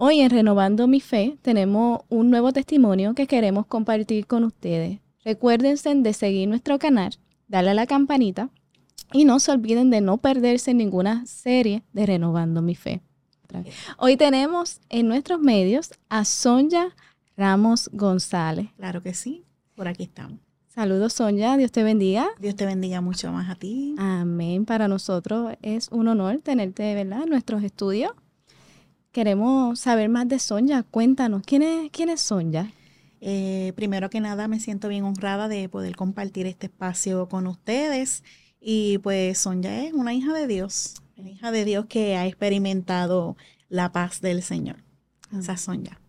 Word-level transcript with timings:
Hoy 0.00 0.20
en 0.20 0.30
Renovando 0.30 0.86
mi 0.86 1.00
Fe 1.00 1.38
tenemos 1.42 2.02
un 2.08 2.30
nuevo 2.30 2.52
testimonio 2.52 3.14
que 3.14 3.26
queremos 3.26 3.66
compartir 3.66 4.28
con 4.28 4.44
ustedes. 4.44 5.00
Recuérdense 5.24 5.92
de 5.92 6.12
seguir 6.12 6.48
nuestro 6.48 6.78
canal, 6.78 7.18
darle 7.48 7.70
a 7.70 7.74
la 7.74 7.84
campanita 7.84 8.48
y 9.12 9.24
no 9.24 9.40
se 9.40 9.50
olviden 9.50 9.90
de 9.90 10.00
no 10.00 10.18
perderse 10.18 10.72
ninguna 10.72 11.26
serie 11.26 11.82
de 11.92 12.06
Renovando 12.06 12.62
mi 12.62 12.76
Fe. 12.76 13.02
Hoy 13.96 14.16
tenemos 14.16 14.80
en 14.88 15.08
nuestros 15.08 15.40
medios 15.40 15.90
a 16.08 16.24
Sonja 16.24 16.94
Ramos 17.36 17.90
González. 17.92 18.68
Claro 18.76 19.02
que 19.02 19.14
sí, 19.14 19.46
por 19.74 19.88
aquí 19.88 20.04
estamos. 20.04 20.38
Saludos 20.68 21.14
Sonja, 21.14 21.56
Dios 21.56 21.72
te 21.72 21.82
bendiga. 21.82 22.28
Dios 22.38 22.54
te 22.54 22.66
bendiga 22.66 23.00
mucho 23.00 23.32
más 23.32 23.50
a 23.50 23.56
ti. 23.56 23.96
Amén. 23.98 24.64
Para 24.64 24.86
nosotros 24.86 25.56
es 25.60 25.88
un 25.90 26.06
honor 26.06 26.38
tenerte, 26.38 26.94
¿verdad?, 26.94 27.24
en 27.24 27.30
nuestros 27.30 27.64
estudios. 27.64 28.12
Queremos 29.12 29.80
saber 29.80 30.08
más 30.08 30.28
de 30.28 30.38
Sonja. 30.38 30.82
Cuéntanos, 30.82 31.42
¿quién 31.44 31.62
es, 31.62 31.90
quién 31.90 32.08
es 32.08 32.20
Sonja? 32.20 32.70
Eh, 33.20 33.72
primero 33.74 34.10
que 34.10 34.20
nada, 34.20 34.48
me 34.48 34.60
siento 34.60 34.88
bien 34.88 35.04
honrada 35.04 35.48
de 35.48 35.68
poder 35.68 35.96
compartir 35.96 36.46
este 36.46 36.66
espacio 36.66 37.28
con 37.28 37.46
ustedes. 37.46 38.22
Y 38.60 38.98
pues 38.98 39.38
Sonja 39.38 39.84
es 39.84 39.92
una 39.92 40.14
hija 40.14 40.32
de 40.32 40.46
Dios, 40.46 41.02
una 41.16 41.30
hija 41.30 41.50
de 41.50 41.64
Dios 41.64 41.86
que 41.86 42.16
ha 42.16 42.26
experimentado 42.26 43.36
la 43.68 43.92
paz 43.92 44.20
del 44.20 44.42
Señor. 44.42 44.84
Esa 45.36 45.54
es 45.54 45.60
Sonja. 45.62 46.00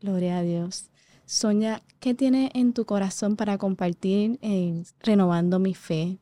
Gloria 0.00 0.38
a 0.38 0.42
Dios. 0.42 0.90
Sonia, 1.24 1.82
¿qué 1.98 2.14
tiene 2.14 2.52
en 2.54 2.72
tu 2.72 2.84
corazón 2.84 3.34
para 3.34 3.58
compartir 3.58 4.38
en 4.42 4.84
Renovando 5.00 5.58
mi 5.58 5.74
Fe? 5.74 6.20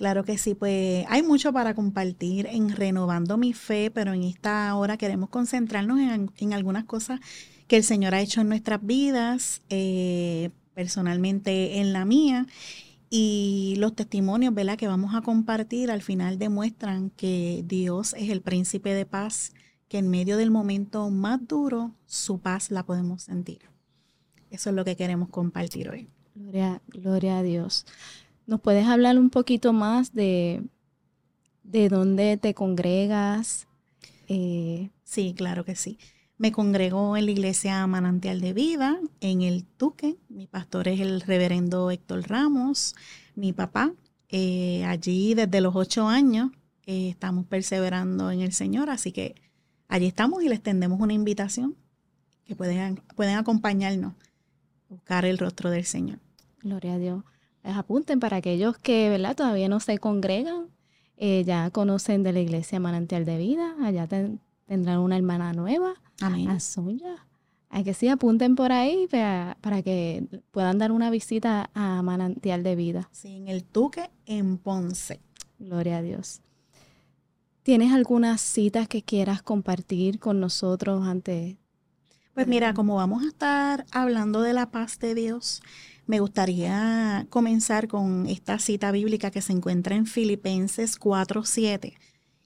Claro 0.00 0.24
que 0.24 0.38
sí, 0.38 0.54
pues 0.54 1.04
hay 1.10 1.22
mucho 1.22 1.52
para 1.52 1.74
compartir 1.74 2.46
en 2.46 2.70
Renovando 2.70 3.36
mi 3.36 3.52
Fe, 3.52 3.90
pero 3.90 4.14
en 4.14 4.22
esta 4.22 4.74
hora 4.74 4.96
queremos 4.96 5.28
concentrarnos 5.28 6.00
en, 6.38 6.52
algunas 6.54 6.84
cosas 6.86 7.20
que 7.68 7.76
el 7.76 7.84
Señor 7.84 8.14
ha 8.14 8.22
hecho 8.22 8.40
en 8.40 8.48
nuestras 8.48 8.82
vidas, 8.82 9.60
eh, 9.68 10.48
personalmente 10.72 11.80
en 11.80 11.92
la 11.92 12.06
mía. 12.06 12.46
Y 13.10 13.74
los 13.76 13.94
testimonios 13.94 14.54
¿verdad? 14.54 14.78
que 14.78 14.88
vamos 14.88 15.14
a 15.14 15.20
compartir 15.20 15.90
al 15.90 16.00
final 16.00 16.38
demuestran 16.38 17.10
que 17.10 17.62
Dios 17.66 18.14
es 18.16 18.30
el 18.30 18.40
príncipe 18.40 18.94
de 18.94 19.04
paz, 19.04 19.52
que 19.86 19.98
en 19.98 20.08
medio 20.08 20.38
del 20.38 20.50
momento 20.50 21.10
más 21.10 21.46
duro, 21.46 21.92
su 22.06 22.38
paz 22.38 22.70
la 22.70 22.86
podemos 22.86 23.24
sentir. 23.24 23.68
Eso 24.50 24.70
es 24.70 24.76
lo 24.76 24.82
que 24.86 24.96
queremos 24.96 25.28
compartir 25.28 25.90
hoy. 25.90 26.08
Gloria, 26.34 26.80
gloria 26.88 27.38
a 27.38 27.42
Dios. 27.42 27.84
¿Nos 28.50 28.60
puedes 28.60 28.88
hablar 28.88 29.16
un 29.16 29.30
poquito 29.30 29.72
más 29.72 30.12
de, 30.12 30.64
de 31.62 31.88
dónde 31.88 32.36
te 32.36 32.52
congregas? 32.52 33.68
Eh, 34.26 34.90
sí, 35.04 35.34
claro 35.36 35.64
que 35.64 35.76
sí. 35.76 36.00
Me 36.36 36.50
congrego 36.50 37.16
en 37.16 37.26
la 37.26 37.30
iglesia 37.30 37.86
Manantial 37.86 38.40
de 38.40 38.52
Vida, 38.52 38.98
en 39.20 39.42
el 39.42 39.64
Tuque. 39.64 40.16
Mi 40.28 40.48
pastor 40.48 40.88
es 40.88 40.98
el 40.98 41.20
reverendo 41.20 41.92
Héctor 41.92 42.28
Ramos, 42.28 42.96
mi 43.36 43.52
papá. 43.52 43.92
Eh, 44.30 44.84
allí 44.84 45.34
desde 45.34 45.60
los 45.60 45.76
ocho 45.76 46.08
años 46.08 46.50
eh, 46.86 47.08
estamos 47.10 47.46
perseverando 47.46 48.32
en 48.32 48.40
el 48.40 48.52
Señor, 48.52 48.90
así 48.90 49.12
que 49.12 49.36
allí 49.86 50.06
estamos 50.06 50.42
y 50.42 50.48
les 50.48 50.60
tendemos 50.60 51.00
una 51.00 51.12
invitación 51.12 51.76
que 52.46 52.56
pueden, 52.56 52.96
pueden 53.14 53.36
acompañarnos 53.36 54.14
buscar 54.88 55.24
el 55.24 55.38
rostro 55.38 55.70
del 55.70 55.84
Señor. 55.84 56.18
Gloria 56.62 56.94
a 56.94 56.98
Dios. 56.98 57.22
Les 57.62 57.76
apunten 57.76 58.20
para 58.20 58.38
aquellos 58.38 58.78
que 58.78 59.10
¿verdad? 59.10 59.36
todavía 59.36 59.68
no 59.68 59.80
se 59.80 59.98
congregan, 59.98 60.68
eh, 61.16 61.44
ya 61.44 61.70
conocen 61.70 62.22
de 62.22 62.32
la 62.32 62.40
iglesia 62.40 62.80
Manantial 62.80 63.24
de 63.24 63.36
Vida, 63.36 63.74
allá 63.82 64.08
tendrán 64.66 64.98
una 65.00 65.16
hermana 65.16 65.52
nueva, 65.52 65.94
Amén. 66.20 66.48
a 66.48 66.58
Hay 67.68 67.84
que 67.84 67.92
sí 67.92 68.08
apunten 68.08 68.56
por 68.56 68.72
ahí 68.72 69.06
para, 69.10 69.58
para, 69.60 69.82
que 69.82 70.26
puedan 70.50 70.78
dar 70.78 70.92
una 70.92 71.10
visita 71.10 71.70
a 71.74 72.02
Manantial 72.02 72.62
de 72.62 72.76
Vida. 72.76 73.08
Sí, 73.12 73.36
en 73.36 73.48
el 73.48 73.64
Tuque, 73.64 74.10
en 74.24 74.56
Ponce. 74.56 75.20
Gloria 75.58 75.98
a 75.98 76.02
Dios. 76.02 76.40
¿Tienes 77.62 77.92
algunas 77.92 78.40
citas 78.40 78.88
que 78.88 79.02
quieras 79.02 79.42
compartir 79.42 80.18
con 80.18 80.40
nosotros 80.40 81.06
antes 81.06 81.56
pues 82.34 82.46
mira, 82.46 82.72
como 82.74 82.94
vamos 82.94 83.22
a 83.24 83.28
estar 83.28 83.84
hablando 83.90 84.40
de 84.40 84.52
la 84.52 84.70
paz 84.70 84.98
de 84.98 85.14
Dios, 85.14 85.62
me 86.10 86.18
gustaría 86.18 87.24
comenzar 87.30 87.86
con 87.86 88.26
esta 88.26 88.58
cita 88.58 88.90
bíblica 88.90 89.30
que 89.30 89.40
se 89.40 89.52
encuentra 89.52 89.94
en 89.94 90.06
Filipenses 90.06 90.98
4:7 90.98 91.94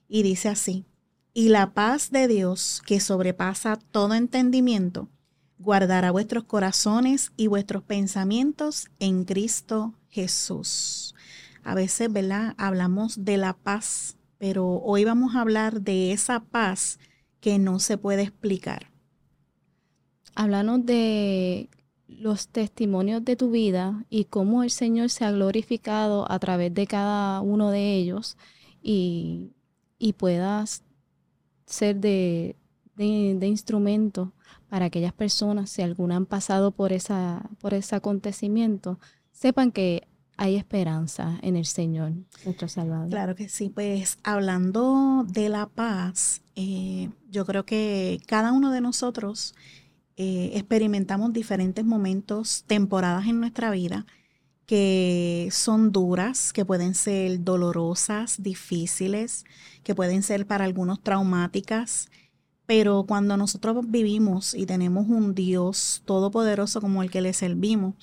y 0.07 0.21
dice 0.21 0.49
así: 0.49 0.85
"Y 1.33 1.49
la 1.49 1.73
paz 1.73 2.11
de 2.11 2.27
Dios, 2.27 2.83
que 2.85 2.99
sobrepasa 2.99 3.79
todo 3.91 4.13
entendimiento, 4.13 5.09
guardará 5.57 6.11
vuestros 6.11 6.43
corazones 6.43 7.31
y 7.37 7.47
vuestros 7.47 7.81
pensamientos 7.81 8.87
en 8.99 9.25
Cristo 9.25 9.95
Jesús." 10.09 11.15
A 11.63 11.73
veces, 11.73 12.13
¿verdad? 12.13 12.53
Hablamos 12.59 13.25
de 13.25 13.37
la 13.37 13.53
paz, 13.53 14.15
pero 14.37 14.79
hoy 14.83 15.05
vamos 15.05 15.35
a 15.35 15.41
hablar 15.41 15.81
de 15.81 16.11
esa 16.11 16.39
paz 16.39 16.99
que 17.39 17.57
no 17.57 17.79
se 17.79 17.97
puede 17.97 18.21
explicar 18.21 18.91
háblanos 20.35 20.85
de 20.85 21.69
los 22.07 22.47
testimonios 22.47 23.23
de 23.25 23.35
tu 23.35 23.51
vida 23.51 24.05
y 24.09 24.25
cómo 24.25 24.63
el 24.63 24.69
Señor 24.69 25.09
se 25.09 25.25
ha 25.25 25.31
glorificado 25.31 26.29
a 26.31 26.39
través 26.39 26.73
de 26.73 26.87
cada 26.87 27.41
uno 27.41 27.71
de 27.71 27.95
ellos 27.95 28.37
y, 28.81 29.51
puedas 30.17 30.83
ser 31.65 31.95
de, 31.97 32.55
instrumento 32.97 34.33
para 34.69 34.85
aquellas 34.85 35.13
personas, 35.13 35.69
si 35.69 35.81
alguna 35.81 36.15
han 36.15 36.25
pasado 36.25 36.71
por, 36.71 36.93
esa, 36.93 37.49
por 37.59 37.73
ese 37.73 37.95
acontecimiento, 37.95 38.99
sepan 39.31 39.71
que 39.71 40.07
hay 40.37 40.55
esperanza 40.55 41.39
en 41.41 41.55
el 41.55 41.65
Señor, 41.65 42.11
nuestro 42.43 42.67
Salvador. 42.67 43.09
Claro 43.09 43.35
que 43.35 43.49
sí, 43.49 43.69
pues 43.69 44.19
hablando 44.23 45.25
de 45.27 45.49
la 45.49 45.67
paz, 45.67 46.41
eh, 46.55 47.09
yo 47.29 47.45
creo 47.45 47.65
que 47.65 48.19
cada 48.27 48.51
uno 48.51 48.71
de 48.71 48.81
nosotros 48.81 49.55
eh, 50.17 50.51
experimentamos 50.53 51.33
diferentes 51.33 51.85
momentos, 51.85 52.63
temporadas 52.67 53.27
en 53.27 53.39
nuestra 53.39 53.71
vida 53.71 54.05
que 54.65 55.49
son 55.51 55.91
duras, 55.91 56.51
que 56.51 56.65
pueden 56.65 56.95
ser 56.95 57.43
dolorosas, 57.43 58.41
difíciles, 58.41 59.45
que 59.83 59.93
pueden 59.93 60.23
ser 60.23 60.47
para 60.47 60.65
algunos 60.65 61.01
traumáticas, 61.01 62.09
pero 62.65 63.05
cuando 63.07 63.37
nosotros 63.37 63.85
vivimos 63.87 64.55
y 64.55 64.65
tenemos 64.65 65.07
un 65.07 65.35
Dios 65.35 66.01
todopoderoso 66.05 66.81
como 66.81 67.03
el 67.03 67.11
que 67.11 67.21
le 67.21 67.33
servimos, 67.33 67.93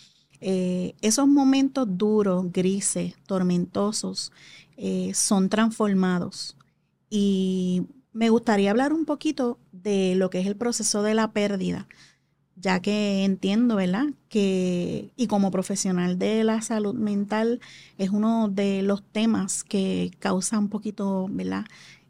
eh, 0.41 0.95
esos 1.03 1.27
momentos 1.27 1.87
duros, 1.91 2.47
grises, 2.53 3.15
tormentosos, 3.27 4.33
eh, 4.77 5.13
son 5.15 5.49
transformados. 5.49 6.57
Y 7.11 7.83
me 8.13 8.31
gustaría 8.31 8.71
hablar 8.71 8.93
un 8.93 9.05
poquito 9.05 9.59
de 9.83 10.15
lo 10.17 10.31
que 10.31 10.41
es 10.41 10.47
el 10.47 10.57
proceso 10.57 11.03
de 11.03 11.15
la 11.15 11.33
pérdida, 11.33 11.89
ya 12.57 12.81
que 12.81 13.25
entiendo, 13.25 13.77
¿verdad? 13.77 14.07
Que, 14.29 15.13
y 15.17 15.27
como 15.27 15.51
profesional 15.51 16.19
de 16.19 16.45
la 16.45 16.63
salud 16.63 16.95
mental, 16.95 17.61
es 17.99 18.11
uno 18.11 18.49
de 18.49 18.83
los 18.83 19.03
temas 19.03 19.65
que 19.65 20.11
causa 20.19 20.59
un 20.59 20.69
poquito, 20.69 21.29
¿verdad? 21.31 21.65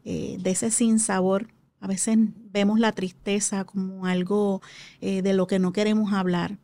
Eh, 0.05 0.37
de 0.39 0.51
ese 0.51 0.69
sinsabor. 0.71 1.47
A 1.79 1.87
veces 1.87 2.17
vemos 2.51 2.79
la 2.79 2.91
tristeza 2.91 3.65
como 3.65 4.05
algo 4.05 4.61
eh, 5.01 5.21
de 5.21 5.33
lo 5.33 5.47
que 5.47 5.59
no 5.59 5.73
queremos 5.73 6.13
hablar. 6.13 6.57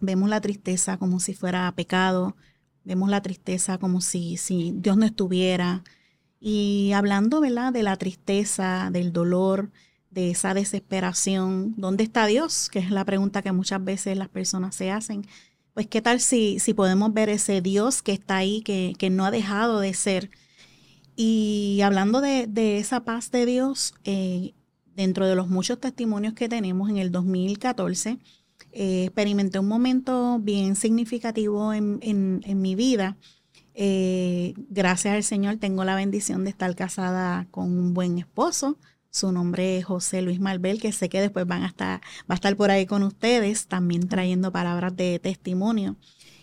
Vemos 0.00 0.28
la 0.30 0.40
tristeza 0.40 0.96
como 0.98 1.20
si 1.20 1.34
fuera 1.34 1.70
pecado. 1.74 2.36
Vemos 2.84 3.10
la 3.10 3.20
tristeza 3.22 3.78
como 3.78 4.00
si, 4.00 4.36
si 4.36 4.72
Dios 4.76 4.96
no 4.96 5.06
estuviera. 5.06 5.82
Y 6.40 6.92
hablando, 6.92 7.40
¿verdad? 7.40 7.72
De 7.72 7.82
la 7.82 7.96
tristeza, 7.96 8.90
del 8.92 9.12
dolor, 9.12 9.70
de 10.10 10.30
esa 10.30 10.54
desesperación, 10.54 11.74
¿dónde 11.76 12.04
está 12.04 12.26
Dios? 12.26 12.68
Que 12.70 12.78
es 12.78 12.90
la 12.90 13.04
pregunta 13.04 13.42
que 13.42 13.52
muchas 13.52 13.82
veces 13.84 14.16
las 14.16 14.28
personas 14.28 14.74
se 14.74 14.90
hacen. 14.90 15.26
Pues 15.74 15.86
qué 15.86 16.02
tal 16.02 16.20
si, 16.20 16.58
si 16.58 16.74
podemos 16.74 17.12
ver 17.12 17.28
ese 17.28 17.60
Dios 17.60 18.02
que 18.02 18.12
está 18.12 18.36
ahí, 18.36 18.62
que, 18.62 19.10
no 19.10 19.24
ha 19.24 19.30
dejado 19.30 19.80
de 19.80 19.94
ser. 19.94 20.30
Y 21.16 21.80
hablando 21.82 22.20
de, 22.20 22.78
esa 22.78 23.04
paz 23.04 23.30
de 23.30 23.46
Dios, 23.46 23.94
eh, 24.04 24.54
dentro 24.94 25.26
de 25.26 25.36
los 25.36 25.48
muchos 25.48 25.80
testimonios 25.80 26.34
que 26.34 26.48
tenemos 26.48 26.90
en 26.90 26.98
el 26.98 27.12
2014, 27.12 28.18
eh, 28.72 29.04
experimenté 29.04 29.58
un 29.58 29.68
momento 29.68 30.38
bien 30.40 30.74
significativo 30.76 31.72
en, 31.72 32.00
en 32.02 32.60
mi 32.60 32.74
vida 32.74 33.16
eh, 33.80 34.54
gracias 34.70 35.14
al 35.14 35.22
Señor 35.22 35.58
tengo 35.58 35.84
la 35.84 35.94
bendición 35.94 36.42
de 36.42 36.50
estar 36.50 36.74
casada 36.74 37.46
con 37.52 37.78
un 37.78 37.94
buen 37.94 38.18
esposo. 38.18 38.76
Su 39.10 39.32
nombre 39.32 39.78
es 39.78 39.84
José 39.84 40.22
Luis 40.22 40.38
Malbel, 40.38 40.80
que 40.80 40.92
sé 40.92 41.08
que 41.08 41.20
después 41.20 41.46
van 41.46 41.62
a 41.62 41.66
estar, 41.66 42.00
va 42.30 42.32
a 42.32 42.34
estar 42.34 42.54
por 42.56 42.70
ahí 42.70 42.86
con 42.86 43.02
ustedes, 43.02 43.66
también 43.66 44.08
trayendo 44.08 44.52
palabras 44.52 44.94
de 44.96 45.18
testimonio. 45.18 45.96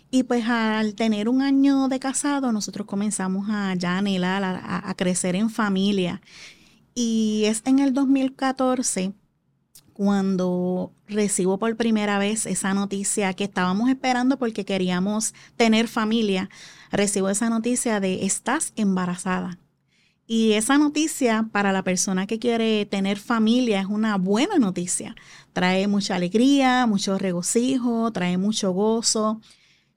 Y 0.10 0.24
pues 0.24 0.46
al 0.48 0.96
tener 0.96 1.30
un 1.30 1.42
año 1.42 1.88
de 1.90 2.00
casado, 2.00 2.52
nosotros 2.52 2.88
comenzamos 2.88 3.48
a 3.50 3.76
ya 3.76 3.98
anhelar, 3.98 4.44
a, 4.44 4.94
crecer 4.96 5.36
en 5.36 5.50
familia. 5.50 6.22
Y 6.94 7.44
es 7.46 7.62
en 7.66 7.80
el 7.80 7.94
2014 7.94 9.14
cuando 9.94 10.94
recibo 11.08 11.58
por 11.58 11.76
primera 11.78 12.18
vez 12.18 12.46
esa 12.46 12.74
noticia 12.74 13.34
que 13.34 13.46
estábamos 13.46 13.90
esperando 13.90 14.38
porque 14.38 14.66
queríamos 14.66 15.34
tener 15.56 15.88
familia, 15.88 16.50
recibo 16.92 17.30
esa 17.30 17.50
noticia 17.50 18.00
de 18.00 18.26
estás 18.26 18.74
embarazada. 18.76 19.58
Y 20.28 20.54
esa 20.54 20.78
noticia 20.78 21.48
para 21.52 21.72
la 21.72 21.84
persona 21.84 22.26
que 22.26 22.40
quiere 22.40 22.86
tener 22.86 23.18
familia 23.18 23.80
es 23.80 23.86
una 23.86 24.18
buena 24.18 24.58
noticia. 24.58 25.16
Trae 25.54 25.88
mucha 25.88 26.16
alegría, 26.16 26.88
mucho 26.88 27.18
regocijo, 27.18 28.12
trae 28.12 28.38
mucho 28.38 28.72
gozo. 28.72 29.40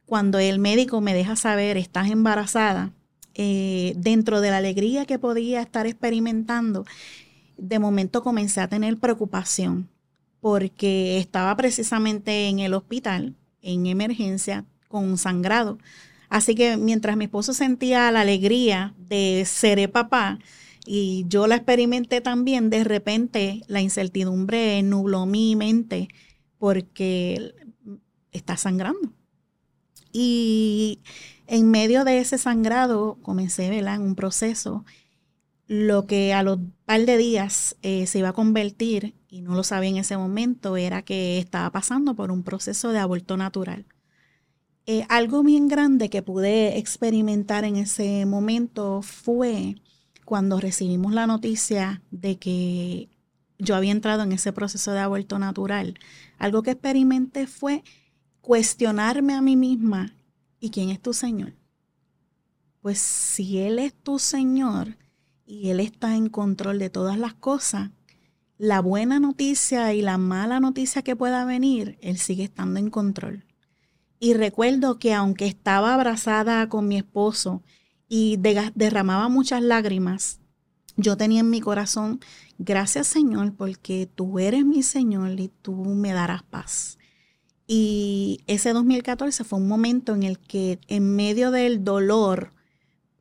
Cuando 0.05 0.39
el 0.39 0.59
médico 0.59 1.01
me 1.01 1.15
deja 1.15 1.35
saber 1.37 1.77
estás 1.79 2.11
embarazada, 2.11 2.93
eh, 3.35 3.95
dentro 3.97 4.41
de 4.41 4.51
la 4.51 4.59
alegría 4.59 5.07
que 5.07 5.19
podía 5.19 5.63
estar 5.63 5.87
experimentando, 5.87 6.85
de 7.57 7.79
momento 7.79 8.23
comencé 8.23 8.61
a 8.61 8.69
tener 8.69 8.99
preocupación 8.99 9.89
porque 10.41 11.19
estaba 11.19 11.57
precisamente 11.57 12.49
en 12.49 12.61
el 12.61 12.75
hospital, 12.75 13.35
en 13.63 13.87
emergencia, 13.87 14.65
con 14.89 15.19
sangrado. 15.19 15.79
Así 16.29 16.55
que 16.55 16.77
mientras 16.77 17.17
mi 17.17 17.25
esposo 17.25 17.55
sentía 17.55 18.11
la 18.11 18.21
alegría 18.21 18.95
de 18.99 19.45
ser 19.47 19.91
papá 19.91 20.39
y 20.87 21.25
yo 21.29 21.47
la 21.47 21.57
experimenté 21.57 22.21
también, 22.21 22.71
de 22.71 22.85
repente 22.85 23.63
la 23.67 23.81
incertidumbre 23.81 24.83
nubló 24.83 25.27
mi 25.27 25.57
mente 25.57 26.09
porque 26.59 27.55
está 28.33 28.57
sangrando. 28.57 29.13
Y 30.13 31.01
en 31.47 31.71
medio 31.71 32.05
de 32.05 32.19
ese 32.21 32.39
sangrado 32.39 33.19
comencé 33.23 33.71
¿verdad? 33.71 33.97
en 33.97 34.03
un 34.03 34.15
proceso, 34.15 34.85
lo 35.67 36.07
que 36.07 36.33
a 36.33 36.43
los 36.43 36.59
par 36.87 37.05
de 37.05 37.19
días 37.19 37.77
eh, 37.83 38.07
se 38.07 38.21
iba 38.21 38.31
a 38.31 38.33
convertir, 38.33 39.15
y 39.29 39.43
no 39.43 39.55
lo 39.55 39.63
sabía 39.65 39.91
en 39.91 39.99
ese 39.99 40.17
momento, 40.17 40.77
era 40.79 41.03
que 41.03 41.39
estaba 41.39 41.71
pasando 41.71 42.15
por 42.15 42.31
un 42.31 42.43
proceso 42.43 42.93
de 42.93 42.99
aborto 42.99 43.37
natural. 43.37 43.85
Eh, 44.91 45.05
algo 45.11 45.43
bien 45.43 45.69
grande 45.69 46.09
que 46.09 46.23
pude 46.23 46.79
experimentar 46.79 47.65
en 47.65 47.77
ese 47.77 48.25
momento 48.25 49.03
fue 49.03 49.75
cuando 50.25 50.61
recibimos 50.61 51.13
la 51.13 51.27
noticia 51.27 52.01
de 52.11 52.39
que 52.39 53.11
yo 53.59 53.77
había 53.77 53.93
entrado 53.93 54.23
en 54.23 54.33
ese 54.33 54.51
proceso 54.51 54.93
de 54.93 55.01
aborto 55.01 55.39
natural. 55.39 55.99
Algo 56.39 56.63
que 56.63 56.71
experimenté 56.71 57.47
fue 57.47 57.85
cuestionarme 58.41 59.35
a 59.35 59.43
mí 59.43 59.57
misma, 59.57 60.15
¿y 60.59 60.71
quién 60.71 60.89
es 60.89 61.03
tu 61.03 61.13
Señor? 61.13 61.53
Pues 62.81 62.99
si 62.99 63.59
Él 63.59 63.79
es 63.79 63.93
tu 63.93 64.19
Señor 64.19 64.97
y 65.45 65.69
Él 65.69 65.81
está 65.81 66.17
en 66.17 66.31
control 66.31 66.79
de 66.79 66.89
todas 66.89 67.19
las 67.19 67.35
cosas, 67.35 67.91
la 68.57 68.81
buena 68.81 69.21
noticia 69.21 69.93
y 69.93 70.01
la 70.01 70.17
mala 70.17 70.61
noticia 70.61 71.03
que 71.03 71.15
pueda 71.15 71.45
venir, 71.45 71.99
Él 72.01 72.17
sigue 72.17 72.45
estando 72.45 72.81
en 72.81 72.89
control. 72.89 73.45
Y 74.21 74.35
recuerdo 74.35 74.99
que 74.99 75.15
aunque 75.15 75.47
estaba 75.47 75.95
abrazada 75.95 76.69
con 76.69 76.89
mi 76.89 76.97
esposo 76.97 77.63
y 78.09 78.39
derramaba 78.75 79.29
muchas 79.29 79.63
lágrimas, 79.63 80.41
yo 80.97 81.17
tenía 81.17 81.41
en 81.41 81.51
mi 81.51 81.61
corazón, 81.61 82.21
gracias 82.59 83.07
Señor, 83.07 83.55
porque 83.55 84.09
tú 84.13 84.41
eres 84.41 84.65
mi 84.65 84.83
Señor 84.83 85.39
y 85.39 85.51
tú 85.63 85.75
me 85.75 86.13
darás 86.13 86.43
paz. 86.43 86.99
Y 87.69 88.41
ese 88.47 88.73
2014 88.73 89.45
fue 89.45 89.59
un 89.59 89.69
momento 89.69 90.15
en 90.15 90.23
el 90.25 90.39
que 90.39 90.81
en 90.89 91.15
medio 91.15 91.51
del 91.51 91.85
dolor 91.85 92.53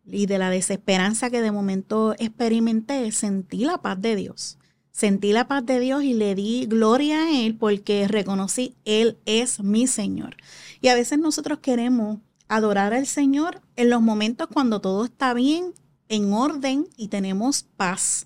y 0.05 0.25
de 0.25 0.38
la 0.38 0.50
desesperanza 0.50 1.29
que 1.29 1.41
de 1.41 1.51
momento 1.51 2.15
experimenté, 2.17 3.11
sentí 3.11 3.65
la 3.65 3.81
paz 3.81 4.01
de 4.01 4.15
Dios. 4.15 4.57
Sentí 4.97 5.31
la 5.31 5.47
paz 5.47 5.63
de 5.63 5.79
Dios 5.79 6.03
y 6.03 6.15
le 6.15 6.33
di 6.33 6.65
gloria 6.65 7.25
a 7.25 7.31
Él 7.31 7.55
porque 7.55 8.07
reconocí, 8.07 8.73
Él 8.83 9.19
es 9.27 9.59
mi 9.59 9.85
Señor. 9.85 10.38
Y 10.81 10.88
a 10.88 10.95
veces 10.95 11.19
nosotros 11.19 11.59
queremos 11.59 12.17
adorar 12.47 12.95
al 12.95 13.05
Señor 13.05 13.61
en 13.75 13.91
los 13.91 14.01
momentos 14.01 14.47
cuando 14.51 14.81
todo 14.81 15.05
está 15.05 15.35
bien, 15.35 15.75
en 16.09 16.33
orden 16.33 16.88
y 16.97 17.09
tenemos 17.09 17.61
paz. 17.61 18.25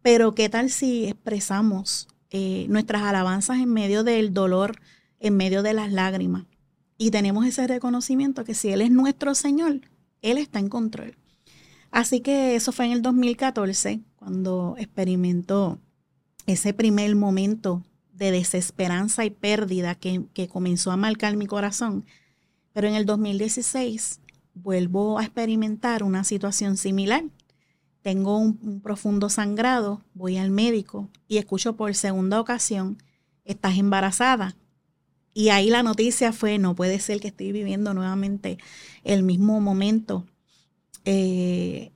Pero 0.00 0.32
¿qué 0.32 0.48
tal 0.48 0.70
si 0.70 1.06
expresamos 1.06 2.06
eh, 2.30 2.66
nuestras 2.68 3.02
alabanzas 3.02 3.58
en 3.58 3.72
medio 3.72 4.04
del 4.04 4.32
dolor, 4.32 4.76
en 5.18 5.36
medio 5.36 5.64
de 5.64 5.72
las 5.72 5.90
lágrimas? 5.90 6.44
Y 6.98 7.10
tenemos 7.10 7.46
ese 7.46 7.66
reconocimiento 7.66 8.44
que 8.44 8.54
si 8.54 8.68
Él 8.68 8.82
es 8.82 8.92
nuestro 8.92 9.34
Señor, 9.34 9.80
Él 10.20 10.38
está 10.38 10.60
en 10.60 10.68
control. 10.68 11.16
Así 11.90 12.20
que 12.20 12.54
eso 12.54 12.70
fue 12.70 12.84
en 12.84 12.92
el 12.92 13.02
2014, 13.02 14.02
cuando 14.14 14.76
experimentó 14.78 15.80
ese 16.46 16.74
primer 16.74 17.14
momento 17.16 17.82
de 18.12 18.30
desesperanza 18.30 19.24
y 19.24 19.30
pérdida 19.30 19.94
que, 19.94 20.48
comenzó 20.48 20.90
a 20.90 20.96
marcar 20.96 21.36
mi 21.36 21.46
corazón. 21.46 22.04
Pero 22.72 22.88
en 22.88 22.94
el 22.94 23.06
2016 23.06 24.20
vuelvo 24.54 25.18
a 25.18 25.24
experimentar 25.24 26.02
una 26.02 26.24
situación 26.24 26.76
similar. 26.76 27.24
Tengo 28.02 28.38
un, 28.38 28.80
profundo 28.80 29.28
sangrado, 29.28 30.02
voy 30.14 30.36
al 30.36 30.50
médico 30.50 31.08
y 31.28 31.38
escucho 31.38 31.76
por 31.76 31.94
segunda 31.94 32.40
ocasión, 32.40 32.98
estás 33.44 33.78
embarazada. 33.78 34.56
Y 35.34 35.48
ahí 35.48 35.70
la 35.70 35.82
noticia 35.82 36.32
fue, 36.32 36.58
no 36.58 36.74
puede 36.74 36.98
ser 36.98 37.20
que 37.20 37.28
estoy 37.28 37.52
viviendo 37.52 37.94
nuevamente 37.94 38.58
el 39.02 39.22
mismo 39.22 39.60
momento. 39.60 40.26
Eh, 41.04 41.90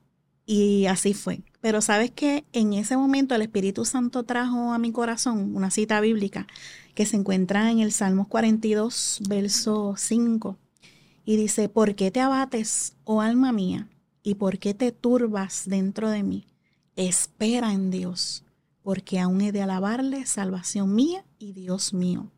y 0.47 0.87
así 0.87 1.13
fue. 1.13 1.43
Pero 1.67 1.83
sabes 1.83 2.13
que 2.13 2.45
en 2.53 2.75
ese 2.75 2.97
momento 2.97 3.35
el 3.35 3.43
Espíritu 3.43 3.85
Santo 3.85 4.23
trajo 4.23 4.73
a 4.73 4.79
mi 4.79 4.93
corazón 4.93 5.57
una 5.57 5.73
cita 5.73 6.01
bíblica 6.01 6.47
que 6.95 7.07
se 7.07 7.17
encuentra 7.17 7.73
en 7.73 7.81
el 7.81 7.91
Salmos 7.91 8.29
42, 8.29 9.23
verso 9.29 9.97
5. 9.99 10.57
Y 11.25 11.37
dice, 11.37 11.69
¿por 11.69 11.97
qué 11.97 12.13
te 12.13 12.21
abates, 12.21 12.95
oh 13.03 13.21
alma 13.21 13.51
mía? 13.51 13.89
¿Y 14.23 14.37
por 14.37 14.61
qué 14.61 14.75
te 14.75 14.93
turbas 14.93 15.65
dentro 15.67 16.09
de 16.09 16.23
mí? 16.23 16.47
Espera 16.95 17.73
en 17.73 17.91
Dios, 17.91 18.45
porque 18.85 19.19
aún 19.19 19.41
he 19.41 19.51
de 19.51 19.63
alabarle, 19.63 20.25
salvación 20.25 20.95
mía 20.95 21.25
y 21.41 21.53
Dios 21.53 21.93
mío. 21.93 22.31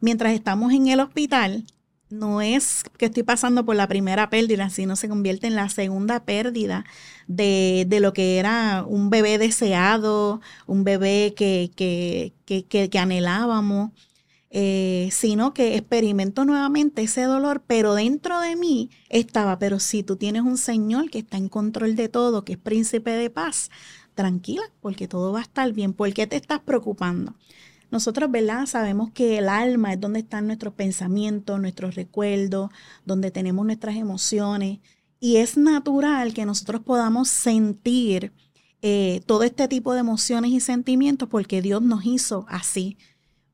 Mientras 0.00 0.32
estamos 0.32 0.72
en 0.72 0.88
el 0.88 0.98
hospital, 0.98 1.66
no 2.10 2.40
es 2.40 2.84
que 2.96 3.06
estoy 3.06 3.22
pasando 3.22 3.64
por 3.64 3.76
la 3.76 3.88
primera 3.88 4.30
pérdida, 4.30 4.70
sino 4.70 4.96
se 4.96 5.08
convierte 5.08 5.46
en 5.46 5.54
la 5.54 5.68
segunda 5.68 6.24
pérdida 6.24 6.84
de, 7.26 7.86
lo 8.00 8.12
que 8.12 8.38
era 8.38 8.84
un 8.86 9.10
bebé 9.10 9.38
deseado, 9.38 10.40
un 10.66 10.84
bebé 10.84 11.34
que, 11.36 11.70
que, 11.76 12.64
que, 12.66 12.98
anhelábamos, 12.98 13.90
eh, 14.50 15.10
sino 15.12 15.52
que 15.52 15.76
experimento 15.76 16.44
nuevamente 16.44 17.02
ese 17.02 17.22
dolor, 17.24 17.62
pero 17.66 17.94
dentro 17.94 18.40
de 18.40 18.56
mí 18.56 18.90
estaba, 19.10 19.58
pero 19.58 19.78
si 19.78 20.02
tú 20.02 20.16
tienes 20.16 20.42
un 20.42 20.56
Señor 20.56 21.10
que 21.10 21.18
está 21.18 21.36
en 21.36 21.48
control 21.48 21.96
de 21.96 22.08
todo, 22.08 22.44
que 22.44 22.54
es 22.54 22.58
príncipe 22.58 23.10
de 23.10 23.28
paz, 23.28 23.70
tranquila, 24.14 24.62
porque 24.80 25.06
todo 25.06 25.32
va 25.32 25.40
a 25.40 25.42
estar 25.42 25.72
bien, 25.72 25.92
¿por 25.92 26.12
qué 26.12 26.26
te 26.26 26.36
estás 26.36 26.60
preocupando? 26.60 27.34
Nosotros, 27.90 28.30
¿verdad? 28.30 28.66
Sabemos 28.66 29.10
que 29.12 29.38
el 29.38 29.48
alma 29.48 29.94
es 29.94 30.00
donde 30.00 30.20
están 30.20 30.46
nuestros 30.46 30.74
pensamientos, 30.74 31.60
nuestros 31.60 31.94
recuerdos, 31.94 32.70
donde 33.06 33.30
tenemos 33.30 33.64
nuestras 33.64 33.96
emociones. 33.96 34.80
Y 35.20 35.36
es 35.36 35.56
natural 35.56 36.34
que 36.34 36.44
nosotros 36.44 36.82
podamos 36.82 37.28
sentir 37.28 38.32
eh, 38.82 39.22
todo 39.26 39.42
este 39.42 39.66
tipo 39.66 39.92
de 39.94 40.00
emociones 40.00 40.52
y 40.52 40.60
sentimientos 40.60 41.28
porque 41.28 41.62
Dios 41.62 41.82
nos 41.82 42.04
hizo 42.04 42.46
así. 42.48 42.96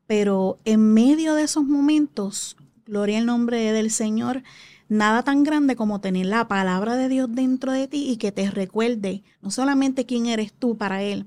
Pero 0.06 0.58
en 0.64 0.92
medio 0.92 1.34
de 1.34 1.44
esos 1.44 1.64
momentos, 1.64 2.56
gloria 2.86 3.18
al 3.18 3.26
nombre 3.26 3.72
del 3.72 3.90
Señor, 3.90 4.42
nada 4.88 5.22
tan 5.22 5.44
grande 5.44 5.76
como 5.76 6.00
tener 6.00 6.26
la 6.26 6.46
palabra 6.48 6.96
de 6.96 7.08
Dios 7.08 7.28
dentro 7.32 7.72
de 7.72 7.88
ti 7.88 8.10
y 8.10 8.16
que 8.16 8.32
te 8.32 8.50
recuerde 8.50 9.22
no 9.40 9.50
solamente 9.50 10.04
quién 10.04 10.26
eres 10.26 10.52
tú 10.52 10.76
para 10.76 11.02
Él, 11.02 11.26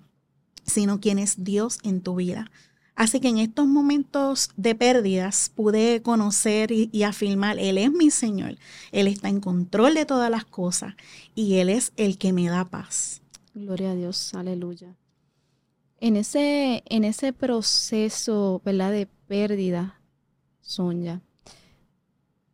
sino 0.63 0.99
quién 0.99 1.17
es 1.17 1.43
Dios 1.43 1.79
en 1.83 2.01
tu 2.01 2.15
vida. 2.15 2.51
Así 2.97 3.19
que 3.19 3.27
en 3.27 3.37
estos 3.37 3.67
momentos 3.67 4.49
de 4.57 4.73
pérdidas 4.73 5.51
pude 5.53 6.01
conocer 6.01 6.71
y, 6.71 7.03
afirmar, 7.03 7.59
Él 7.59 7.77
es 7.77 7.91
mi 7.91 8.09
Señor, 8.09 8.55
Él 8.91 9.05
está 9.05 9.29
en 9.29 9.39
control 9.39 9.93
de 9.93 10.07
todas 10.07 10.31
las 10.31 10.45
cosas 10.45 10.95
y 11.35 11.57
Él 11.57 11.69
es 11.69 11.93
el 11.95 12.17
que 12.17 12.33
me 12.33 12.49
da 12.49 12.65
paz. 12.65 13.21
Gloria 13.53 13.91
a 13.91 13.95
Dios, 13.95 14.33
aleluya. 14.33 14.95
En 15.99 16.15
ese, 16.15 16.83
en 16.87 17.03
ese 17.03 17.33
proceso 17.33 18.63
¿verdad? 18.65 18.91
de 18.91 19.07
pérdida, 19.27 20.01
Sonia, 20.61 21.21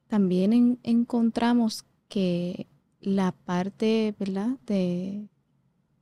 también 0.07 0.77
encontramos 0.83 1.85
que 2.09 2.67
la 2.99 3.31
parte 3.31 4.13
¿verdad? 4.19 4.57
De, 4.65 5.25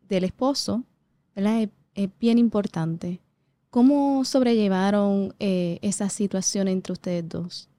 del 0.10 0.24
esposo 0.24 0.84
¿verdad? 1.36 1.70
es 1.94 2.10
bien 2.20 2.40
importante 2.40 3.22
¿Cómo 3.72 4.26
sobrellevaron 4.26 5.34
eh, 5.40 5.80
esa 5.82 6.10
situación 6.10 6.68
entre 6.68 6.92
ustedes 6.92 7.28
dos? 7.28 7.70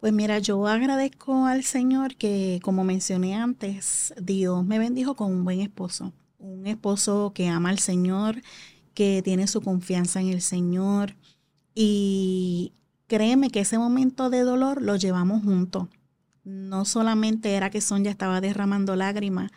Pues 0.00 0.12
mira, 0.12 0.40
yo 0.40 0.66
agradezco 0.66 1.46
al 1.46 1.62
Señor 1.62 2.16
que, 2.16 2.58
como 2.60 2.82
mencioné 2.82 3.36
antes, 3.36 4.12
Dios 4.20 4.66
me 4.66 4.80
bendijo 4.80 5.14
con 5.14 5.30
un 5.32 5.44
buen 5.44 5.60
esposo, 5.60 6.12
un 6.40 6.66
esposo 6.66 7.30
que 7.32 7.46
ama 7.46 7.70
al 7.70 7.78
Señor, 7.78 8.42
que 8.94 9.22
tiene 9.22 9.46
su 9.46 9.62
confianza 9.62 10.20
en 10.20 10.30
el 10.30 10.40
Señor. 10.40 11.14
Y 11.72 12.72
créeme 13.06 13.50
que 13.50 13.60
ese 13.60 13.78
momento 13.78 14.28
de 14.28 14.40
dolor 14.40 14.82
lo 14.82 14.96
llevamos 14.96 15.44
juntos. 15.44 15.86
No 16.42 16.84
solamente 16.84 17.54
era 17.54 17.70
que 17.70 17.80
Sonia 17.80 18.10
estaba 18.10 18.40
derramando 18.40 18.96
lágrimas, 18.96 19.52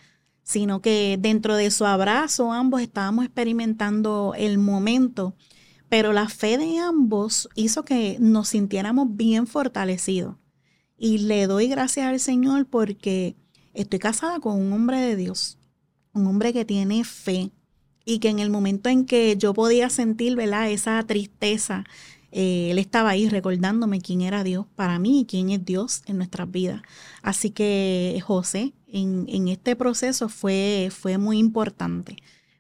sino 0.47 0.81
que 0.81 1.17
dentro 1.19 1.57
de 1.57 1.69
su 1.71 1.85
abrazo 1.85 2.53
ambos 2.53 2.79
estábamos 2.81 3.25
experimentando 3.25 4.33
el 4.37 4.57
momento, 4.57 5.35
pero 5.89 6.13
la 6.13 6.29
fe 6.29 6.57
de 6.57 6.79
ambos 6.79 7.49
hizo 7.55 7.83
que 7.83 8.15
nos 8.21 8.47
sintiéramos 8.47 9.09
bien 9.17 9.45
fortalecidos. 9.45 10.37
Y 10.97 11.17
le 11.17 11.47
doy 11.47 11.67
gracias 11.67 12.05
al 12.05 12.21
Señor 12.21 12.65
porque 12.65 13.35
estoy 13.73 13.99
casada 13.99 14.39
con 14.39 14.57
un 14.57 14.71
hombre 14.71 15.01
de 15.01 15.17
Dios, 15.17 15.59
un 16.13 16.25
hombre 16.27 16.53
que 16.53 16.63
tiene 16.63 17.03
fe 17.03 17.51
y 18.05 18.19
que 18.19 18.29
en 18.29 18.39
el 18.39 18.49
momento 18.49 18.87
en 18.87 19.05
que 19.05 19.35
yo 19.37 19.53
podía 19.53 19.89
sentir, 19.89 20.37
¿verdad? 20.37 20.71
Esa 20.71 21.03
tristeza, 21.03 21.83
eh, 22.31 22.69
él 22.71 22.79
estaba 22.79 23.09
ahí 23.09 23.27
recordándome 23.27 23.99
quién 23.99 24.21
era 24.21 24.45
Dios 24.45 24.65
para 24.77 24.97
mí 24.97 25.19
y 25.19 25.25
quién 25.25 25.49
es 25.49 25.65
Dios 25.65 26.03
en 26.05 26.15
nuestras 26.15 26.49
vidas. 26.49 26.83
Así 27.21 27.49
que 27.49 28.17
José 28.25 28.73
en, 28.97 29.47
este 29.47 29.75
proceso 29.75 30.29
fue, 30.29 30.89
fue 30.91 31.17
muy 31.17 31.37
importante 31.37 32.17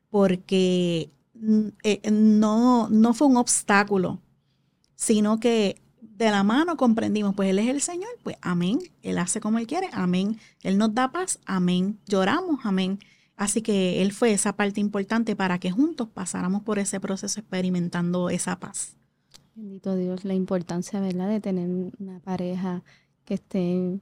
porque 0.09 1.11
mm, 1.35 1.67
eh, 1.83 2.11
no, 2.11 2.89
no 2.89 3.13
fue 3.13 3.27
un 3.27 3.37
obstáculo, 3.37 4.21
sino 4.95 5.39
que 5.39 5.81
de 6.01 6.31
la 6.31 6.43
mano 6.43 6.77
comprendimos, 6.77 7.35
pues 7.35 7.49
Él 7.49 7.59
es 7.59 7.67
el 7.67 7.81
Señor, 7.81 8.09
pues 8.23 8.37
amén. 8.41 8.79
Él 9.03 9.19
hace 9.19 9.39
como 9.39 9.59
Él 9.59 9.67
quiere, 9.67 9.89
amén. 9.93 10.39
Él 10.63 10.77
nos 10.77 10.93
da 10.93 11.11
paz, 11.11 11.39
amén. 11.45 11.99
Lloramos, 12.07 12.61
amén. 12.63 12.99
Así 13.35 13.61
que 13.61 14.01
Él 14.01 14.11
fue 14.11 14.31
esa 14.31 14.55
parte 14.55 14.81
importante 14.81 15.35
para 15.35 15.59
que 15.59 15.69
juntos 15.69 16.09
pasáramos 16.09 16.63
por 16.63 16.79
ese 16.79 16.99
proceso 16.99 17.39
experimentando 17.39 18.31
esa 18.31 18.59
paz. 18.59 18.97
Bendito 19.53 19.95
Dios, 19.95 20.25
la 20.25 20.33
importancia, 20.33 20.99
¿verdad?, 20.99 21.29
de 21.29 21.39
tener 21.39 21.69
una 21.99 22.19
pareja 22.19 22.83
que 23.25 23.35
esté, 23.35 23.99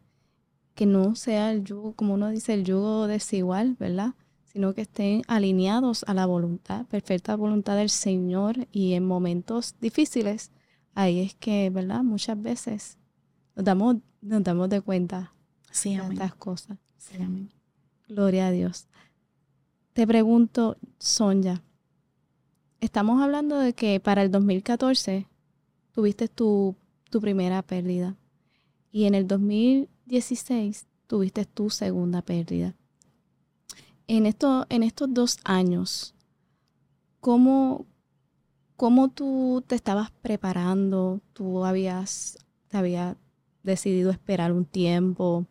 que 0.76 0.86
no 0.86 1.16
sea 1.16 1.52
el 1.52 1.64
yugo, 1.64 1.94
como 1.94 2.14
uno 2.14 2.30
dice, 2.30 2.54
el 2.54 2.66
yugo 2.66 3.08
desigual, 3.08 3.76
¿verdad? 3.80 4.14
Sino 4.44 4.74
que 4.74 4.82
estén 4.82 5.24
alineados 5.28 6.04
a 6.08 6.14
la 6.14 6.26
voluntad, 6.26 6.86
perfecta 6.86 7.36
voluntad 7.36 7.78
del 7.78 7.90
Señor 7.90 8.68
y 8.72 8.94
en 8.94 9.06
momentos 9.06 9.76
difíciles 9.82 10.52
ahí 10.94 11.22
es 11.22 11.36
que, 11.36 11.70
¿verdad? 11.70 12.04
Muchas 12.04 12.42
veces 12.42 12.98
nos 13.56 13.66
damos, 13.66 13.98
nos 14.22 14.44
damos 14.44 14.70
de 14.70 14.82
cuenta 14.82 15.34
de 15.84 15.94
estas 15.96 16.36
cosas. 16.36 16.78
Sí, 16.98 17.16
amén. 17.22 17.52
Gloria 18.08 18.48
a 18.48 18.52
Dios. 18.52 18.88
Te 19.94 20.06
pregunto, 20.06 20.78
Sonja, 21.00 21.62
estamos 22.82 23.22
hablando 23.22 23.60
de 23.60 23.74
que 23.74 24.00
para 24.00 24.22
el 24.24 24.32
2014 24.32 25.28
tuviste 25.92 26.28
tu, 26.28 26.76
tu 27.10 27.22
primera 27.22 27.62
pérdida 27.62 28.16
y 28.92 29.06
en 29.06 29.16
el 29.16 29.28
2016 30.06 30.86
tuviste 31.08 31.46
tu 31.46 31.70
segunda 31.70 32.22
pérdida. 32.22 32.76
En, 34.08 34.26
esto, 34.26 34.66
en 34.70 34.84
estos 34.84 35.14
dos 35.14 35.38
años, 35.44 36.14
¿cómo, 37.20 37.86
¿Cómo 38.78 39.08
tú 39.08 39.64
te 39.66 39.76
estabas 39.76 40.12
preparando? 40.22 41.22
¿Tú 41.32 41.64
habías, 41.64 42.38
te 42.68 42.78
había 42.78 43.16
decidido 43.64 44.12
esperar 44.12 44.52
un 44.52 44.66
tiempo? 44.66 45.46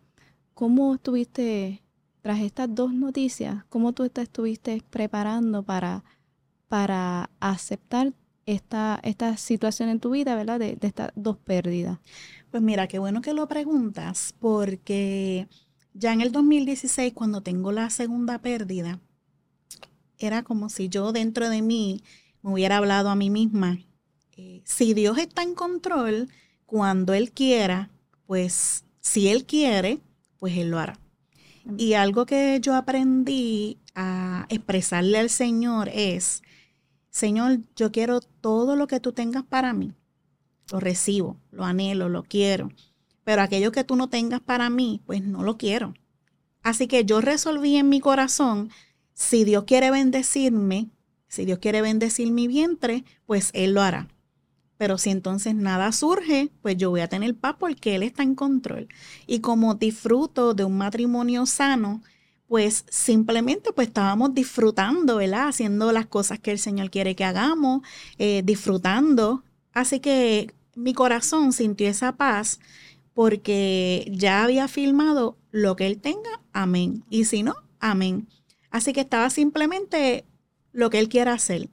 ¿Cómo 0.52 0.94
estuviste, 0.94 1.82
tras 2.20 2.40
estas 2.40 2.75
dos 2.75 2.92
noticias, 2.92 3.64
cómo 3.70 3.94
tú 3.94 4.08
te 4.11 4.20
estuviste 4.20 4.82
preparando 4.90 5.62
para, 5.62 6.04
para 6.68 7.30
aceptar 7.40 8.12
esta, 8.44 9.00
esta 9.02 9.38
situación 9.38 9.88
en 9.88 10.00
tu 10.00 10.11
vida, 10.11 10.37
¿verdad? 10.37 10.58
De 10.61 10.76
estas 10.82 11.11
dos 11.16 11.38
pérdidas. 11.38 11.99
Pues 12.54 12.62
mira, 12.62 12.87
qué 12.87 13.00
bueno 13.00 13.20
que 13.20 13.32
lo 13.32 13.49
preguntas, 13.49 14.32
porque 14.38 15.49
ya 15.92 16.12
en 16.12 16.20
el 16.20 16.30
2016, 16.30 17.12
cuando 17.12 17.40
tengo 17.40 17.73
la 17.73 17.90
segunda 17.90 18.38
pérdida, 18.38 19.00
era 20.18 20.44
como 20.44 20.68
si 20.68 20.88
yo 20.88 21.11
dentro 21.11 21.49
de 21.49 21.62
mí 21.62 22.04
me 22.42 22.52
hubiera 22.52 22.76
hablado 22.76 23.08
a 23.08 23.16
mí 23.16 23.28
misma, 23.28 23.80
eh, 24.37 24.62
si 24.64 24.94
Dios 24.94 25.18
está 25.18 25.42
en 25.42 25.56
control, 25.56 26.28
cuando 26.64 27.12
Él 27.12 27.32
quiera, 27.32 27.90
pues 28.25 28.84
si 29.00 29.26
Él 29.26 29.46
quiere, 29.46 29.99
pues 30.38 30.56
Él 30.56 30.70
lo 30.70 30.78
hará. 30.78 30.96
Y 31.76 31.94
algo 31.94 32.25
que 32.25 32.61
yo 32.62 32.76
aprendí 32.76 33.78
a 33.96 34.46
expresarle 34.49 35.18
al 35.18 35.28
Señor 35.28 35.90
es, 35.92 36.40
Señor, 37.11 37.62
yo 37.75 37.90
quiero 37.90 38.20
todo 38.20 38.76
lo 38.76 38.87
que 38.87 39.00
tú 39.00 39.11
tengas 39.11 39.42
para 39.42 39.73
mí. 39.73 39.92
Lo 40.71 40.80
recibo, 40.80 41.38
lo 41.50 41.64
anhelo, 41.64 42.09
lo 42.09 42.23
quiero. 42.23 42.71
Pero 43.25 43.42
aquello 43.42 43.73
que 43.73 43.85
tú 43.85 43.97
no 43.97 44.09
tengas 44.09 44.40
para 44.40 44.71
mí, 44.71 45.00
pues 45.06 45.23
no 45.23 45.42
lo 45.42 45.56
quiero. 45.56 45.94
Así 46.62 46.87
que 46.87 47.04
yo 47.04 47.21
resolví 47.21 47.76
en 47.76 47.88
mi 47.88 48.00
corazón, 48.00 48.71
si 49.12 49.44
Dios 49.44 49.64
quiere 49.64 49.90
bendecirme, 49.90 50.90
si 51.28 51.44
Dios 51.44 51.59
quiere 51.59 51.83
bendecir 51.83 52.30
mi 52.33 52.49
vientre, 52.49 53.04
pues 53.26 53.50
Él 53.52 53.75
lo 53.75 53.83
hará. 53.83 54.09
Pero 54.76 54.99
si 54.99 55.11
entonces 55.11 55.54
nada 55.54 55.92
surge, 55.92 56.50
pues 56.62 56.76
yo 56.76 56.90
voy 56.90 57.00
a 57.00 57.09
tener 57.09 57.35
paz 57.35 57.56
porque 57.59 57.94
Él 57.94 58.02
está 58.02 58.23
en 58.23 58.35
control. 58.35 58.88
Y 59.26 59.40
como 59.40 59.75
disfruto 59.75 60.54
de 60.54 60.64
un 60.64 60.76
matrimonio 60.76 61.47
sano, 61.47 62.02
pues 62.49 62.85
simplemente 62.88 63.73
pues 63.73 63.88
estábamos 63.88 64.35
disfrutando, 64.35 65.16
¿verdad? 65.16 65.49
Haciendo 65.49 65.92
las 65.92 66.06
cosas 66.06 66.38
que 66.38 66.50
el 66.50 66.59
Señor 66.59 66.90
quiere 66.90 67.14
que 67.14 67.25
hagamos, 67.25 67.83
eh, 68.18 68.42
disfrutando. 68.44 69.44
Así 69.75 70.00
que 70.00 70.54
mi 70.75 70.95
corazón 70.95 71.52
sintió 71.52 71.88
esa 71.88 72.16
paz 72.16 72.61
porque 73.12 74.11
ya 74.11 74.45
había 74.45 74.69
filmado 74.69 75.37
lo 75.50 75.76
que 75.76 75.87
Él 75.87 76.00
tenga, 76.00 76.40
amén. 76.52 77.04
Y 77.11 77.25
si 77.25 77.43
no, 77.43 77.54
amén. 77.81 78.28
Así 78.71 78.93
que 78.93 79.00
estaba 79.00 79.31
simplemente 79.31 80.25
lo 80.73 80.90
que 80.90 80.99
Él 80.99 81.09
quiera 81.09 81.33
hacer, 81.33 81.69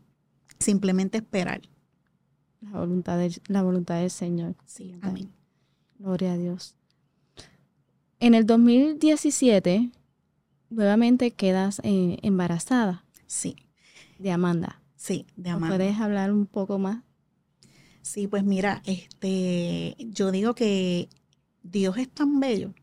simplemente 0.59 1.19
esperar. 1.19 1.61
La 2.61 2.79
voluntad, 2.79 3.19
la 3.47 3.63
voluntad 3.63 3.99
del 3.99 4.11
Señor. 4.11 4.55
Sí, 4.65 4.95
amén. 5.01 5.31
Gloria 5.97 6.33
a 6.33 6.37
Dios. 6.37 6.75
En 8.19 8.35
el 8.35 8.45
2017, 8.45 9.89
nuevamente 10.69 11.31
quedas 11.31 11.81
eh, 11.83 12.17
embarazada. 12.21 13.03
Sí. 13.25 13.55
De 14.19 14.31
Amanda. 14.31 14.81
Sí, 14.95 15.25
de 15.35 15.49
Amanda. 15.49 15.75
¿Puedes 15.75 15.99
hablar 15.99 16.31
un 16.31 16.45
poco 16.45 16.77
más? 16.77 17.03
Sí, 18.01 18.27
pues 18.27 18.43
mira, 18.43 18.81
este, 18.85 19.95
yo 19.99 20.31
digo 20.31 20.55
que 20.55 21.09
Dios 21.63 21.97
es 21.97 22.09
tan 22.09 22.39
bello 22.39 22.73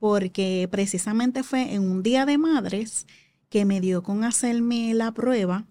porque 0.00 0.66
precisamente 0.70 1.42
fue 1.42 1.74
en 1.74 1.82
un 1.82 2.02
día 2.02 2.26
de 2.26 2.38
madres 2.38 3.06
que 3.50 3.64
me 3.64 3.80
dio 3.80 4.02
con 4.02 4.24
hacerme 4.24 4.94
la 4.94 5.12
prueba 5.12 5.66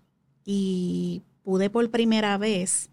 y 0.45 1.23
pude 1.43 1.69
por 1.69 1.89
primera 1.89 2.37
vez 2.37 2.89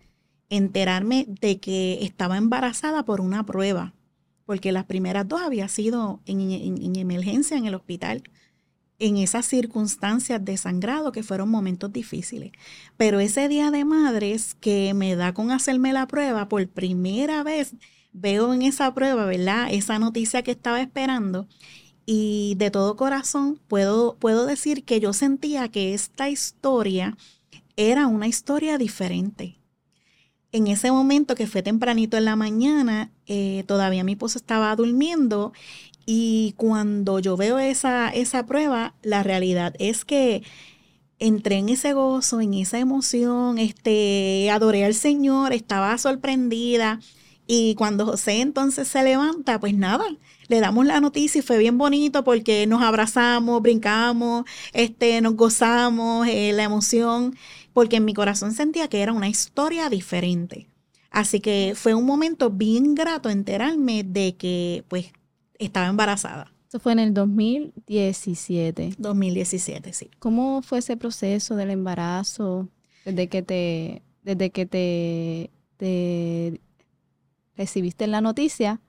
enterarme 0.49 1.27
de 1.29 1.59
que 1.61 2.05
estaba 2.05 2.39
embarazada 2.39 3.05
por 3.05 3.21
una 3.21 3.45
prueba, 3.45 3.95
porque 4.47 4.73
las 4.73 4.85
primeras 4.85 5.29
dos 5.29 5.43
había 5.43 5.69
sido 5.69 6.21
en, 6.25 6.97
emergencia 6.97 7.57
en 7.57 7.67
el 7.67 7.75
hospital, 7.75 8.23
en 8.99 9.19
esas 9.19 9.47
circunstancias 9.47 10.45
de 10.45 10.57
sangrado 10.57 11.13
que 11.13 11.23
fueron 11.23 11.51
momentos 11.51 11.93
difíciles. 11.93 12.53
Pero 12.97 13.21
ese 13.21 13.49
día 13.49 13.71
de 13.71 13.85
madres 13.85 14.55
que 14.55 14.95
me 14.95 15.17
da 15.17 15.35
con 15.35 15.51
hacerme 15.51 15.93
la 15.93 16.07
prueba, 16.07 16.49
por 16.49 16.67
primera 16.69 17.43
vez 17.43 17.75
veo 18.13 18.55
en 18.55 18.63
esa 18.63 18.95
prueba, 18.95 19.27
¿verdad? 19.27 19.69
Esa 19.71 19.99
noticia 19.99 20.43
que 20.43 20.53
estaba 20.53 20.81
esperando 20.81 21.47
y 22.07 22.55
de 22.57 22.71
todo 22.71 22.97
corazón 22.97 23.61
puedo, 23.69 24.17
puedo 24.17 24.47
decir 24.47 24.85
que 24.85 25.01
yo 25.01 25.13
sentía 25.13 25.69
que 25.69 25.93
esta 25.93 26.31
historia 26.31 27.17
era 27.77 28.07
una 28.07 28.29
historia 28.29 28.79
diferente. 28.79 29.59
En 30.53 30.69
ese 30.69 30.91
momento 30.91 31.35
que 31.35 31.47
fue 31.47 31.63
tempranito 31.63 32.17
en 32.17 32.25
la 32.25 32.37
mañana, 32.37 33.11
eh, 33.27 33.65
todavía 33.67 34.05
mi 34.05 34.13
esposo 34.13 34.39
estaba 34.39 34.75
durmiendo 34.77 35.53
y 36.07 36.55
cuando 36.57 37.19
yo 37.19 37.37
veo 37.37 37.59
esa, 37.59 38.09
esa 38.11 38.47
prueba, 38.47 38.95
la 39.03 39.25
realidad 39.25 39.75
es 39.81 40.05
que 40.05 40.45
entré 41.19 41.57
en 41.57 41.69
ese 41.69 41.93
gozo, 41.95 42.41
en 42.41 42.55
esa 42.55 42.79
emoción, 42.79 43.59
este, 43.59 44.49
adoré 44.51 44.85
al 44.85 44.95
Señor, 44.95 45.53
estaba 45.53 45.99
sorprendida. 45.99 47.01
Y 47.49 47.75
cuando 47.77 48.07
José 48.07 48.41
entonces 48.41 48.89
se 48.89 49.03
levanta, 49.03 49.61
pues 49.61 49.75
nada, 49.75 50.05
le 50.49 50.61
damos 50.61 50.87
la 50.87 51.01
noticia 51.01 51.41
y 51.41 51.43
fue 51.43 51.59
bien 51.59 51.79
bonito 51.79 52.25
porque 52.25 52.67
nos 52.67 52.83
abrazamos, 52.83 53.63
brincamos, 53.63 54.45
este, 54.73 55.21
nos 55.21 55.35
gozamos, 55.35 56.27
eh, 56.29 56.53
la 56.53 56.65
emoción, 56.65 57.37
porque 57.73 57.97
en 57.97 58.05
mi 58.05 58.15
corazón 58.15 58.53
sentía 58.53 58.89
que 58.89 59.01
era 59.03 59.13
una 59.13 59.29
historia 59.29 59.89
diferente. 59.89 60.69
Así 61.11 61.41
que 61.41 61.75
fue 61.77 61.95
un 61.95 62.05
momento 62.05 62.51
bien 62.51 62.95
grato 62.95 63.31
enterarme 63.31 64.05
de 64.05 64.37
que 64.37 64.85
pues 64.89 65.13
estaba 65.59 65.87
embarazada. 65.87 66.53
Eso 66.69 66.81
fue 66.81 66.93
en 66.93 66.99
el 66.99 67.15
2017. 67.15 68.95
2017, 68.99 69.93
sí. 69.93 70.11
¿Cómo 70.19 70.63
fue 70.63 70.81
ese 70.81 70.97
proceso 70.97 71.57
del 71.57 71.71
embarazo? 71.71 72.69
desde 73.07 73.29
que 73.29 73.43
te, 73.43 74.03
desde 74.25 74.51
que 74.51 74.67
te, 74.67 75.51
te 75.77 76.61
recibiste 77.57 78.07
la 78.09 78.21
noticia 78.21 78.81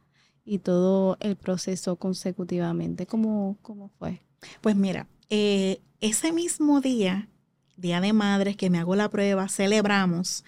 y 0.44 0.60
todo 0.60 1.18
el 1.20 1.36
proceso 1.36 1.98
consecutivamente. 1.98 3.06
¿Cómo, 3.06 3.58
cómo 3.62 3.90
fue? 4.00 4.22
Pues 4.62 4.76
mira, 4.76 5.08
eh, 5.30 5.80
ese 6.02 6.32
mismo 6.32 6.82
día, 6.82 7.30
Día 7.78 8.02
de 8.02 8.12
Madres, 8.12 8.58
que 8.58 8.72
me 8.72 8.80
hago 8.80 8.96
la 8.96 9.10
prueba, 9.10 9.48
celebramos, 9.50 10.44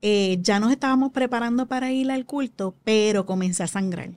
eh, 0.00 0.38
ya 0.40 0.60
nos 0.60 0.72
estábamos 0.72 1.12
preparando 1.12 1.66
para 1.66 1.92
ir 1.92 2.10
al 2.10 2.24
culto, 2.24 2.74
pero 2.84 3.26
comencé 3.26 3.64
a 3.64 3.66
sangrar. 3.66 4.12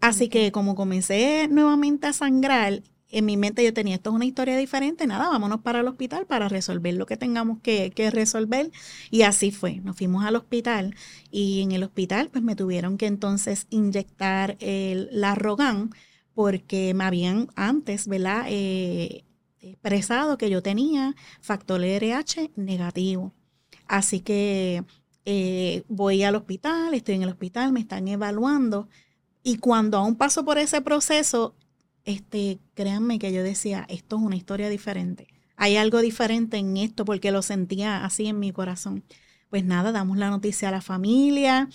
Así 0.00 0.28
que 0.28 0.52
como 0.52 0.74
comencé 0.74 1.48
nuevamente 1.48 2.06
a 2.06 2.12
sangrar, 2.12 2.82
en 3.10 3.24
mi 3.24 3.36
mente 3.36 3.64
yo 3.64 3.74
tenía, 3.74 3.96
esto 3.96 4.10
es 4.10 4.16
una 4.16 4.24
historia 4.24 4.56
diferente, 4.56 5.06
nada, 5.06 5.28
vámonos 5.28 5.60
para 5.60 5.80
el 5.80 5.88
hospital 5.88 6.26
para 6.26 6.48
resolver 6.48 6.94
lo 6.94 7.06
que 7.06 7.16
tengamos 7.16 7.58
que, 7.60 7.92
resolver. 8.12 8.70
Y 9.10 9.22
así 9.22 9.50
fue, 9.50 9.76
nos 9.80 9.96
fuimos 9.96 10.24
al 10.24 10.36
hospital 10.36 10.94
y 11.30 11.62
en 11.62 11.72
el 11.72 11.82
hospital 11.82 12.30
pues 12.30 12.44
me 12.44 12.56
tuvieron 12.56 12.98
que 12.98 13.06
entonces 13.06 13.66
inyectar 13.70 14.56
el, 14.60 15.08
la 15.12 15.34
Rogan 15.34 15.90
porque 16.34 16.94
me 16.94 17.04
habían 17.04 17.48
antes, 17.56 18.06
¿verdad? 18.06 18.46
Eh, 18.48 19.24
expresado 19.60 20.38
que 20.38 20.48
yo 20.48 20.62
tenía 20.62 21.14
factor 21.40 21.82
RH 21.82 22.52
negativo. 22.56 23.34
Así 23.86 24.20
que 24.20 24.84
eh, 25.24 25.82
voy 25.88 26.22
al 26.22 26.36
hospital, 26.36 26.94
estoy 26.94 27.16
en 27.16 27.22
el 27.22 27.28
hospital, 27.30 27.72
me 27.72 27.80
están 27.80 28.08
evaluando. 28.08 28.88
Y 29.42 29.56
cuando 29.56 29.96
aún 29.98 30.16
paso 30.16 30.44
por 30.44 30.58
ese 30.58 30.82
proceso, 30.82 31.54
este, 32.04 32.58
créanme 32.74 33.18
que 33.18 33.32
yo 33.32 33.42
decía, 33.42 33.86
esto 33.88 34.16
es 34.16 34.22
una 34.22 34.36
historia 34.36 34.68
diferente. 34.68 35.28
Hay 35.56 35.76
algo 35.76 36.00
diferente 36.00 36.58
en 36.58 36.76
esto 36.76 37.04
porque 37.04 37.32
lo 37.32 37.42
sentía 37.42 38.04
así 38.04 38.26
en 38.26 38.38
mi 38.38 38.52
corazón. 38.52 39.04
Pues 39.48 39.64
nada, 39.64 39.92
damos 39.92 40.18
la 40.18 40.30
noticia 40.30 40.68
a 40.68 40.72
la 40.72 40.80
familia. 40.80 41.68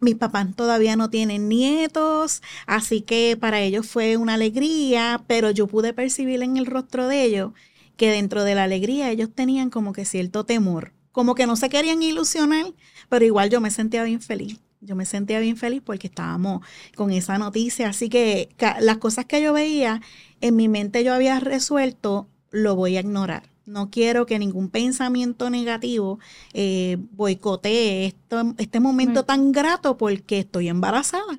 Mis 0.00 0.14
papás 0.16 0.54
todavía 0.56 0.96
no 0.96 1.10
tienen 1.10 1.48
nietos, 1.48 2.42
así 2.66 3.02
que 3.02 3.36
para 3.38 3.60
ellos 3.60 3.86
fue 3.86 4.16
una 4.16 4.34
alegría, 4.34 5.22
pero 5.26 5.50
yo 5.50 5.66
pude 5.66 5.92
percibir 5.92 6.42
en 6.42 6.56
el 6.56 6.66
rostro 6.66 7.06
de 7.06 7.22
ellos 7.24 7.52
que 7.96 8.10
dentro 8.10 8.44
de 8.44 8.54
la 8.54 8.64
alegría 8.64 9.10
ellos 9.10 9.28
tenían 9.34 9.68
como 9.68 9.92
que 9.92 10.06
cierto 10.06 10.44
temor, 10.44 10.94
como 11.12 11.34
que 11.34 11.46
no 11.46 11.54
se 11.54 11.68
querían 11.68 12.02
ilusionar, 12.02 12.72
pero 13.10 13.26
igual 13.26 13.50
yo 13.50 13.60
me 13.60 13.70
sentía 13.70 14.02
bien 14.04 14.22
feliz 14.22 14.58
yo 14.80 14.96
me 14.96 15.04
sentía 15.04 15.40
bien 15.40 15.56
feliz 15.56 15.82
porque 15.84 16.06
estábamos 16.06 16.64
con 16.94 17.10
esa 17.10 17.38
noticia. 17.38 17.88
Así 17.88 18.08
que 18.08 18.48
las 18.80 18.98
cosas 18.98 19.26
que 19.26 19.42
yo 19.42 19.52
veía, 19.52 20.00
en 20.40 20.56
mi 20.56 20.68
mente 20.68 21.04
yo 21.04 21.14
había 21.14 21.38
resuelto, 21.40 22.28
lo 22.50 22.76
voy 22.76 22.96
a 22.96 23.00
ignorar. 23.00 23.44
No 23.66 23.90
quiero 23.90 24.26
que 24.26 24.38
ningún 24.38 24.68
pensamiento 24.68 25.48
negativo 25.50 26.18
eh, 26.54 26.96
boicotee 27.12 28.06
esto, 28.06 28.54
este 28.58 28.80
momento 28.80 29.24
tan 29.24 29.52
grato 29.52 29.96
porque 29.96 30.40
estoy 30.40 30.68
embarazada. 30.68 31.38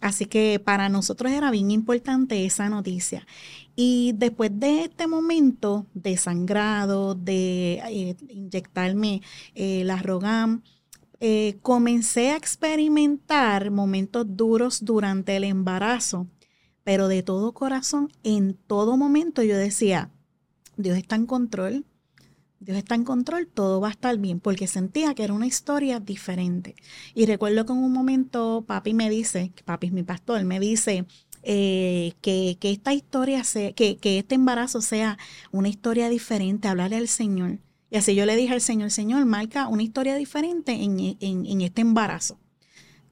Así 0.00 0.26
que 0.26 0.60
para 0.62 0.88
nosotros 0.88 1.30
era 1.30 1.50
bien 1.50 1.70
importante 1.70 2.44
esa 2.44 2.68
noticia. 2.68 3.26
Y 3.76 4.12
después 4.16 4.50
de 4.58 4.84
este 4.84 5.06
momento 5.06 5.86
de 5.94 6.16
sangrado, 6.16 7.14
de 7.14 7.80
eh, 7.88 8.16
inyectarme 8.28 9.22
eh, 9.54 9.84
la 9.84 9.96
Rogam, 9.96 10.62
eh, 11.20 11.58
comencé 11.62 12.30
a 12.30 12.36
experimentar 12.36 13.70
momentos 13.70 14.24
duros 14.28 14.84
durante 14.84 15.36
el 15.36 15.44
embarazo, 15.44 16.26
pero 16.82 17.08
de 17.08 17.22
todo 17.22 17.52
corazón, 17.52 18.08
en 18.22 18.54
todo 18.54 18.96
momento 18.96 19.42
yo 19.42 19.56
decía, 19.56 20.10
Dios 20.76 20.96
está 20.96 21.16
en 21.16 21.26
control, 21.26 21.84
Dios 22.58 22.76
está 22.78 22.94
en 22.94 23.04
control, 23.04 23.46
todo 23.46 23.80
va 23.80 23.88
a 23.88 23.92
estar 23.92 24.16
bien, 24.18 24.40
porque 24.40 24.66
sentía 24.66 25.14
que 25.14 25.24
era 25.24 25.32
una 25.32 25.46
historia 25.46 26.00
diferente. 26.00 26.74
Y 27.14 27.26
recuerdo 27.26 27.64
que 27.64 27.72
en 27.72 27.78
un 27.78 27.92
momento 27.92 28.64
papi 28.66 28.94
me 28.94 29.08
dice, 29.08 29.52
papi 29.64 29.88
es 29.88 29.92
mi 29.92 30.02
pastor, 30.02 30.44
me 30.44 30.58
dice, 30.60 31.06
eh, 31.42 32.12
que, 32.20 32.58
esta 32.60 32.92
historia 32.92 33.44
sea, 33.44 33.72
que, 33.72 33.96
que, 33.96 34.18
este 34.18 34.34
embarazo 34.34 34.82
sea 34.82 35.18
una 35.52 35.68
historia 35.68 36.08
diferente, 36.08 36.68
hablarle 36.68 36.96
al 36.96 37.08
Señor. 37.08 37.58
Y 37.90 37.96
así 37.96 38.14
yo 38.14 38.24
le 38.24 38.36
dije 38.36 38.54
al 38.54 38.60
Señor, 38.60 38.90
Señor, 38.90 39.24
marca 39.26 39.66
una 39.68 39.82
historia 39.82 40.14
diferente 40.14 40.72
en, 40.72 41.60
este 41.60 41.80
embarazo. 41.80 42.38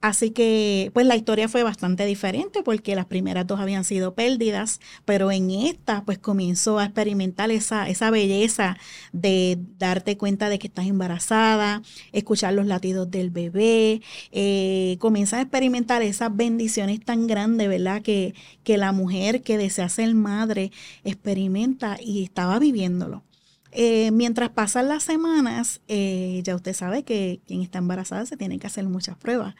Así 0.00 0.30
que, 0.30 0.92
pues 0.94 1.06
la 1.06 1.16
historia 1.16 1.48
fue 1.48 1.64
bastante 1.64 2.06
diferente 2.06 2.62
porque 2.62 2.94
las 2.94 3.06
primeras 3.06 3.48
dos 3.48 3.58
habían 3.58 3.82
sido 3.82 4.14
pérdidas, 4.14 4.78
pero 5.04 5.32
en 5.32 5.50
esta, 5.50 6.04
pues 6.04 6.18
comienzo 6.18 6.78
a 6.78 6.84
experimentar 6.84 7.50
esa, 7.50 7.88
esa 7.88 8.08
belleza 8.12 8.76
de 9.12 9.58
darte 9.76 10.16
cuenta 10.16 10.50
de 10.50 10.60
que 10.60 10.68
estás 10.68 10.86
embarazada, 10.86 11.82
escuchar 12.12 12.54
los 12.54 12.66
latidos 12.66 13.10
del 13.10 13.30
bebé, 13.30 14.00
eh, 14.30 14.98
comienza 15.00 15.38
a 15.38 15.40
experimentar 15.40 16.02
esas 16.02 16.36
bendiciones 16.36 17.00
tan 17.00 17.26
grandes, 17.26 17.68
¿verdad? 17.68 18.00
Que, 18.00 18.34
que 18.62 18.78
la 18.78 18.92
mujer 18.92 19.42
que 19.42 19.58
desea 19.58 19.88
ser 19.88 20.14
madre 20.14 20.70
experimenta 21.02 21.96
y 22.00 22.22
estaba 22.22 22.60
viviéndolo. 22.60 23.24
Eh, 23.80 24.10
mientras 24.10 24.50
pasan 24.50 24.88
las 24.88 25.04
semanas, 25.04 25.82
eh, 25.86 26.40
ya 26.42 26.56
usted 26.56 26.72
sabe 26.72 27.04
que 27.04 27.40
quien 27.46 27.62
está 27.62 27.78
embarazada 27.78 28.26
se 28.26 28.36
tiene 28.36 28.58
que 28.58 28.66
hacer 28.66 28.84
muchas 28.88 29.16
pruebas. 29.16 29.54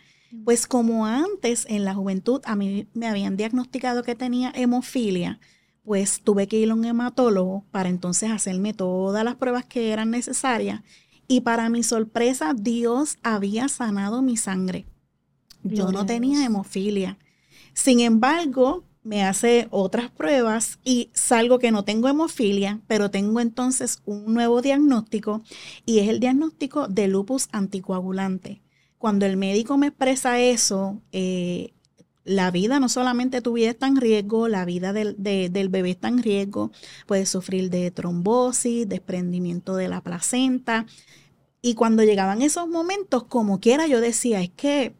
Pues 0.44 0.66
como 0.66 1.06
antes 1.06 1.64
en 1.68 1.84
la 1.84 1.94
juventud 1.94 2.40
a 2.44 2.56
mí 2.56 2.88
me 2.94 3.06
habían 3.06 3.36
diagnosticado 3.36 4.02
que 4.02 4.16
tenía 4.16 4.50
hemofilia, 4.56 5.38
pues 5.84 6.20
tuve 6.20 6.48
que 6.48 6.58
ir 6.58 6.68
a 6.72 6.74
un 6.74 6.84
hematólogo 6.84 7.64
para 7.70 7.90
entonces 7.90 8.32
hacerme 8.32 8.74
todas 8.74 9.22
las 9.22 9.36
pruebas 9.36 9.64
que 9.64 9.92
eran 9.92 10.10
necesarias. 10.10 10.80
Y 11.28 11.42
para 11.42 11.68
mi 11.68 11.84
sorpresa, 11.84 12.54
Dios 12.54 13.18
había 13.22 13.68
sanado 13.68 14.20
mi 14.20 14.36
sangre. 14.36 14.86
Yo 15.62 15.92
no 15.92 16.04
tenía 16.06 16.44
hemofilia. 16.44 17.18
Sin 17.72 18.00
embargo, 18.00 18.82
me 19.02 19.24
hace 19.24 19.68
otras 19.70 20.10
pruebas 20.10 20.78
y 20.84 21.10
salgo 21.14 21.58
que 21.58 21.70
no 21.70 21.84
tengo 21.84 22.08
hemofilia, 22.08 22.80
pero 22.86 23.10
tengo 23.10 23.40
entonces 23.40 24.02
un 24.04 24.34
nuevo 24.34 24.60
diagnóstico 24.62 25.42
y 25.86 26.00
es 26.00 26.08
el 26.08 26.20
diagnóstico 26.20 26.88
de 26.88 27.08
lupus 27.08 27.48
anticoagulante. 27.52 28.60
Cuando 28.98 29.26
el 29.26 29.36
médico 29.36 29.78
me 29.78 29.88
expresa 29.88 30.40
eso, 30.40 31.00
eh, 31.12 31.72
la 32.24 32.50
vida, 32.50 32.78
no 32.78 32.88
solamente 32.88 33.40
tu 33.40 33.54
vida 33.54 33.70
está 33.70 33.86
en 33.86 33.96
riesgo, 33.96 34.48
la 34.48 34.66
vida 34.66 34.92
del, 34.92 35.16
del 35.18 35.68
bebé 35.70 35.90
está 35.90 36.08
en 36.08 36.22
riesgo, 36.22 36.70
puedes 37.06 37.30
sufrir 37.30 37.70
de 37.70 37.90
trombosis, 37.90 38.86
desprendimiento 38.88 39.76
de 39.76 39.88
la 39.88 40.02
placenta. 40.02 40.84
Y 41.62 41.74
cuando 41.74 42.02
llegaban 42.02 42.42
esos 42.42 42.68
momentos, 42.68 43.24
como 43.24 43.60
quiera, 43.60 43.86
yo 43.86 44.00
decía, 44.00 44.42
es 44.42 44.50
que 44.50 44.94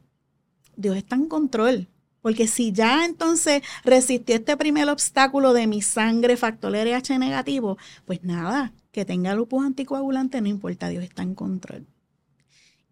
Dios 0.77 0.97
está 0.97 1.17
en 1.17 1.27
control. 1.27 1.89
Porque 2.21 2.49
si 2.49 2.73
ya 2.73 3.05
entonces 3.05 3.63
resistió 3.85 4.35
este 4.37 4.57
primer 4.57 4.89
obstáculo 4.89 5.53
de 5.53 5.67
mi 5.67 5.83
sangre 5.83 6.37
factor 6.37 6.75
RH 6.75 7.19
negativo, 7.19 7.79
pues 8.05 8.23
nada, 8.25 8.73
que 8.91 9.05
tenga 9.05 9.35
lupus 9.35 9.65
anticoagulante, 9.65 10.41
no 10.41 10.49
importa, 10.49 10.89
Dios 10.89 11.05
está 11.05 11.23
en 11.23 11.35
control. 11.35 11.87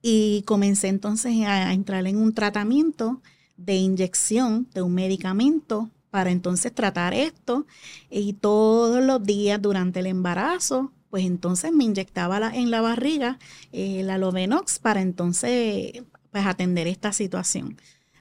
Y 0.03 0.43
comencé 0.47 0.89
entonces 0.89 1.35
a, 1.47 1.73
entrar 1.73 2.07
en 2.07 2.19
un 2.19 2.33
tratamiento 2.33 3.21
de 3.57 3.75
inyección 3.75 4.69
de 4.73 4.83
un 4.83 4.95
medicamento 4.95 5.91
para 6.11 6.31
entonces 6.31 6.73
tratar 6.73 7.13
esto. 7.13 7.67
Y 8.11 8.35
todos 8.35 9.03
los 9.03 9.25
días 9.25 9.61
durante 9.61 10.01
el 10.01 10.07
embarazo, 10.07 10.93
pues 11.11 11.25
entonces 11.25 11.73
me 11.73 11.85
inyectaba 11.85 12.55
en 12.55 12.71
la 12.71 12.81
barriga 12.81 13.39
eh, 13.73 14.03
la 14.05 14.19
Lovenox 14.19 14.79
para 14.79 15.01
entonces 15.01 16.05
pues 16.31 16.47
atender 16.47 16.87
esta 16.87 17.13
situación. 17.13 17.77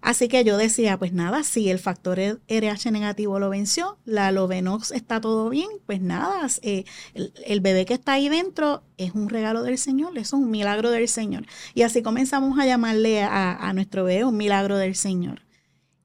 Así 0.05 0.27
que 0.27 0.43
yo 0.43 0.55
decía, 0.57 0.99
pues 0.99 1.13
nada, 1.13 1.43
si 1.43 1.71
el 1.71 1.79
factor 1.79 2.19
RH 2.19 2.91
negativo 2.91 3.39
lo 3.39 3.49
venció, 3.49 3.97
la 4.05 4.31
Lovenox 4.31 4.91
está 4.91 5.19
todo 5.19 5.49
bien, 5.49 5.67
pues 5.87 5.99
nada, 5.99 6.47
eh, 6.61 6.85
el, 7.15 7.59
bebé 7.59 7.87
que 7.87 7.95
está 7.95 8.13
ahí 8.13 8.29
dentro 8.29 8.83
es 8.97 9.15
un 9.15 9.29
regalo 9.29 9.63
del 9.63 9.79
Señor, 9.79 10.15
es 10.19 10.31
un 10.31 10.51
milagro 10.51 10.91
del 10.91 11.07
Señor. 11.07 11.47
Y 11.73 11.81
así 11.81 12.03
comenzamos 12.03 12.59
a 12.59 12.67
llamarle 12.67 13.23
a, 13.23 13.71
nuestro 13.73 14.03
bebé 14.03 14.25
un 14.25 14.37
milagro 14.37 14.77
del 14.77 14.93
Señor. 14.93 15.41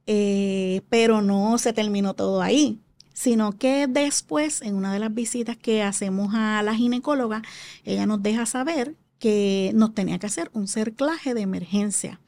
Eh, 0.06 0.80
pero 0.88 1.20
no 1.20 1.58
se 1.58 1.74
terminó 1.74 2.14
todo 2.14 2.40
ahí 2.40 2.80
sino 3.12 3.58
que 3.58 3.86
después, 3.86 4.62
en 4.62 4.76
una 4.76 4.94
de 4.94 4.98
las 4.98 5.12
visitas 5.12 5.58
que 5.58 5.82
hacemos 5.82 6.32
a 6.34 6.62
la 6.62 6.74
ginecóloga, 6.74 7.42
ella 7.84 8.06
nos 8.06 8.22
deja 8.22 8.46
saber 8.46 8.96
que 9.18 9.72
nos 9.74 9.94
tenía 9.94 10.18
que 10.18 10.26
hacer 10.26 10.50
un 10.54 10.68
cerclaje 10.68 11.34
de 11.34 11.42
emergencia 11.42 12.18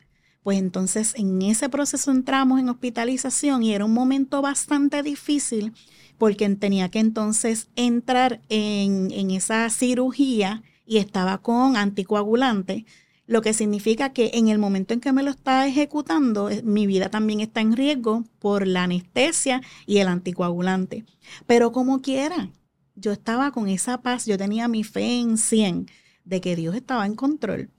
pues 0.42 0.58
entonces 0.58 1.14
en 1.16 1.40
ese 1.42 1.68
proceso 1.68 2.10
entramos 2.10 2.58
en 2.60 2.68
hospitalización 2.68 3.62
y 3.62 3.74
era 3.74 3.84
un 3.84 3.94
momento 3.94 4.42
bastante 4.42 5.02
difícil 5.02 5.72
porque 6.18 6.48
tenía 6.50 6.88
que 6.88 7.00
entonces 7.00 7.68
entrar 7.74 8.40
en, 8.48 9.10
esa 9.30 9.68
cirugía 9.70 10.62
y 10.86 10.98
estaba 10.98 11.38
con 11.38 11.76
anticoagulante, 11.76 12.84
lo 13.26 13.40
que 13.40 13.54
significa 13.54 14.12
que 14.12 14.30
en 14.34 14.48
el 14.48 14.58
momento 14.58 14.94
en 14.94 15.00
que 15.00 15.12
me 15.12 15.22
lo 15.22 15.30
estaba 15.30 15.66
ejecutando, 15.66 16.50
eh, 16.50 16.62
mi 16.62 16.86
vida 16.86 17.08
también 17.08 17.40
está 17.40 17.60
en 17.60 17.72
riesgo 17.72 18.24
por 18.38 18.66
la 18.66 18.84
anestesia 18.84 19.62
y 19.86 19.98
el 19.98 20.08
anticoagulante. 20.08 21.04
Pero 21.46 21.72
como 21.72 22.02
quiera, 22.02 22.50
yo 22.94 23.12
estaba 23.12 23.52
con 23.52 23.68
esa 23.68 24.02
paz, 24.02 24.26
yo 24.26 24.36
tenía 24.38 24.68
mi 24.68 24.84
fe 24.84 25.20
en 25.20 25.38
100 25.38 25.86
de 26.24 26.40
que 26.40 26.56
Dios 26.56 26.74
estaba 26.74 27.06
en 27.06 27.14
control. 27.14 27.70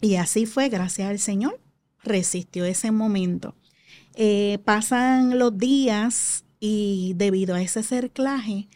Y 0.00 0.16
así 0.16 0.46
fue, 0.46 0.68
gracias 0.68 1.10
al 1.10 1.18
Señor, 1.18 1.60
resistió 2.02 2.64
ese 2.64 2.90
momento. 2.90 3.54
Eh, 4.14 4.58
pasan 4.64 5.38
los 5.38 5.56
días 5.56 6.44
y 6.60 7.14
debido 7.16 7.54
a 7.54 7.62
ese 7.62 7.82
cerclaje, 7.82 8.68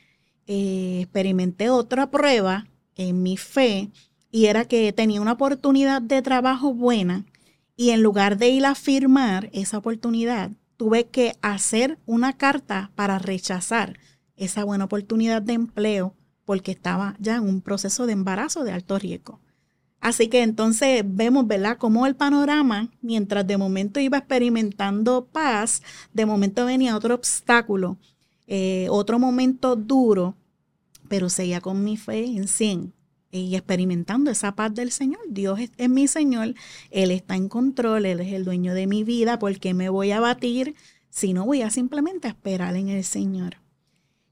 eh, 0.46 1.00
experimenté 1.02 1.70
otra 1.70 2.10
prueba 2.10 2.66
en 2.94 3.22
mi 3.22 3.36
fe 3.36 3.90
y 4.30 4.46
era 4.46 4.64
que 4.64 4.92
tenía 4.92 5.20
una 5.20 5.32
oportunidad 5.32 6.02
de 6.02 6.22
trabajo 6.22 6.72
buena 6.72 7.26
y 7.76 7.90
en 7.90 8.02
lugar 8.02 8.38
de 8.38 8.48
ir 8.48 8.64
a 8.64 8.74
firmar 8.74 9.50
esa 9.52 9.78
oportunidad, 9.78 10.50
tuve 10.76 11.06
que 11.06 11.36
hacer 11.42 11.98
una 12.06 12.32
carta 12.32 12.90
para 12.94 13.18
rechazar 13.18 13.98
esa 14.36 14.64
buena 14.64 14.84
oportunidad 14.84 15.42
de 15.42 15.54
empleo 15.54 16.14
porque 16.44 16.72
estaba 16.72 17.16
ya 17.18 17.36
en 17.36 17.42
un 17.42 17.60
proceso 17.60 18.06
de 18.06 18.12
embarazo 18.12 18.64
de 18.64 18.72
alto 18.72 18.98
riesgo. 18.98 19.40
Así 20.00 20.28
que 20.28 20.42
entonces 20.42 21.02
vemos, 21.04 21.46
¿verdad?, 21.46 21.78
cómo 21.78 22.06
el 22.06 22.14
panorama, 22.14 22.90
mientras 23.00 23.46
de 23.46 23.56
momento 23.56 23.98
iba 23.98 24.18
experimentando 24.18 25.26
paz, 25.26 25.82
de 26.12 26.26
momento 26.26 26.66
venía 26.66 26.96
otro 26.96 27.14
obstáculo, 27.14 27.96
eh, 28.46 28.86
otro 28.90 29.18
momento 29.18 29.74
duro, 29.74 30.36
pero 31.08 31.28
seguía 31.28 31.60
con 31.60 31.82
mi 31.82 31.96
fe 31.96 32.24
en 32.24 32.46
100 32.46 32.92
y 33.30 33.54
experimentando 33.54 34.30
esa 34.30 34.54
paz 34.54 34.74
del 34.74 34.90
Señor. 34.90 35.20
Dios 35.28 35.58
es, 35.76 35.90
mi 35.90 36.06
Señor, 36.06 36.54
Él 36.90 37.10
está 37.10 37.36
en 37.36 37.48
control, 37.48 38.06
Él 38.06 38.20
es 38.20 38.32
el 38.32 38.44
dueño 38.44 38.74
de 38.74 38.86
mi 38.86 39.04
vida, 39.04 39.38
¿por 39.38 39.58
qué 39.58 39.74
me 39.74 39.88
voy 39.88 40.12
a 40.12 40.20
batir 40.20 40.74
si 41.10 41.32
no 41.32 41.44
voy 41.44 41.62
a 41.62 41.70
simplemente 41.70 42.28
esperar 42.28 42.76
en 42.76 42.88
el 42.88 43.04
Señor? 43.04 43.56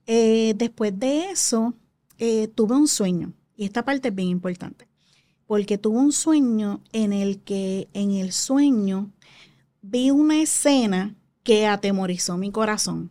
Eh, 0.07 0.55
después 0.57 0.98
de 0.98 1.31
eso, 1.31 1.74
eh, 2.18 2.48
tuve 2.48 2.77
un 2.77 2.88
sueño, 2.88 3.33
y 3.57 3.64
esta 3.64 3.85
parte 3.85 4.09
es 4.09 4.14
bien 4.14 4.29
importante, 4.29 4.88
porque 5.46 5.78
tuve 5.78 5.98
un 5.98 6.12
sueño 6.12 6.83
en 6.92 7.12
el 7.12 7.40
que 7.40 7.88
en 7.92 8.12
el 8.12 8.33
sueño 8.33 9.11
vi 9.83 10.11
una 10.11 10.40
escena 10.40 11.14
que 11.42 11.66
atemorizó 11.66 12.37
mi 12.37 12.50
corazón. 12.50 13.11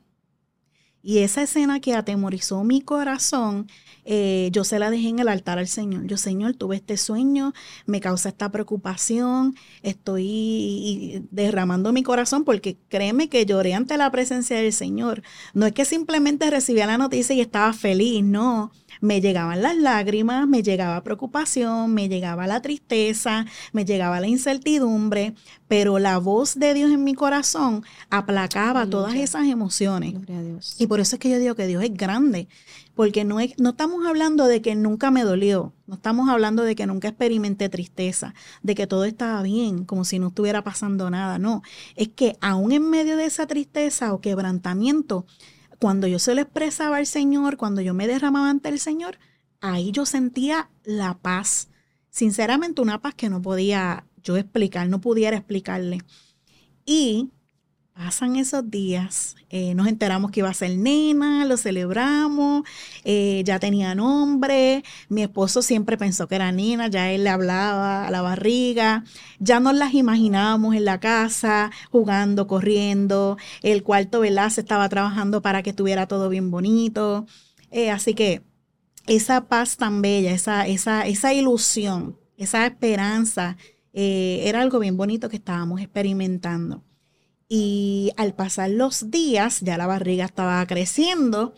Y 1.06 1.18
esa 1.18 1.44
escena 1.44 1.82
que 1.82 1.96
atemorizó 1.96 2.64
mi 2.64 2.82
corazón, 2.82 3.68
eh, 4.06 4.50
yo 4.54 4.64
se 4.64 4.80
la 4.80 4.90
dejé 4.90 5.10
en 5.10 5.20
el 5.20 5.28
altar 5.28 5.60
al 5.60 5.68
Señor. 5.68 6.08
Yo, 6.08 6.16
Señor, 6.16 6.54
tuve 6.54 6.78
este 6.78 6.96
sueño, 6.96 7.54
me 7.86 8.00
causa 8.00 8.30
esta 8.30 8.50
preocupación, 8.50 9.54
estoy 9.82 11.28
derramando 11.30 11.92
mi 11.92 12.04
corazón 12.04 12.46
porque 12.46 12.78
créeme 12.88 13.28
que 13.28 13.46
lloré 13.46 13.74
ante 13.74 13.98
la 13.98 14.10
presencia 14.12 14.56
del 14.56 14.72
Señor. 14.72 15.24
No 15.54 15.66
es 15.66 15.74
que 15.74 15.84
simplemente 15.84 16.50
recibía 16.50 16.88
la 16.88 16.98
noticia 16.98 17.36
y 17.36 17.42
estaba 17.42 17.74
feliz, 17.74 18.24
no 18.24 18.72
me 19.04 19.20
llegaban 19.20 19.62
las 19.62 19.76
lágrimas, 19.76 20.48
me 20.48 20.64
llegaba 20.64 21.04
preocupación, 21.04 21.94
me 21.94 22.08
llegaba 22.08 22.48
la 22.48 22.62
tristeza, 22.62 23.46
me 23.74 23.84
llegaba 23.84 24.22
la 24.22 24.28
incertidumbre, 24.28 25.34
pero 25.68 26.00
la 26.00 26.20
voz 26.20 26.58
de 26.58 26.74
Dios 26.74 26.90
en 26.90 27.04
mi 27.04 27.14
corazón 27.14 27.84
aplacaba 28.10 28.88
todas 28.88 29.16
esas 29.16 29.48
emociones. 29.48 30.14
Y 30.80 30.88
por 30.88 31.02
eso 31.02 31.18
es 31.18 31.20
que 31.20 31.30
yo 31.30 31.38
digo 31.38 31.54
que 31.54 31.68
Dios 31.68 31.84
es 31.84 31.94
grande, 31.94 32.48
porque 32.96 33.26
no, 33.26 33.42
es, 33.42 33.60
no 33.60 33.72
estamos 33.72 34.06
hablando 34.08 34.46
de 34.46 34.62
que 34.62 34.74
nunca 34.74 35.12
me 35.12 35.24
dolió, 35.24 35.74
no 35.86 35.96
estamos 35.96 36.30
hablando 36.30 36.64
de 36.64 36.74
que 36.76 36.86
nunca 36.86 37.10
experimenté 37.10 37.68
tristeza, 37.68 38.34
de 38.62 38.74
que 38.74 38.88
todo 38.88 39.04
estaba 39.04 39.42
bien, 39.44 39.84
como 39.84 40.06
si 40.06 40.18
no 40.18 40.28
estuviera 40.28 40.64
pasando 40.64 41.10
nada, 41.10 41.40
no, 41.40 41.62
es 41.98 42.08
que 42.08 42.38
aún 42.40 42.72
en 42.72 42.90
medio 42.90 43.18
de 43.18 43.26
esa 43.26 43.48
tristeza 43.48 44.14
o 44.14 44.22
quebrantamiento, 44.22 45.26
cuando 45.80 46.08
yo 46.08 46.20
se 46.20 46.36
lo 46.36 46.42
expresaba 46.42 46.98
al 46.98 47.06
Señor, 47.06 47.58
cuando 47.58 47.82
yo 47.82 47.94
me 47.94 48.08
derramaba 48.08 48.50
ante 48.50 48.70
el 48.70 48.80
Señor, 48.80 49.18
ahí 49.62 49.92
yo 49.92 50.06
sentía 50.06 50.70
la 50.84 51.18
paz. 51.18 51.70
Sinceramente, 52.10 52.82
una 52.82 53.02
paz 53.02 53.16
que 53.16 53.30
no 53.30 53.42
podía 53.42 54.06
yo 54.24 54.38
explicar, 54.38 54.88
no 54.88 55.02
pudiera 55.02 55.38
explicarle. 55.38 56.00
Y 56.86 57.32
Pasan 57.96 58.38
esos 58.38 58.72
días, 58.72 59.36
eh, 59.50 59.76
nos 59.76 59.88
enteramos 59.88 60.32
que 60.32 60.40
iba 60.40 60.50
a 60.50 60.54
ser 60.56 60.76
nena, 60.78 61.46
lo 61.46 61.58
celebramos, 61.58 62.64
eh, 63.04 63.44
ya 63.46 63.60
tenía 63.60 63.94
nombre, 63.94 64.84
mi 65.10 65.22
esposo 65.22 65.62
siempre 65.62 65.96
pensó 65.96 66.28
que 66.28 66.34
era 66.34 66.52
nena, 66.52 66.88
ya 66.88 67.12
él 67.12 67.24
le 67.24 67.30
hablaba 67.30 68.08
a 68.08 68.12
la 68.12 68.24
barriga, 68.24 69.04
ya 69.38 69.60
nos 69.60 69.76
las 69.76 69.94
imaginábamos 69.94 70.76
en 70.76 70.86
la 70.86 71.00
casa, 71.00 71.70
jugando, 71.92 72.48
corriendo, 72.48 73.38
el 73.62 73.84
cuarto, 73.84 74.22
¿verdad? 74.22 74.50
Se 74.50 74.62
estaba 74.62 74.90
trabajando 74.90 75.44
para 75.44 75.62
que 75.62 75.70
estuviera 75.70 76.08
todo 76.08 76.30
bien 76.30 76.50
bonito. 76.50 77.28
Eh, 77.70 77.92
así 77.92 78.16
que 78.16 78.42
esa 79.06 79.46
paz 79.48 79.78
tan 79.78 80.02
bella, 80.02 80.32
esa, 80.32 80.66
esa, 80.66 81.06
esa 81.06 81.32
ilusión, 81.34 82.18
esa 82.38 82.66
esperanza, 82.66 83.56
era 83.94 84.62
algo 84.62 84.80
bien 84.80 84.98
bonito 84.98 85.30
que 85.30 85.36
estábamos 85.38 85.80
experimentando. 85.80 86.84
Y 87.48 88.12
al 88.18 88.34
pasar 88.34 88.70
los 88.70 89.12
días, 89.12 89.62
ya 89.62 89.78
la 89.78 89.88
barriga 89.88 90.26
estaba 90.26 90.66
creciendo, 90.66 91.54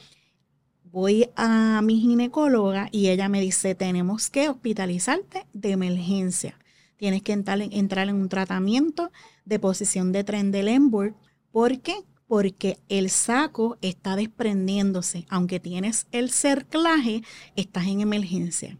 voy 0.96 1.30
a 1.36 1.82
mi 1.84 2.00
ginecóloga 2.00 2.88
y 2.90 3.10
ella 3.10 3.28
me 3.28 3.42
dice, 3.42 3.76
tenemos 3.76 4.30
que 4.30 4.48
hospitalizarte 4.48 5.46
de 5.52 5.72
emergencia. 5.72 6.58
Tienes 6.96 7.22
que 7.22 7.34
entrar 7.34 7.60
en, 7.62 8.16
un 8.16 8.30
tratamiento 8.30 9.12
de 9.44 9.60
posición 9.60 10.14
de 10.14 10.24
Trendelenburg. 10.24 11.14
¿Por 11.52 11.82
qué? 11.82 11.96
Porque 12.28 12.80
el 12.88 13.10
saco 13.10 13.78
está 13.82 14.16
desprendiéndose. 14.16 15.26
Aunque 15.28 15.60
tienes 15.60 16.08
el 16.14 16.32
cerclaje, 16.32 17.24
estás 17.58 17.88
en 17.88 18.00
emergencia. 18.00 18.80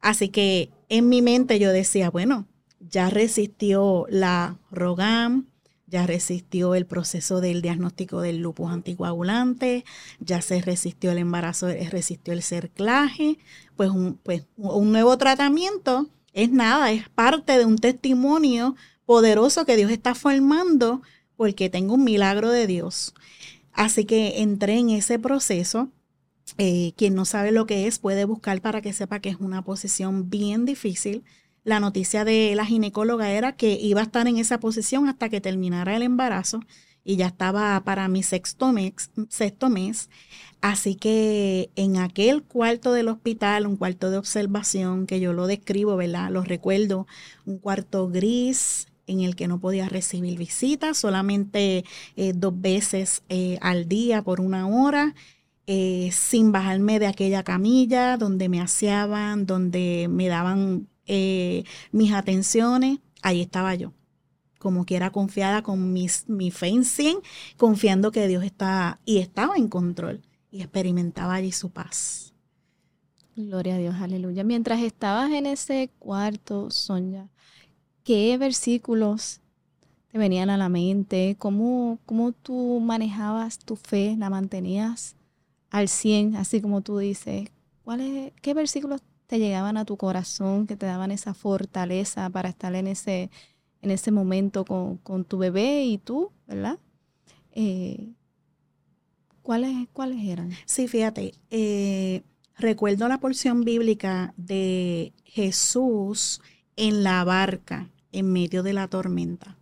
Así 0.00 0.30
que 0.30 0.70
en 0.88 1.10
mi 1.10 1.20
mente 1.20 1.58
yo 1.58 1.70
decía, 1.70 2.08
bueno, 2.08 2.48
ya 2.80 3.10
resistió 3.10 4.06
la 4.08 4.58
Rogam, 4.70 5.51
ya 5.92 6.06
resistió 6.06 6.74
el 6.74 6.86
proceso 6.86 7.42
del 7.42 7.60
diagnóstico 7.60 8.22
del 8.22 8.38
lupus 8.38 8.72
anticoagulante, 8.72 9.84
ya 10.20 10.40
se 10.40 10.62
resistió 10.62 11.12
el 11.12 11.18
embarazo, 11.18 11.68
eh, 11.68 11.86
resistió 11.90 12.32
el 12.32 12.42
cerclaje, 12.42 13.38
pues 13.76 13.90
un, 13.90 14.14
pues 14.14 14.46
un 14.56 14.90
nuevo 14.90 15.18
tratamiento 15.18 16.08
es 16.32 16.50
nada, 16.50 16.90
es 16.92 17.10
parte 17.10 17.58
de 17.58 17.66
un 17.66 17.76
testimonio 17.76 18.74
poderoso 19.04 19.66
que 19.66 19.76
Dios 19.76 19.90
está 19.90 20.14
formando 20.14 21.02
porque 21.36 21.68
tengo 21.68 21.94
un 21.94 22.04
milagro 22.04 22.48
de 22.48 22.66
Dios. 22.66 23.12
Así 23.74 24.06
que 24.06 24.40
entré 24.40 24.78
en 24.78 24.90
ese 24.90 25.18
proceso. 25.18 25.90
Eh, 26.58 26.92
quien 26.96 27.14
no 27.14 27.24
sabe 27.24 27.52
lo 27.52 27.66
que 27.66 27.86
es 27.86 27.98
puede 27.98 28.24
buscar 28.24 28.60
para 28.60 28.82
que 28.82 28.92
sepa 28.92 29.20
que 29.20 29.30
es 29.30 29.36
una 29.36 29.62
posición 29.62 30.28
bien 30.28 30.66
difícil 30.66 31.24
la 31.64 31.80
noticia 31.80 32.24
de 32.24 32.54
la 32.56 32.66
ginecóloga 32.66 33.30
era 33.30 33.52
que 33.52 33.72
iba 33.72 34.00
a 34.00 34.04
estar 34.04 34.26
en 34.26 34.38
esa 34.38 34.58
posición 34.58 35.08
hasta 35.08 35.28
que 35.28 35.40
terminara 35.40 35.96
el 35.96 36.02
embarazo 36.02 36.60
y 37.04 37.16
ya 37.16 37.26
estaba 37.26 37.82
para 37.84 38.08
mi 38.08 38.22
sexto 38.22 38.72
mes, 38.72 39.10
sexto 39.28 39.68
mes. 39.70 40.08
Así 40.60 40.94
que 40.94 41.70
en 41.74 41.96
aquel 41.96 42.42
cuarto 42.42 42.92
del 42.92 43.08
hospital, 43.08 43.66
un 43.66 43.76
cuarto 43.76 44.10
de 44.10 44.18
observación 44.18 45.06
que 45.06 45.18
yo 45.18 45.32
lo 45.32 45.46
describo, 45.46 45.96
¿verdad? 45.96 46.30
Lo 46.30 46.42
recuerdo, 46.42 47.06
un 47.44 47.58
cuarto 47.58 48.08
gris 48.08 48.86
en 49.08 49.20
el 49.20 49.34
que 49.34 49.48
no 49.48 49.58
podía 49.58 49.88
recibir 49.88 50.38
visitas, 50.38 50.96
solamente 50.98 51.84
eh, 52.16 52.32
dos 52.34 52.60
veces 52.60 53.24
eh, 53.28 53.58
al 53.60 53.88
día 53.88 54.22
por 54.22 54.40
una 54.40 54.68
hora. 54.68 55.14
Eh, 55.68 56.10
sin 56.12 56.50
bajarme 56.50 56.98
de 56.98 57.06
aquella 57.06 57.44
camilla 57.44 58.16
donde 58.16 58.48
me 58.48 58.60
aseaban, 58.60 59.46
donde 59.46 60.08
me 60.10 60.26
daban 60.26 60.88
eh, 61.06 61.64
mis 61.90 62.12
atenciones, 62.12 62.98
ahí 63.22 63.40
estaba 63.40 63.74
yo. 63.74 63.92
Como 64.58 64.86
que 64.86 64.96
era 64.96 65.10
confiada 65.10 65.62
con 65.62 65.92
mis, 65.92 66.28
mi 66.28 66.50
fe 66.50 66.68
en 66.68 66.84
100, 66.84 67.18
confiando 67.56 68.12
que 68.12 68.28
Dios 68.28 68.44
está 68.44 69.00
y 69.04 69.18
estaba 69.18 69.56
en 69.56 69.68
control 69.68 70.22
y 70.50 70.60
experimentaba 70.60 71.34
allí 71.34 71.50
su 71.50 71.70
paz. 71.70 72.32
Gloria 73.34 73.76
a 73.76 73.78
Dios, 73.78 73.94
aleluya. 73.96 74.44
Mientras 74.44 74.80
estabas 74.80 75.32
en 75.32 75.46
ese 75.46 75.90
cuarto, 75.98 76.70
Sonia, 76.70 77.28
¿qué 78.04 78.36
versículos 78.36 79.40
te 80.10 80.18
venían 80.18 80.50
a 80.50 80.58
la 80.58 80.68
mente? 80.68 81.36
¿Cómo, 81.38 81.98
cómo 82.04 82.32
tú 82.32 82.78
manejabas 82.80 83.58
tu 83.58 83.76
fe? 83.76 84.16
¿La 84.18 84.28
mantenías 84.28 85.16
al 85.70 85.88
100, 85.88 86.36
así 86.36 86.60
como 86.60 86.82
tú 86.82 86.98
dices? 86.98 87.48
¿Cuáles, 87.84 88.32
¿Qué 88.42 88.52
versículos 88.52 89.00
llegaban 89.38 89.76
a 89.76 89.84
tu 89.84 89.96
corazón, 89.96 90.66
que 90.66 90.76
te 90.76 90.86
daban 90.86 91.10
esa 91.10 91.34
fortaleza 91.34 92.30
para 92.30 92.48
estar 92.48 92.74
en 92.74 92.86
ese, 92.86 93.30
en 93.80 93.90
ese 93.90 94.10
momento 94.10 94.64
con, 94.64 95.24
tu 95.24 95.38
bebé 95.38 95.84
y 95.84 95.98
tú, 95.98 96.32
¿verdad? 96.46 96.78
Eh, 97.52 98.10
¿cuáles, 99.42 99.88
¿Cuáles 99.92 100.24
eran? 100.24 100.50
Sí, 100.66 100.88
fíjate, 100.88 101.34
eh, 101.50 102.22
recuerdo 102.56 103.08
la 103.08 103.18
porción 103.18 103.64
bíblica 103.64 104.34
de 104.36 105.12
Jesús 105.24 106.40
en 106.76 107.02
la 107.02 107.24
barca 107.24 107.90
en 108.12 108.32
medio 108.32 108.62
de 108.62 108.72
la 108.72 108.88
tormenta. 108.88 109.58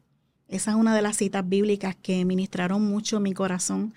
Esa 0.49 0.73
es 0.73 0.77
una 0.77 0.95
de 0.95 1.03
las 1.03 1.17
citas 1.17 1.49
bíblicas 1.49 1.97
que 1.97 2.25
ministraron 2.25 2.85
mucho 2.85 3.21
mi 3.21 3.33
corazón 3.33 3.95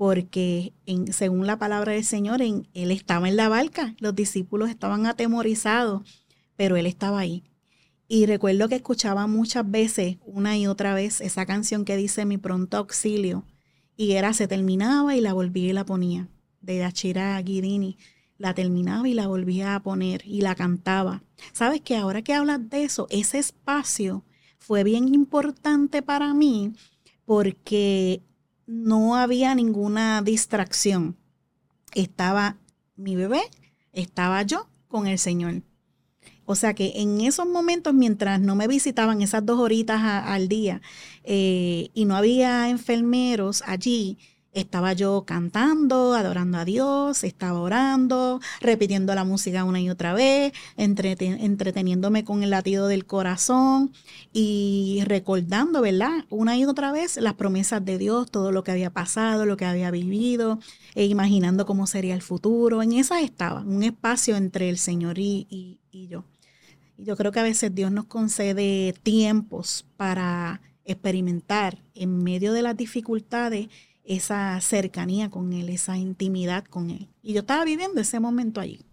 porque 0.00 0.72
según 1.10 1.46
la 1.46 1.58
palabra 1.58 1.92
del 1.92 2.06
Señor, 2.06 2.40
en, 2.40 2.66
Él 2.72 2.90
estaba 2.90 3.28
en 3.28 3.36
la 3.36 3.50
barca, 3.50 3.94
los 3.98 4.14
discípulos 4.14 4.70
estaban 4.70 5.04
atemorizados, 5.04 6.24
pero 6.56 6.76
Él 6.76 6.86
estaba 6.86 7.18
ahí. 7.18 7.44
Y 8.08 8.24
recuerdo 8.24 8.66
que 8.70 8.76
escuchaba 8.76 9.26
muchas 9.26 9.70
veces, 9.70 10.16
una 10.24 10.56
y 10.56 10.66
otra 10.66 10.94
vez, 10.94 11.20
esa 11.20 11.44
canción 11.44 11.84
que 11.84 11.98
dice 11.98 12.24
Mi 12.24 12.38
pronto 12.38 12.78
auxilio. 12.78 13.44
Y 13.94 14.12
era, 14.12 14.32
se 14.32 14.48
terminaba 14.48 15.14
y 15.16 15.20
la 15.20 15.34
volvía 15.34 15.68
y 15.68 15.74
la 15.74 15.84
ponía, 15.84 16.28
de 16.62 16.78
Yachira 16.78 17.38
Guidini. 17.42 17.98
La 18.38 18.54
terminaba 18.54 19.06
y 19.06 19.12
la 19.12 19.26
volvía 19.26 19.74
a 19.74 19.82
poner 19.82 20.22
y 20.24 20.40
la 20.40 20.54
cantaba. 20.54 21.24
¿Sabes 21.52 21.82
que 21.82 21.98
ahora 21.98 22.22
que 22.22 22.32
hablas 22.32 22.70
de 22.70 22.84
eso, 22.84 23.06
ese 23.10 23.38
espacio 23.38 24.24
fue 24.56 24.82
bien 24.82 25.14
importante 25.14 26.00
para 26.00 26.32
mí 26.32 26.72
porque 27.26 28.22
no 28.70 29.16
había 29.16 29.52
ninguna 29.56 30.22
distracción. 30.22 31.16
Estaba 31.92 32.56
mi 32.94 33.16
bebé, 33.16 33.40
estaba 33.92 34.42
yo 34.42 34.68
con 34.86 35.08
el 35.08 35.18
Señor. 35.18 35.62
O 36.44 36.54
sea 36.54 36.72
que 36.74 36.92
en 36.94 37.20
esos 37.20 37.48
momentos, 37.48 37.94
mientras 37.94 38.40
no 38.40 38.54
me 38.54 38.68
visitaban 38.68 39.22
esas 39.22 39.44
dos 39.44 39.58
horitas 39.58 40.00
al 40.02 40.46
día 40.46 40.82
eh, 41.24 41.88
y 41.94 42.04
no 42.04 42.14
había 42.14 42.68
enfermeros 42.70 43.64
allí, 43.66 44.18
estaba 44.52 44.92
yo 44.92 45.24
cantando, 45.26 46.14
adorando 46.14 46.58
a 46.58 46.64
Dios, 46.64 47.24
estaba 47.24 47.60
orando, 47.60 48.40
repitiendo 48.60 49.14
la 49.14 49.24
música 49.24 49.64
una 49.64 49.80
y 49.80 49.90
otra 49.90 50.12
vez, 50.12 50.52
entreteniéndome 50.76 52.24
con 52.24 52.42
el 52.42 52.50
latido 52.50 52.88
del 52.88 53.06
corazón 53.06 53.92
y 54.32 55.02
recordando, 55.06 55.80
¿verdad? 55.80 56.24
Una 56.30 56.56
y 56.56 56.64
otra 56.64 56.92
vez 56.92 57.16
las 57.16 57.34
promesas 57.34 57.84
de 57.84 57.98
Dios, 57.98 58.30
todo 58.30 58.52
lo 58.52 58.64
que 58.64 58.72
había 58.72 58.90
pasado, 58.90 59.46
lo 59.46 59.56
que 59.56 59.66
había 59.66 59.90
vivido, 59.90 60.58
e 60.94 61.04
imaginando 61.06 61.66
cómo 61.66 61.86
sería 61.86 62.14
el 62.14 62.22
futuro. 62.22 62.82
En 62.82 62.92
esa 62.92 63.20
estaba, 63.20 63.60
un 63.60 63.82
espacio 63.82 64.36
entre 64.36 64.68
el 64.68 64.78
Señor 64.78 65.18
y, 65.18 65.78
y 65.90 66.08
yo. 66.08 66.24
Y 66.96 67.04
yo 67.04 67.16
creo 67.16 67.32
que 67.32 67.40
a 67.40 67.44
veces 67.44 67.74
Dios 67.74 67.90
nos 67.92 68.06
concede 68.06 68.94
tiempos 69.02 69.86
para 69.96 70.60
experimentar 70.84 71.78
en 71.94 72.22
medio 72.22 72.52
de 72.52 72.62
las 72.62 72.76
dificultades 72.76 73.68
esa 74.10 74.60
cercanía 74.60 75.30
con 75.30 75.52
Él, 75.52 75.68
esa 75.68 75.96
intimidad 75.96 76.64
con 76.64 76.90
Él. 76.90 77.08
Y 77.22 77.32
yo 77.32 77.40
estaba 77.40 77.64
viviendo 77.64 78.00
ese 78.00 78.18
momento 78.18 78.60
allí. 78.60 78.84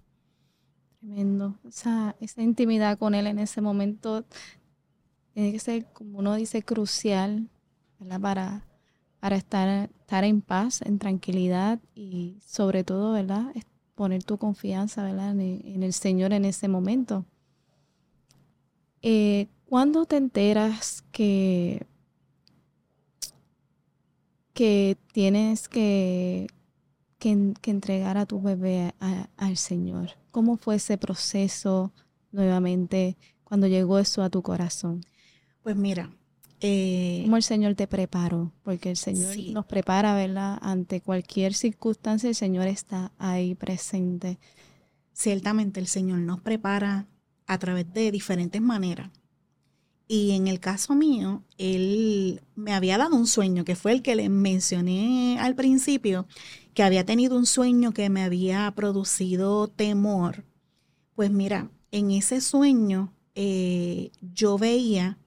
Tremendo. 1.00 1.58
Esa, 1.68 2.16
esa 2.20 2.44
intimidad 2.44 3.00
con 3.00 3.16
Él 3.16 3.26
en 3.26 3.40
ese 3.40 3.60
momento 3.60 4.26
tiene 5.34 5.52
que 5.52 5.60
ser, 5.60 5.86
como 5.92 6.20
uno 6.20 6.36
dice, 6.36 6.62
crucial 6.62 7.50
Para, 8.22 8.64
para 9.20 9.38
estar, 9.38 9.90
estar 10.02 10.24
en 10.24 10.42
paz, 10.42 10.84
en 10.84 11.00
tranquilidad 11.00 11.80
y 11.96 12.38
sobre 12.46 12.84
todo, 12.84 13.14
¿verdad? 13.14 13.52
poner 13.96 14.24
tu 14.24 14.38
confianza 14.38 15.04
¿verdad? 15.04 15.32
En, 15.32 15.82
el 15.82 15.94
Señor 15.94 16.32
en 16.32 16.46
ese 16.46 16.68
momento. 16.68 17.26
Eh, 19.02 19.48
¿Cuándo 19.66 20.06
te 20.06 20.18
enteras 20.18 21.04
que 21.12 21.88
que 24.58 24.98
tienes 25.12 25.70
que, 25.70 26.48
que, 27.20 27.54
entregar 27.70 28.18
a 28.18 28.26
tu 28.26 28.42
bebé 28.42 28.96
al 29.38 29.56
Señor. 29.56 30.14
¿Cómo 30.32 30.58
fue 30.58 30.78
ese 30.78 30.98
proceso 30.98 31.94
nuevamente 32.32 33.18
cuando 33.44 33.68
llegó 33.68 34.00
eso 34.00 34.24
a 34.24 34.32
tu 34.32 34.42
corazón? 34.42 35.06
Pues 35.62 35.76
mira, 35.76 36.10
eh, 36.60 37.22
¿Cómo 37.26 37.38
el 37.38 37.44
Señor 37.44 37.76
te 37.76 37.86
preparó? 37.86 38.52
Porque 38.64 38.90
el 38.90 38.98
Señor 38.98 39.38
nos 39.52 39.68
prepara, 39.68 40.16
¿verdad? 40.16 40.58
Ante 40.64 41.02
cualquier 41.02 41.54
circunstancia, 41.54 42.28
el 42.28 42.36
Señor 42.36 42.66
está 42.66 43.12
ahí 43.20 43.54
presente. 43.54 44.40
Ciertamente 45.14 45.80
el 45.80 45.86
Señor 45.86 46.18
nos 46.18 46.42
prepara 46.42 47.06
a 47.46 47.60
través 47.60 47.94
de 47.94 48.10
diferentes 48.10 48.60
maneras. 48.60 49.12
Y 50.08 50.32
en 50.32 50.48
el 50.48 50.60
caso 50.62 50.96
mío, 50.96 51.44
él 51.58 52.42
me 52.56 52.74
había 52.74 52.98
dado 52.98 53.16
un 53.16 53.28
sueño, 53.28 53.66
que 53.66 53.76
fue 53.76 53.92
el 53.92 54.02
que 54.02 54.16
le 54.16 54.30
mencioné 54.30 55.38
al 55.40 55.54
principio, 55.54 56.28
que 56.74 56.84
había 56.84 57.06
tenido 57.06 57.38
un 57.38 57.46
sueño 57.46 57.92
que 57.92 58.10
me 58.10 58.24
había 58.24 58.72
producido 58.74 59.68
temor. 59.68 60.46
Pues 61.14 61.30
mira, 61.30 61.70
en 61.92 62.12
ese 62.12 62.40
sueño 62.40 63.14
eh, 63.36 64.12
yo 64.22 64.58
veía 64.58 65.18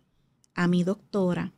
a 0.54 0.66
mi 0.66 0.82
doctora, 0.82 1.52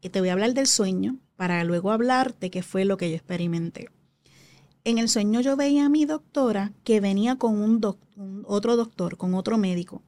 que 0.00 0.10
te 0.10 0.18
voy 0.18 0.30
a 0.30 0.32
hablar 0.32 0.54
del 0.54 0.66
sueño 0.66 1.18
para 1.36 1.62
luego 1.62 1.92
hablarte 1.92 2.50
qué 2.50 2.62
fue 2.62 2.84
lo 2.84 2.96
que 2.96 3.10
yo 3.10 3.16
experimenté. 3.16 3.90
En 4.82 4.98
el 4.98 5.08
sueño 5.08 5.40
yo 5.40 5.56
veía 5.56 5.86
a 5.86 5.88
mi 5.88 6.04
doctora 6.04 6.72
que 6.82 7.00
venía 7.00 7.36
con 7.36 7.58
un 7.58 7.80
otro 8.44 8.76
doctor, 8.76 9.16
con 9.16 9.34
otro 9.34 9.56
médico 9.56 10.02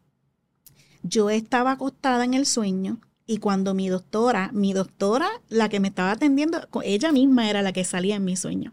yo 1.08 1.30
estaba 1.30 1.72
acostada 1.72 2.24
en 2.24 2.34
el 2.34 2.46
sueño 2.46 3.00
y 3.26 3.38
cuando 3.38 3.74
mi 3.74 3.88
doctora, 3.88 4.50
mi 4.52 4.72
doctora, 4.72 5.28
la 5.48 5.68
que 5.68 5.80
me 5.80 5.88
estaba 5.88 6.12
atendiendo, 6.12 6.60
ella 6.84 7.10
misma 7.12 7.50
era 7.50 7.62
la 7.62 7.72
que 7.72 7.84
salía 7.84 8.16
en 8.16 8.24
mi 8.24 8.36
sueño, 8.36 8.70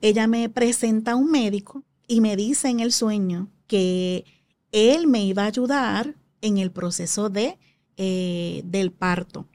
ella 0.00 0.26
me 0.26 0.48
presenta 0.48 1.12
a 1.12 1.16
un 1.16 1.30
médico 1.30 1.84
y 2.08 2.20
me 2.20 2.36
dice 2.36 2.68
en 2.68 2.80
el 2.80 2.92
sueño 2.92 3.48
que 3.66 4.24
él 4.72 5.06
me 5.06 5.24
iba 5.24 5.44
a 5.44 5.46
ayudar 5.46 6.14
en 6.40 6.58
el 6.58 6.70
proceso 6.70 7.30
de, 7.30 7.58
eh, 7.96 8.62
del 8.64 8.92
parto. 8.92 9.46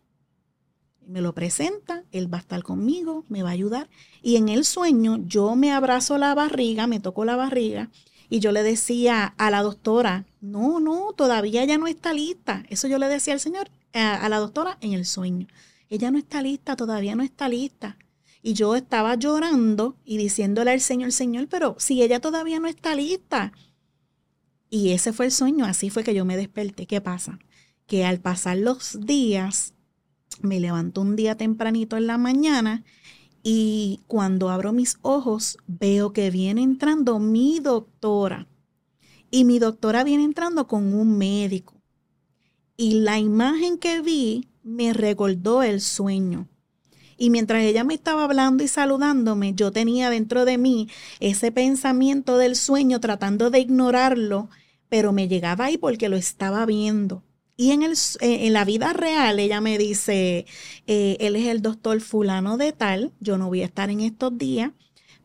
Me 1.06 1.22
lo 1.22 1.34
presenta, 1.34 2.06
él 2.12 2.34
va 2.34 2.38
a 2.38 2.42
estar 2.42 2.64
conmigo, 2.64 3.26
me 3.28 3.44
va 3.44 3.50
a 3.50 3.54
ayudar. 3.54 3.90
Y 4.22 4.38
en 4.38 4.48
el 4.48 4.64
sueño 4.64 5.18
yo 5.26 5.56
me 5.56 5.72
abrazo 5.74 6.18
la 6.18 6.34
barriga, 6.34 6.88
me 6.88 7.02
toco 7.02 7.26
la 7.26 7.36
barriga 7.36 7.90
y 8.32 8.40
yo 8.40 8.54
le 8.54 8.64
decía 8.64 9.34
a 9.38 9.52
la 9.52 9.62
doctora, 9.62 10.26
no, 10.40 10.80
no, 10.80 11.12
todavía 11.12 11.64
ella 11.64 11.78
no 11.78 11.86
está 11.86 12.14
lista. 12.14 12.64
Eso 12.70 12.88
yo 12.88 12.98
le 12.98 13.10
decía 13.10 13.34
al 13.34 13.42
señor, 13.42 13.70
a, 13.92 14.30
la 14.30 14.38
doctora 14.38 14.78
en 14.80 14.94
el 14.94 15.06
sueño. 15.06 15.48
Ella 15.90 16.12
no 16.12 16.18
está 16.18 16.42
lista, 16.42 16.78
todavía 16.78 17.14
no 17.14 17.24
está 17.24 17.50
lista. 17.50 17.98
Y 18.42 18.54
yo 18.54 18.78
estaba 18.78 19.16
llorando 19.16 19.98
y 20.06 20.16
diciéndole 20.16 20.72
al 20.72 20.80
Señor, 20.80 21.12
Señor, 21.12 21.50
pero 21.50 21.76
si 21.78 22.02
ella 22.02 22.22
todavía 22.22 22.62
no 22.62 22.70
está 22.70 22.96
lista. 22.96 23.52
Y 24.70 24.92
ese 24.94 25.12
fue 25.12 25.26
el 25.26 25.34
sueño, 25.34 25.66
así 25.66 25.90
fue 25.90 26.06
que 26.06 26.14
yo 26.14 26.24
me 26.24 26.38
desperté. 26.38 26.88
¿Qué 26.88 27.02
pasa? 27.02 27.38
Que 27.86 28.06
al 28.06 28.22
pasar 28.22 28.56
los 28.56 29.06
días, 29.06 29.74
me 30.40 30.62
levanto 30.62 31.02
un 31.02 31.18
día 31.18 31.36
tempranito 31.36 31.98
en 31.98 32.08
la 32.08 32.18
mañana 32.18 32.86
y 33.44 34.02
cuando 34.08 34.50
abro 34.50 34.72
mis 34.72 34.98
ojos, 35.02 35.58
veo 35.68 36.14
que 36.14 36.30
viene 36.30 36.62
entrando 36.62 37.20
mi 37.20 37.60
doctora. 37.60 38.48
Y 39.32 39.46
mi 39.46 39.60
doctora 39.60 40.04
viene 40.04 40.24
entrando 40.24 40.68
con 40.68 40.94
un 40.94 41.18
médico. 41.18 41.82
Y 42.78 43.00
la 43.00 43.18
imagen 43.20 43.78
que 43.78 44.02
vi 44.02 44.48
me 44.64 44.94
recordó 44.94 45.64
el 45.64 45.82
sueño. 45.82 46.48
Y 47.18 47.30
mientras 47.30 47.64
ella 47.64 47.84
me 47.84 47.94
estaba 47.94 48.24
hablando 48.24 48.64
y 48.64 48.68
saludándome, 48.68 49.54
yo 49.54 49.72
tenía 49.72 50.10
dentro 50.10 50.44
de 50.44 50.58
mí 50.58 50.90
ese 51.20 51.52
pensamiento 51.52 52.38
del 52.38 52.56
sueño 52.56 53.00
tratando 53.00 53.50
de 53.50 53.60
ignorarlo, 53.60 54.50
pero 54.90 55.14
me 55.14 55.28
llegaba 55.28 55.66
ahí 55.66 55.78
porque 55.78 56.10
lo 56.10 56.18
estaba 56.18 56.66
viendo. 56.66 57.24
Y 57.62 57.74
en, 57.74 57.84
el, 57.84 57.92
eh, 58.22 58.48
en 58.48 58.54
la 58.54 58.66
vida 58.66 58.92
real 58.92 59.38
ella 59.38 59.62
me 59.62 59.78
dice, 59.78 60.48
eh, 60.88 61.18
él 61.20 61.36
es 61.36 61.46
el 61.46 61.62
doctor 61.62 62.02
fulano 62.02 62.58
de 62.58 62.72
tal, 62.72 63.14
yo 63.20 63.38
no 63.38 63.50
voy 63.50 63.62
a 63.62 63.66
estar 63.66 63.92
en 63.92 64.00
estos 64.00 64.36
días, 64.36 64.72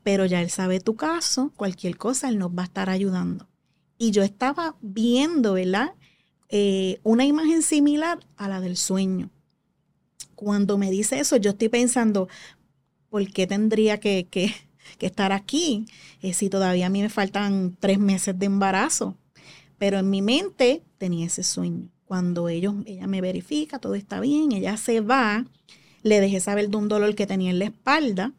pero 0.02 0.26
ya 0.26 0.42
él 0.42 0.50
sabe 0.50 0.80
tu 0.80 0.96
caso, 0.96 1.50
cualquier 1.56 1.96
cosa, 1.96 2.28
él 2.28 2.36
nos 2.36 2.50
va 2.50 2.64
a 2.64 2.66
estar 2.66 2.90
ayudando. 2.90 3.48
Y 3.96 4.10
yo 4.10 4.22
estaba 4.22 4.76
viendo, 4.82 5.54
¿verdad? 5.54 5.94
Eh, 6.50 7.00
una 7.04 7.24
imagen 7.24 7.62
similar 7.62 8.18
a 8.36 8.48
la 8.48 8.60
del 8.60 8.76
sueño. 8.76 9.30
Cuando 10.34 10.76
me 10.76 10.90
dice 10.90 11.18
eso, 11.18 11.38
yo 11.38 11.52
estoy 11.52 11.70
pensando, 11.70 12.28
¿por 13.08 13.26
qué 13.32 13.46
tendría 13.46 13.98
que, 13.98 14.26
que, 14.30 14.52
que 14.98 15.06
estar 15.06 15.32
aquí 15.32 15.86
si 16.34 16.50
todavía 16.50 16.88
a 16.88 16.90
mí 16.90 17.00
me 17.00 17.08
faltan 17.08 17.74
tres 17.80 17.98
meses 17.98 18.38
de 18.38 18.44
embarazo? 18.44 19.16
Pero 19.78 19.98
en 19.98 20.10
mi 20.10 20.20
mente 20.20 20.82
tenía 20.98 21.28
ese 21.28 21.42
sueño. 21.42 21.95
Cuando 22.06 22.48
ellos, 22.48 22.74
ella 22.86 23.06
me 23.06 23.20
verifica, 23.20 23.78
todo 23.78 23.96
está 23.96 24.20
bien, 24.20 24.52
ella 24.52 24.76
se 24.76 25.00
va, 25.00 25.44
le 26.02 26.20
dejé 26.20 26.40
saber 26.40 26.70
de 26.70 26.76
un 26.76 26.88
dolor 26.88 27.14
que 27.16 27.26
tenía 27.26 27.50
en 27.50 27.58
la 27.58 27.64
espalda, 27.66 28.32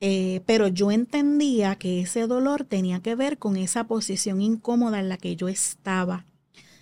eh, 0.00 0.42
pero 0.46 0.68
yo 0.68 0.90
entendía 0.90 1.76
que 1.76 2.00
ese 2.00 2.26
dolor 2.26 2.64
tenía 2.64 3.00
que 3.00 3.14
ver 3.14 3.38
con 3.38 3.56
esa 3.56 3.84
posición 3.84 4.40
incómoda 4.42 4.98
en 4.98 5.08
la 5.08 5.16
que 5.16 5.36
yo 5.36 5.48
estaba. 5.48 6.26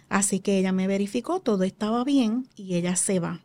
Así 0.08 0.40
que 0.40 0.58
ella 0.58 0.72
me 0.72 0.86
verificó, 0.86 1.40
todo 1.40 1.64
estaba 1.64 2.02
bien 2.02 2.48
y 2.56 2.76
ella 2.76 2.96
se 2.96 3.20
va. 3.20 3.42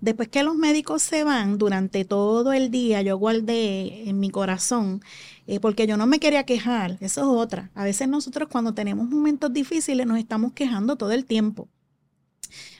Después 0.00 0.28
que 0.28 0.44
los 0.44 0.54
médicos 0.54 1.02
se 1.02 1.24
van, 1.24 1.58
durante 1.58 2.04
todo 2.04 2.52
el 2.52 2.70
día 2.70 3.02
yo 3.02 3.16
guardé 3.16 4.08
en 4.08 4.20
mi 4.20 4.30
corazón, 4.30 5.02
eh, 5.46 5.58
porque 5.58 5.86
yo 5.86 5.96
no 5.96 6.06
me 6.06 6.20
quería 6.20 6.44
quejar, 6.44 6.98
eso 7.00 7.22
es 7.22 7.26
otra. 7.26 7.70
A 7.74 7.84
veces 7.84 8.06
nosotros 8.06 8.48
cuando 8.50 8.74
tenemos 8.74 9.08
momentos 9.08 9.52
difíciles 9.52 10.06
nos 10.06 10.18
estamos 10.18 10.52
quejando 10.52 10.96
todo 10.96 11.10
el 11.12 11.24
tiempo. 11.24 11.68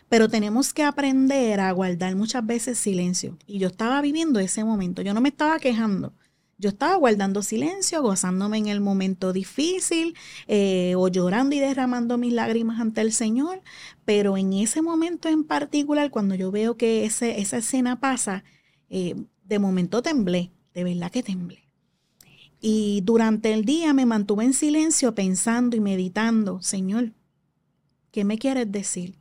Pero 0.09 0.29
tenemos 0.29 0.73
que 0.73 0.83
aprender 0.83 1.61
a 1.61 1.71
guardar 1.73 2.17
muchas 2.17 2.45
veces 2.47 2.79
silencio. 2.79 3.37
Y 3.47 3.59
yo 3.59 3.69
estaba 3.69 4.01
viviendo 4.01 4.41
ese 4.41 4.65
momento. 4.65 5.03
Yo 5.03 5.13
no 5.15 5.21
me 5.21 5.29
estaba 5.29 5.59
quejando. 5.59 6.15
Yo 6.61 6.71
estaba 6.71 6.97
guardando 6.97 7.43
silencio, 7.43 8.03
gozándome 8.03 8.59
en 8.59 8.67
el 8.67 8.81
momento 8.81 9.33
difícil, 9.33 10.17
eh, 10.49 10.95
o 10.97 11.07
llorando 11.07 11.55
y 11.55 11.61
derramando 11.61 12.19
mis 12.19 12.33
lágrimas 12.33 12.81
ante 12.81 13.01
el 13.01 13.13
Señor, 13.13 13.63
pero 14.05 14.37
en 14.37 14.53
ese 14.53 14.83
momento 14.83 15.29
en 15.29 15.45
particular, 15.45 16.11
cuando 16.11 16.35
yo 16.35 16.51
veo 16.51 16.77
que 16.77 17.05
ese, 17.05 17.41
esa 17.41 17.59
escena 17.59 18.01
pasa, 18.01 18.43
eh, 18.91 19.15
de 19.45 19.59
momento 19.61 20.03
temblé, 20.03 20.51
de 20.75 20.83
verdad 20.83 21.13
que 21.13 21.23
temblé. 21.23 21.69
Y 22.61 23.03
durante 23.05 23.53
el 23.53 23.65
día 23.65 23.95
me 23.95 24.05
mantuve 24.05 24.45
en 24.45 24.53
silencio 24.53 25.15
pensando 25.15 25.77
y 25.77 25.81
meditando, 25.81 26.61
Señor, 26.61 27.13
¿qué 28.11 28.25
me 28.25 28.37
quieres 28.37 28.71
decir? 28.73 29.17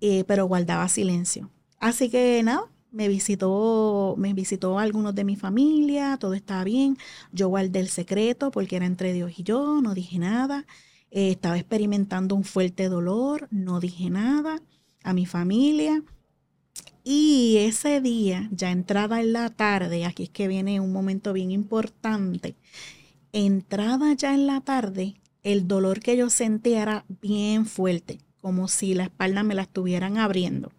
Eh, 0.00 0.24
pero 0.26 0.46
guardaba 0.46 0.88
silencio. 0.88 1.50
Así 1.78 2.10
que 2.10 2.42
nada, 2.42 2.70
me 2.90 3.08
visitó, 3.08 4.14
me 4.18 4.34
visitó 4.34 4.78
algunos 4.78 5.14
de 5.14 5.24
mi 5.24 5.36
familia, 5.36 6.16
todo 6.18 6.34
estaba 6.34 6.64
bien. 6.64 6.96
Yo 7.32 7.48
guardé 7.48 7.80
el 7.80 7.88
secreto 7.88 8.50
porque 8.50 8.76
era 8.76 8.86
entre 8.86 9.12
Dios 9.12 9.38
y 9.38 9.42
yo, 9.42 9.80
no 9.80 9.94
dije 9.94 10.18
nada. 10.18 10.66
Eh, 11.10 11.30
estaba 11.32 11.58
experimentando 11.58 12.34
un 12.34 12.44
fuerte 12.44 12.88
dolor, 12.88 13.48
no 13.50 13.80
dije 13.80 14.10
nada 14.10 14.60
a 15.02 15.12
mi 15.12 15.26
familia. 15.26 16.02
Y 17.02 17.56
ese 17.58 18.00
día, 18.00 18.48
ya 18.52 18.70
entrada 18.70 19.20
en 19.20 19.32
la 19.32 19.50
tarde, 19.50 20.04
aquí 20.04 20.24
es 20.24 20.30
que 20.30 20.48
viene 20.48 20.80
un 20.80 20.92
momento 20.92 21.32
bien 21.32 21.50
importante, 21.50 22.56
entrada 23.32 24.12
ya 24.12 24.34
en 24.34 24.46
la 24.46 24.60
tarde, 24.60 25.14
el 25.42 25.66
dolor 25.66 26.00
que 26.00 26.16
yo 26.16 26.28
sentía 26.28 26.82
era 26.82 27.04
bien 27.22 27.64
fuerte, 27.64 28.18
como 28.40 28.68
si 28.68 28.94
la 28.94 29.04
espalda 29.04 29.42
me 29.42 29.54
la 29.54 29.62
estuvieran 29.62 30.18
abriendo. 30.18 30.72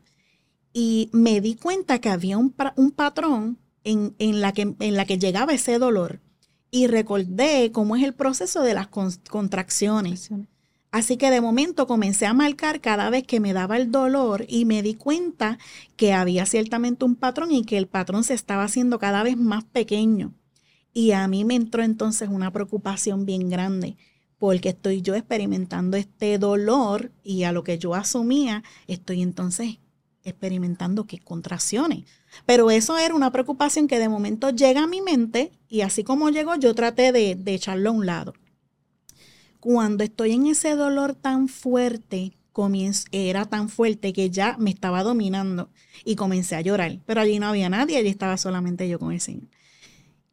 Y 0.74 1.10
me 1.13 1.41
di 1.41 1.56
cuenta 1.56 2.00
que 2.00 2.10
había 2.10 2.38
un, 2.38 2.52
patrón 2.52 3.58
en, 3.84 4.13
la 4.41 4.54
que, 4.54 4.76
en 4.80 4.95
la 4.95 5.06
que 5.06 5.19
llegaba 5.19 5.54
ese 5.54 5.80
dolor. 5.80 6.21
Y 6.69 6.88
recordé 6.88 7.71
cómo 7.74 7.95
es 7.95 8.04
el 8.04 8.13
proceso 8.13 8.62
de 8.62 8.74
las 8.74 8.88
contracciones. 8.88 10.30
Así 10.91 11.17
que 11.17 11.32
de 11.32 11.41
momento 11.41 11.88
comencé 11.88 12.26
a 12.26 12.34
marcar 12.34 12.82
cada 12.82 13.10
vez 13.10 13.24
que 13.24 13.39
me 13.39 13.54
daba 13.54 13.78
el 13.78 13.91
dolor 13.91 14.45
y 14.47 14.65
me 14.65 14.82
di 14.82 14.93
cuenta 14.93 15.58
que 15.95 16.13
había 16.13 16.45
ciertamente 16.45 17.06
un 17.06 17.15
patrón 17.15 17.52
y 17.52 17.63
que 17.63 17.78
el 17.78 17.88
patrón 17.88 18.24
se 18.24 18.34
estaba 18.34 18.63
haciendo 18.63 19.00
cada 19.00 19.24
vez 19.24 19.38
más 19.38 19.63
pequeño. 19.63 20.34
Y 20.93 21.12
a 21.12 21.28
mí 21.28 21.45
me 21.45 21.56
entró 21.56 21.84
entonces 21.84 22.28
una 22.30 22.52
preocupación 22.52 23.26
bien 23.26 23.50
grande 23.50 23.95
porque 24.41 24.69
estoy 24.69 25.04
yo 25.04 25.13
experimentando 25.13 25.97
este 25.97 26.39
dolor 26.39 27.12
y 27.23 27.43
a 27.43 27.51
lo 27.51 27.63
que 27.63 27.77
yo 27.77 27.93
asumía 27.93 28.63
estoy 28.88 29.21
entonces 29.21 29.77
experimentando 30.23 31.06
que 31.06 31.19
contracciones. 31.19 32.06
Pero 32.47 32.71
eso 32.71 32.97
era 32.97 33.13
una 33.13 33.32
preocupación 33.32 33.88
que 33.88 33.99
de 33.99 34.10
momento 34.10 34.49
llega 34.49 34.82
a 34.82 34.88
mi 34.88 34.99
mente 34.99 35.51
y 35.69 35.82
así 35.82 36.04
como 36.04 36.32
llegó 36.32 36.56
yo 36.56 36.73
traté 36.73 37.12
de, 37.12 37.39
echarlo 37.45 37.91
a 37.91 37.93
un 37.93 38.08
lado 38.08 38.34
cuando 39.60 40.04
estoy 40.04 40.32
en 40.32 40.47
ese 40.47 40.75
dolor 40.75 41.13
tan 41.13 41.47
fuerte, 41.47 42.34
era 43.12 43.45
tan 43.45 43.69
fuerte 43.69 44.12
que 44.12 44.32
ya 44.32 44.58
me 44.58 44.71
estaba 44.71 45.04
dominando 45.04 45.69
y 46.04 46.15
comencé 46.15 46.56
a 46.56 46.62
llorar. 46.62 46.97
Pero 47.06 47.21
allí 47.21 47.38
no 47.38 47.45
había 47.45 47.69
nadie, 47.69 47.97
allí 47.97 48.10
estaba 48.10 48.38
solamente 48.38 48.89
yo 48.89 48.97
con 48.97 49.12
el 49.12 49.21
Señor. 49.21 49.49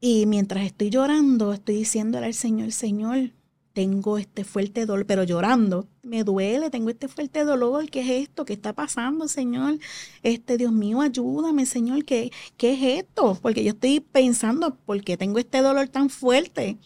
Y 0.00 0.24
mientras 0.24 0.64
estoy 0.64 0.88
llorando, 0.88 1.52
estoy 1.52 1.74
diciéndole 1.74 2.24
al 2.24 2.34
Señor, 2.34 2.72
Señor, 2.72 3.32
tengo 3.78 4.18
este 4.18 4.42
fuerte 4.42 4.86
dolor, 4.86 5.06
pero 5.06 5.22
llorando, 5.22 5.86
me 6.02 6.24
duele, 6.24 6.68
tengo 6.68 6.90
este 6.90 7.06
fuerte 7.06 7.44
dolor, 7.44 7.88
¿qué 7.88 8.00
es 8.00 8.28
esto? 8.28 8.44
¿Qué 8.44 8.52
está 8.54 8.72
pasando, 8.72 9.28
Señor? 9.28 9.78
Este, 10.24 10.56
Dios 10.56 10.72
mío, 10.72 11.00
ayúdame, 11.00 11.64
Señor, 11.64 12.04
¿qué, 12.04 12.32
qué 12.56 12.72
es 12.72 13.04
esto? 13.04 13.38
Porque 13.40 13.62
yo 13.62 13.70
estoy 13.70 14.00
pensando, 14.00 14.74
¿por 14.74 15.00
qué 15.04 15.16
tengo 15.16 15.38
este 15.38 15.62
dolor 15.62 15.86
tan 15.86 16.10
fuerte? 16.10 16.76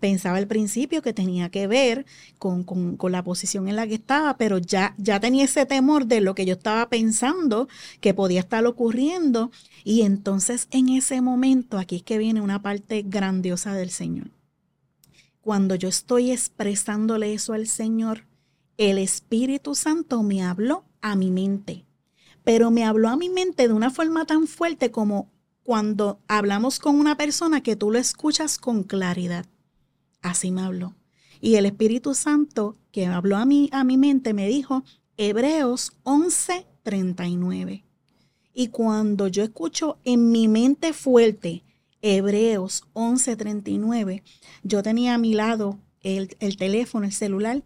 pensaba 0.00 0.38
al 0.38 0.48
principio 0.48 1.02
que 1.02 1.12
tenía 1.12 1.50
que 1.50 1.68
ver 1.68 2.04
con, 2.38 2.64
la 3.12 3.22
posición 3.22 3.68
en 3.68 3.76
la 3.76 3.86
que 3.86 3.94
estaba, 3.94 4.36
pero 4.38 4.58
ya, 4.58 4.94
ya 4.96 5.20
tenía 5.20 5.44
ese 5.44 5.66
temor 5.66 6.06
de 6.06 6.20
lo 6.22 6.34
que 6.34 6.46
yo 6.46 6.54
estaba 6.54 6.88
pensando 6.88 7.68
que 8.00 8.14
podía 8.14 8.40
estar 8.40 8.66
ocurriendo. 8.66 9.52
Y 9.84 10.00
entonces 10.02 10.68
en 10.70 10.88
ese 10.88 11.20
momento, 11.20 11.78
aquí 11.78 11.96
es 11.96 12.02
que 12.02 12.18
viene 12.18 12.40
una 12.40 12.62
parte 12.62 13.04
grandiosa 13.06 13.74
del 13.74 13.90
Señor. 13.90 14.39
Cuando 15.40 15.74
yo 15.74 15.88
estoy 15.88 16.30
expresándole 16.30 17.32
eso 17.32 17.54
al 17.54 17.66
Señor, 17.66 18.26
el 18.76 18.98
Espíritu 18.98 19.74
Santo 19.74 20.22
me 20.22 20.42
habló 20.42 20.84
a 21.00 21.16
mi 21.16 21.30
mente, 21.30 21.86
pero 22.44 22.70
me 22.70 22.84
habló 22.84 23.08
a 23.08 23.16
mi 23.16 23.28
mente 23.28 23.66
de 23.66 23.74
una 23.74 23.90
forma 23.90 24.26
tan 24.26 24.46
fuerte 24.46 24.90
como 24.90 25.30
cuando 25.62 26.20
hablamos 26.28 26.78
con 26.78 26.98
una 26.98 27.16
persona 27.16 27.62
que 27.62 27.76
tú 27.76 27.90
lo 27.90 27.98
escuchas 27.98 28.58
con 28.58 28.82
claridad. 28.82 29.46
Así 30.20 30.50
me 30.50 30.62
habló. 30.62 30.94
Y 31.40 31.54
el 31.54 31.64
Espíritu 31.64 32.14
Santo 32.14 32.76
que 32.92 33.06
habló 33.06 33.36
a 33.36 33.46
mí, 33.46 33.70
a 33.72 33.84
mi 33.84 33.96
mente, 33.96 34.34
me 34.34 34.48
dijo 34.48 34.84
Hebreos 35.16 35.92
11:39. 36.02 37.84
Y 38.52 38.68
cuando 38.68 39.28
yo 39.28 39.42
escucho 39.42 39.98
en 40.04 40.30
mi 40.30 40.48
mente 40.48 40.92
fuerte 40.92 41.62
Hebreos 42.02 42.84
11:39, 42.94 44.22
yo 44.62 44.82
tenía 44.82 45.14
a 45.14 45.18
mi 45.18 45.34
lado 45.34 45.78
el, 46.02 46.36
el 46.40 46.56
teléfono, 46.56 47.06
el 47.06 47.12
celular, 47.12 47.62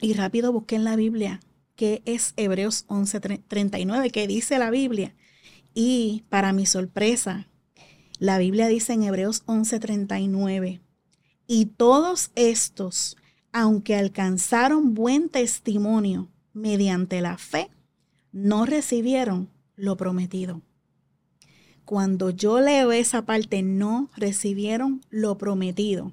y 0.00 0.14
rápido 0.14 0.52
busqué 0.52 0.76
en 0.76 0.84
la 0.84 0.96
Biblia 0.96 1.40
qué 1.76 2.02
es 2.04 2.34
Hebreos 2.36 2.84
11:39, 2.88 4.10
que 4.10 4.26
dice 4.26 4.58
la 4.58 4.70
Biblia. 4.70 5.14
Y 5.72 6.24
para 6.28 6.52
mi 6.52 6.66
sorpresa, 6.66 7.48
la 8.18 8.36
Biblia 8.38 8.68
dice 8.68 8.92
en 8.92 9.02
Hebreos 9.02 9.44
11:39, 9.46 10.80
y 11.46 11.66
todos 11.66 12.30
estos, 12.34 13.16
aunque 13.50 13.96
alcanzaron 13.96 14.94
buen 14.94 15.28
testimonio 15.28 16.28
mediante 16.52 17.20
la 17.22 17.38
fe, 17.38 17.70
no 18.30 18.66
recibieron 18.66 19.48
lo 19.74 19.96
prometido. 19.96 20.62
Cuando 21.90 22.30
yo 22.30 22.60
leo 22.60 22.92
esa 22.92 23.22
parte, 23.22 23.62
no 23.62 24.10
recibieron 24.16 25.00
lo 25.10 25.36
prometido. 25.36 26.12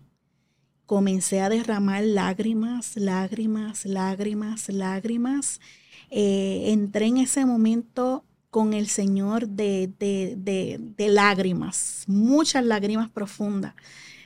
Comencé 0.88 1.40
a 1.40 1.50
derramar 1.50 2.04
lágrimas, 2.04 2.98
lágrimas, 2.98 3.86
lágrimas, 3.86 4.70
lágrimas. 4.70 5.62
Eh, 6.10 6.72
entré 6.72 7.06
en 7.06 7.18
ese 7.18 7.46
momento 7.46 8.26
con 8.50 8.74
el 8.74 8.88
Señor 8.88 9.50
de, 9.50 9.94
de, 10.00 10.80
de 10.80 11.10
lágrimas, 11.10 12.06
muchas 12.08 12.66
lágrimas 12.66 13.12
profundas 13.12 13.76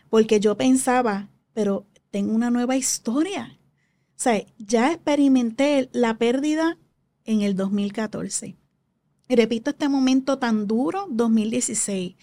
porque 0.10 0.40
yo 0.40 0.56
pensaba, 0.56 1.28
pero 1.52 1.86
tengo 2.12 2.34
una 2.34 2.50
nueva 2.50 2.78
historia. 2.78 3.60
O 4.12 4.24
sea, 4.24 4.42
ya 4.58 4.94
experimenté 4.94 5.90
la 5.92 6.18
pérdida 6.18 6.78
en 7.26 7.42
el 7.42 7.58
2014. 7.58 8.56
Repito 9.36 9.70
este 9.72 9.89
momento 9.89 10.38
tan 10.38 10.67
duro, 10.67 11.08
2016. 11.10 12.15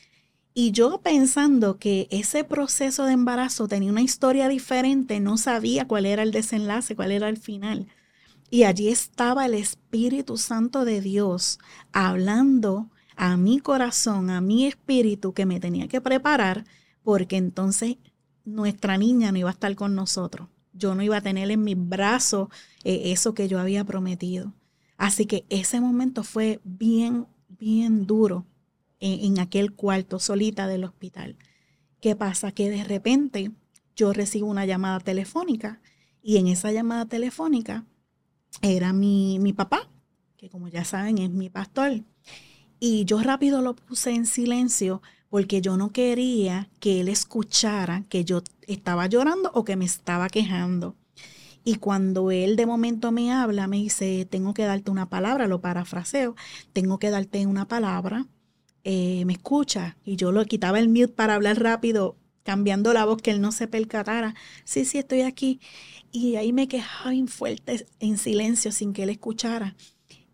Y 0.55 0.73
yo 0.73 1.01
pensando 1.03 1.79
que 1.79 2.09
ese 2.11 2.45
proceso 2.45 3.05
de 3.05 3.13
embarazo 3.13 3.69
tenía 3.69 3.91
una 3.91 4.03
historia 4.03 4.49
diferente, 4.49 5.21
no 5.21 5.39
sabía 5.39 5.87
cuál 5.87 6.07
era 6.07 6.23
el 6.23 6.33
desenlace, 6.33 6.97
cuál 6.97 7.13
era 7.13 7.29
el 7.29 7.37
final. 7.37 7.87
Y 8.51 8.65
allí 8.65 8.89
estaba 8.89 9.47
el 9.47 9.55
Espíritu 9.55 10.37
Santo 10.37 10.85
de 10.85 11.01
Dios 11.01 11.59
hablando 11.93 12.91
a 13.15 13.37
mi 13.37 13.61
corazón, 13.61 14.31
a 14.31 14.41
mi 14.41 14.67
espíritu 14.67 15.33
que 15.33 15.45
me 15.47 15.61
tenía 15.61 15.89
que 15.89 16.01
preparar 16.01 16.65
porque 17.03 17.37
entonces 17.37 17.97
nuestra 18.45 18.99
niña 18.99 19.33
no 19.33 19.39
iba 19.39 19.49
a 19.49 19.53
estar 19.53 19.75
con 19.77 19.95
nosotros. 19.95 20.49
Yo 20.73 20.95
no 20.95 21.03
iba 21.03 21.17
a 21.17 21.21
tener 21.21 21.51
en 21.51 21.63
mis 21.63 21.77
brazos 21.77 22.49
eh, 22.85 23.13
eso 23.13 23.35
que 23.35 23.49
yo 23.49 23.59
había 23.59 23.85
prometido. 23.85 24.53
Así 24.99 25.27
que 25.27 25.47
ese 25.49 25.81
momento 25.81 26.25
fue 26.25 26.61
bien, 26.65 27.27
bien 27.49 28.05
duro 28.05 28.45
en, 29.01 29.39
aquel 29.39 29.73
cuarto 29.73 30.19
solita 30.19 30.67
del 30.67 30.85
hospital. 30.85 31.37
¿Qué 32.01 32.17
pasa? 32.17 32.51
Que 32.51 32.69
de 32.69 32.83
repente 32.83 33.53
yo 33.95 34.13
recibo 34.13 34.49
una 34.49 34.67
llamada 34.67 34.99
telefónica 34.99 35.81
y 36.21 36.39
en 36.39 36.49
esa 36.49 36.73
llamada 36.73 37.07
telefónica 37.07 37.87
era 38.61 38.93
mi, 38.93 39.39
mi 39.39 39.53
papá, 39.53 39.89
que 40.37 40.51
como 40.51 40.67
ya 40.67 40.85
saben 40.85 41.19
es 41.19 41.31
mi 41.31 41.49
pastor. 41.49 42.03
Y 42.81 43.05
yo 43.05 43.23
rápido 43.23 43.63
lo 43.63 43.77
puse 43.77 44.11
en 44.11 44.27
silencio 44.27 45.01
porque 45.31 45.61
yo 45.61 45.77
no 45.77 45.91
quería 45.93 46.71
que 46.81 47.01
él 47.01 47.09
escuchara 47.09 48.03
que 48.09 48.25
yo 48.25 48.43
estaba 48.67 49.07
llorando 49.07 49.53
o 49.55 49.65
que 49.65 49.77
me 49.77 49.85
estaba 49.85 50.29
quejando. 50.29 50.97
Y 51.69 51.75
cuando 51.75 52.31
él 52.31 52.57
de 52.57 52.65
momento 52.65 53.13
me 53.13 53.31
habla, 53.31 53.67
me 53.67 53.77
dice, 53.77 54.27
tengo 54.31 54.55
que 54.55 54.65
darte 54.65 54.91
una 54.91 55.11
palabra, 55.11 55.47
lo 55.47 55.61
parafraseo, 55.61 56.35
tengo 56.73 56.99
que 56.99 57.11
darte 57.11 57.45
una 57.45 57.69
palabra, 57.69 58.27
eh, 58.85 59.23
me 59.27 59.35
escucha. 59.35 59.99
Y 60.03 60.17
yo 60.17 60.33
lo 60.33 60.43
quitaba 60.47 60.79
el 60.79 60.89
mute 60.89 61.09
para 61.09 61.35
hablar 61.35 61.63
rápido, 61.63 62.17
cambiando 62.43 62.95
la 62.95 63.05
voz 63.05 63.21
que 63.21 63.33
él 63.33 63.43
no 63.43 63.53
se 63.53 63.69
percatara. 63.69 64.35
Sí, 64.65 64.87
sí, 64.87 64.97
estoy 64.97 65.21
aquí. 65.21 65.61
Y 66.11 66.37
ahí 66.37 66.55
me 66.55 66.69
quejaba 66.69 67.13
en 67.13 67.29
fuerte, 67.29 67.87
en 68.01 68.17
silencio, 68.17 68.73
sin 68.73 68.95
que 68.95 69.03
él 69.03 69.11
escuchara. 69.11 69.77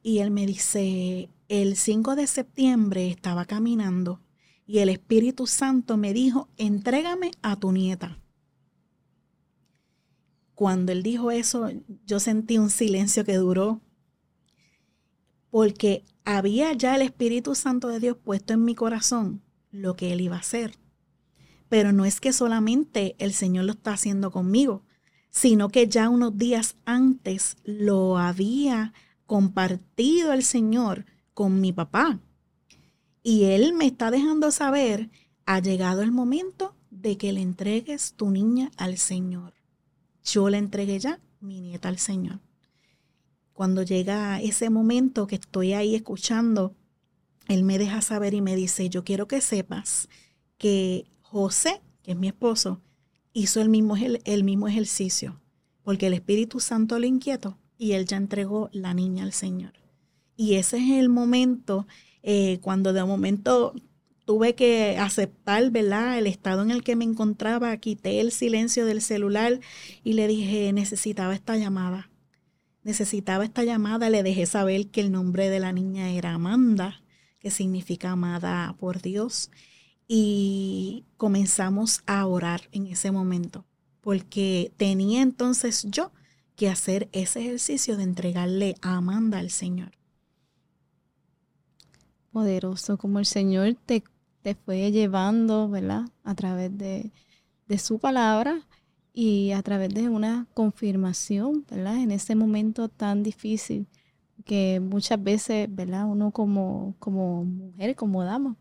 Y 0.05 0.18
él 0.18 0.30
me 0.30 0.47
dice, 0.47 1.30
el 1.49 1.76
5 1.76 2.14
de 2.14 2.28
septiembre 2.28 3.09
estaba 3.11 3.45
caminando 3.45 4.20
y 4.68 4.78
el 4.78 4.89
Espíritu 4.89 5.49
Santo 5.49 5.97
me 5.97 6.12
dijo, 6.12 6.49
entrégame 6.59 7.32
a 7.43 7.57
tu 7.57 7.72
nieta. 7.72 8.20
Cuando 10.55 10.93
él 10.93 11.03
dijo 11.03 11.31
eso, 11.31 11.71
yo 12.07 12.21
sentí 12.21 12.59
un 12.59 12.71
silencio 12.71 13.25
que 13.25 13.37
duró, 13.37 13.81
porque 15.51 16.05
había 16.25 16.73
ya 16.73 16.97
el 16.97 17.03
Espíritu 17.03 17.55
Santo 17.55 17.89
de 17.89 18.01
Dios 18.01 18.17
puesto 18.23 18.55
en 18.55 18.65
mi 18.65 18.75
corazón 18.75 19.43
lo 19.71 19.97
que 19.97 20.13
él 20.13 20.21
iba 20.21 20.37
a 20.37 20.41
hacer. 20.41 20.77
Pero 21.69 21.93
no 21.93 22.05
es 22.05 22.21
que 22.21 22.33
solamente 22.33 23.17
el 23.19 23.33
Señor 23.33 23.65
lo 23.65 23.73
está 23.73 23.93
haciendo 23.93 24.31
conmigo, 24.31 24.85
sino 25.31 25.69
que 25.69 25.89
ya 25.89 26.09
unos 26.09 26.39
días 26.39 26.77
antes 26.85 27.57
lo 27.65 28.19
había 28.19 28.93
compartido 29.27 30.33
el 30.33 30.45
Señor 30.45 31.07
con 31.35 31.61
mi 31.61 31.73
papá. 31.73 32.21
Y 33.23 33.45
Él 33.45 33.73
me 33.73 33.87
está 33.87 34.11
dejando 34.11 34.53
saber, 34.53 35.11
ha 35.47 35.59
llegado 35.59 36.03
el 36.03 36.13
momento 36.13 36.77
de 36.91 37.17
que 37.17 37.33
le 37.33 37.43
entregues 37.43 38.15
tu 38.15 38.31
niña 38.31 38.71
al 38.77 38.97
Señor. 38.99 39.55
Yo 40.25 40.49
le 40.49 40.59
entregué 40.59 40.99
ya 40.99 41.20
mi 41.41 41.61
nieta 41.61 41.89
al 41.89 41.99
Señor. 41.99 42.41
Cuando 43.53 43.83
llega 43.83 44.41
ese 44.41 44.70
momento 44.70 45.27
que 45.27 45.37
estoy 45.37 45.75
ahí 45.75 45.95
escuchando, 45.95 46.75
Él 47.47 47.62
me 47.62 47.79
deja 47.79 48.01
saber 48.01 48.35
y 48.35 48.41
me 48.41 48.57
dice, 48.57 48.89
yo 48.89 49.05
quiero 49.05 49.29
que 49.29 49.41
sepas 49.41 50.09
que 50.59 51.07
José, 51.22 51.83
que 52.03 52.12
es 52.12 52.16
mi 52.16 52.29
esposo, 52.29 52.81
hizo 53.33 53.61
el 53.61 53.68
mismo, 53.68 53.97
el 53.97 54.45
mismo 54.45 54.66
ejercicio, 54.66 55.41
porque 55.83 56.07
el 56.07 56.14
Espíritu 56.14 56.59
Santo 56.59 56.99
lo 56.99 57.07
inquietó 57.07 57.59
y 57.79 57.93
Él 57.93 58.07
ya 58.07 58.16
entregó 58.16 58.70
la 58.72 58.95
niña 58.95 59.25
al 59.25 59.33
Señor. 59.33 59.72
Y 60.37 60.55
ese 60.55 60.79
es 60.79 60.91
el 60.93 61.09
momento 61.09 61.87
eh, 62.22 62.59
cuando 62.61 62.93
de 62.93 63.05
momento 63.05 63.75
tuve 64.25 64.55
que 64.55 64.97
aceptar, 64.99 65.70
¿verdad? 65.70 66.18
El 66.18 66.27
estado 66.27 66.62
en 66.62 66.70
el 66.70 66.83
que 66.83 66.97
me 66.97 67.05
encontraba, 67.05 67.77
quité 67.77 68.20
el 68.20 68.33
silencio 68.33 68.87
del 68.87 69.03
celular 69.03 69.61
y 70.03 70.14
le 70.14 70.27
dije, 70.27 70.72
necesitaba 70.72 71.35
esta 71.35 71.57
llamada. 71.57 72.11
Necesitaba 72.83 73.45
esta 73.45 73.64
llamada, 73.64 74.11
le 74.11 74.22
dejé 74.22 74.47
saber 74.47 74.89
que 74.89 75.01
el 75.01 75.12
nombre 75.12 75.49
de 75.49 75.61
la 75.61 75.72
niña 75.72 76.11
era 76.11 76.35
Amanda, 76.35 77.03
que 77.39 77.51
significa 77.51 78.11
amada 78.11 78.75
por 78.79 79.01
Dios. 79.01 79.51
Y 80.07 81.05
comenzamos 81.16 82.03
a 82.07 82.27
orar 82.27 82.68
en 82.72 82.87
ese 82.87 83.11
momento, 83.11 83.64
porque 84.03 84.72
tenía 84.77 85.22
entonces 85.22 85.87
yo 85.89 86.12
que 86.57 86.68
hacer 86.68 87.09
ese 87.12 87.41
ejercicio 87.41 87.97
de 87.97 88.03
entregarle 88.03 88.75
a 88.83 88.97
Amanda 88.97 89.39
al 89.39 89.51
Señor 89.51 89.93
poderoso, 92.35 92.99
como 92.99 93.20
el 93.20 93.27
Señor 93.27 93.77
te, 93.87 94.03
te 94.45 94.55
fue 94.55 94.92
llevando, 94.92 95.68
¿verdad? 95.70 96.05
A 96.22 96.34
través 96.34 96.76
de, 96.76 97.11
su 97.78 97.99
palabra 97.99 98.61
y 99.14 99.51
a 99.53 99.62
través 99.62 99.88
de 99.95 100.09
una 100.09 100.47
confirmación, 100.55 101.64
¿verdad? 101.68 101.97
En 101.97 102.11
ese 102.12 102.36
momento 102.36 102.88
tan 102.88 103.22
difícil 103.22 103.86
que 104.45 104.80
muchas 104.80 105.20
veces, 105.20 105.66
¿verdad? 105.74 106.07
Uno 106.07 106.30
como, 106.30 106.95
mujer, 107.45 107.97
como 107.97 108.22
dama, 108.22 108.57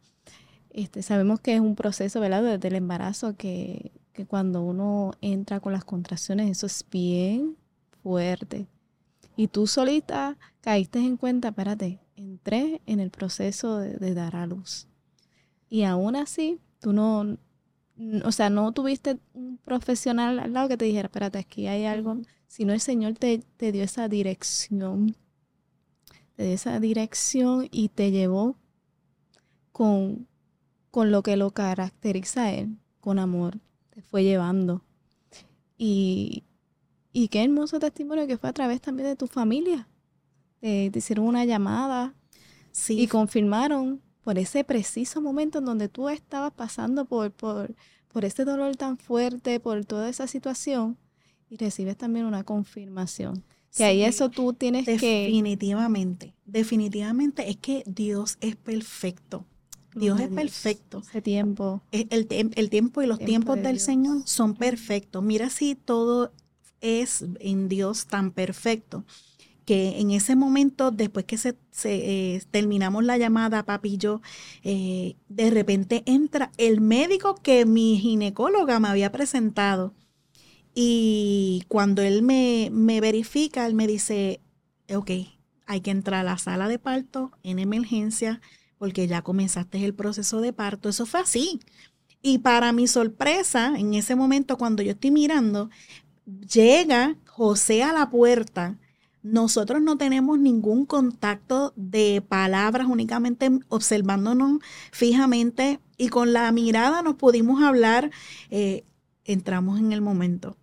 este, 0.71 1.03
sabemos 1.03 1.41
que 1.41 1.55
es 1.55 1.59
un 1.59 1.75
proceso, 1.75 2.19
¿verdad? 2.21 2.43
Desde 2.43 2.69
el 2.69 2.75
embarazo 2.75 3.35
que 3.35 3.91
cuando 4.27 4.63
uno 4.63 5.11
entra 5.19 5.59
con 5.59 5.73
las 5.73 5.83
contracciones, 5.83 6.49
eso 6.49 6.65
es 6.65 6.85
bien 6.89 7.57
fuerte. 8.01 8.67
Y 9.35 9.47
tú 9.47 9.67
solita 9.67 10.37
caíste 10.61 10.99
en 10.99 11.17
cuenta, 11.17 11.49
espérate, 11.49 11.99
entré 12.15 12.81
en 12.85 13.01
el 13.01 13.09
proceso 13.09 13.79
de, 13.79 14.13
dar 14.13 14.37
a 14.37 14.47
luz. 14.47 14.87
Y 15.73 15.85
aún 15.85 16.15
así, 16.15 16.59
tú 16.79 16.93
no, 16.93 17.35
o 18.23 18.31
sea, 18.31 18.51
no 18.51 18.71
tuviste 18.73 19.17
un 19.33 19.57
profesional 19.57 20.37
al 20.37 20.53
lado 20.53 20.67
que 20.67 20.77
te 20.77 20.85
dijera, 20.85 21.07
espérate, 21.07 21.39
aquí 21.39 21.65
hay 21.65 21.85
algo, 21.85 22.21
sino 22.45 22.73
el 22.73 22.79
Señor 22.79 23.15
te, 23.15 23.39
te 23.57 23.71
dio 23.71 23.83
esa 23.83 24.07
dirección, 24.07 25.15
te 26.35 26.43
dio 26.43 26.53
esa 26.53 26.79
dirección 26.79 27.69
y 27.71 27.89
te 27.89 28.11
llevó 28.11 28.55
con, 29.71 30.27
con 30.91 31.09
lo 31.09 31.23
que 31.23 31.37
lo 31.37 31.49
caracteriza 31.49 32.43
a 32.43 32.53
Él, 32.53 32.77
con 32.99 33.17
amor, 33.17 33.57
te 33.89 34.03
fue 34.03 34.23
llevando. 34.23 34.83
Y, 35.75 36.43
y 37.13 37.29
qué 37.29 37.43
hermoso 37.43 37.79
testimonio 37.79 38.27
que 38.27 38.37
fue 38.37 38.51
a 38.51 38.53
través 38.53 38.79
también 38.79 39.09
de 39.09 39.15
tu 39.15 39.25
familia, 39.25 39.87
eh, 40.61 40.91
te 40.91 40.99
hicieron 40.99 41.25
una 41.25 41.45
llamada 41.45 42.13
y 42.89 43.07
confirmaron 43.07 44.02
por 44.23 44.39
ese 44.39 44.63
preciso 44.63 45.21
momento 45.21 45.59
en 45.59 45.65
donde 45.65 45.89
tú 45.89 46.09
estabas 46.09 46.53
pasando 46.53 47.05
por, 47.05 47.31
por, 47.31 47.75
por 48.07 48.25
ese 48.25 48.45
dolor 48.45 48.75
tan 48.75 48.97
fuerte, 48.97 49.59
por 49.59 49.83
toda 49.85 50.09
esa 50.09 50.27
situación, 50.27 50.97
y 51.49 51.57
recibes 51.57 51.97
también 51.97 52.25
una 52.25 52.43
confirmación. 52.43 53.43
Que 53.75 53.83
ahí 53.83 54.03
eso 54.03 54.29
tú 54.29 54.53
tienes 54.53 54.85
que... 54.85 55.25
Definitivamente, 55.25 56.33
definitivamente 56.45 57.49
es 57.49 57.57
que 57.57 57.83
Dios 57.85 58.37
es 58.39 58.55
perfecto. 58.55 59.45
Dios 59.95 60.19
es 60.19 60.29
perfecto. 60.29 61.03
Ese 61.07 61.21
tiempo. 61.21 61.81
El, 61.91 62.27
el, 62.29 62.69
tiempo 62.69 63.01
y 63.01 63.07
los 63.07 63.19
tiempos 63.19 63.61
del 63.61 63.79
Señor 63.79 64.23
son 64.25 64.55
perfectos. 64.55 65.23
Mira 65.23 65.49
si 65.49 65.75
todo 65.75 66.31
es 66.81 67.23
en 67.39 67.69
Dios 67.69 68.07
tan 68.07 68.31
perfecto 68.31 69.05
que 69.65 69.99
en 69.99 70.11
ese 70.11 70.35
momento, 70.35 70.91
después 70.91 71.25
que 71.25 71.37
se, 71.37 71.55
eh, 71.83 72.41
terminamos 72.51 73.03
la 73.03 73.17
llamada, 73.17 73.63
papi 73.63 73.93
y 73.93 73.97
yo, 73.97 74.21
eh, 74.63 75.15
de 75.29 75.49
repente 75.51 76.03
entra 76.05 76.51
el 76.57 76.81
médico 76.81 77.35
que 77.35 77.65
mi 77.65 77.97
ginecóloga 77.99 78.79
me 78.79 78.89
había 78.89 79.11
presentado. 79.11 79.93
Y 80.75 81.65
cuando 81.67 82.01
él 82.01 82.23
me, 82.23 82.69
me 82.71 83.01
verifica, 83.01 83.65
él 83.67 83.75
me 83.75 83.87
dice, 83.87 84.41
ok, 84.93 85.11
hay 85.65 85.81
que 85.81 85.91
entrar 85.91 86.21
a 86.21 86.23
la 86.23 86.37
sala 86.37 86.67
de 86.67 86.79
parto 86.79 87.31
en 87.43 87.59
emergencia 87.59 88.41
porque 88.77 89.07
ya 89.07 89.21
comenzaste 89.21 89.83
el 89.85 89.93
proceso 89.93 90.41
de 90.41 90.51
parto. 90.53 90.89
Eso 90.89 91.05
fue 91.05 91.21
así. 91.21 91.59
Y 92.21 92.39
para 92.39 92.71
mi 92.73 92.87
sorpresa, 92.87 93.73
en 93.77 93.93
ese 93.93 94.15
momento 94.15 94.57
cuando 94.57 94.83
yo 94.83 94.91
estoy 94.91 95.11
mirando, 95.11 95.69
llega 96.25 97.17
José 97.25 97.83
a 97.83 97.93
la 97.93 98.09
puerta 98.09 98.77
nosotros 99.23 99.81
no 99.81 99.97
tenemos 99.97 100.37
ningún 100.37 100.85
contacto 100.85 101.73
de 101.75 102.21
palabras, 102.27 102.87
únicamente 102.87 103.49
observándonos 103.69 104.59
fijamente 104.91 105.79
y 105.97 106.09
con 106.09 106.33
la 106.33 106.51
mirada 106.51 107.01
nos 107.01 107.15
pudimos 107.15 107.63
hablar, 107.63 108.11
eh, 108.49 108.83
entramos 109.23 109.79
en 109.79 109.93
el 109.93 110.01
momento. 110.01 110.57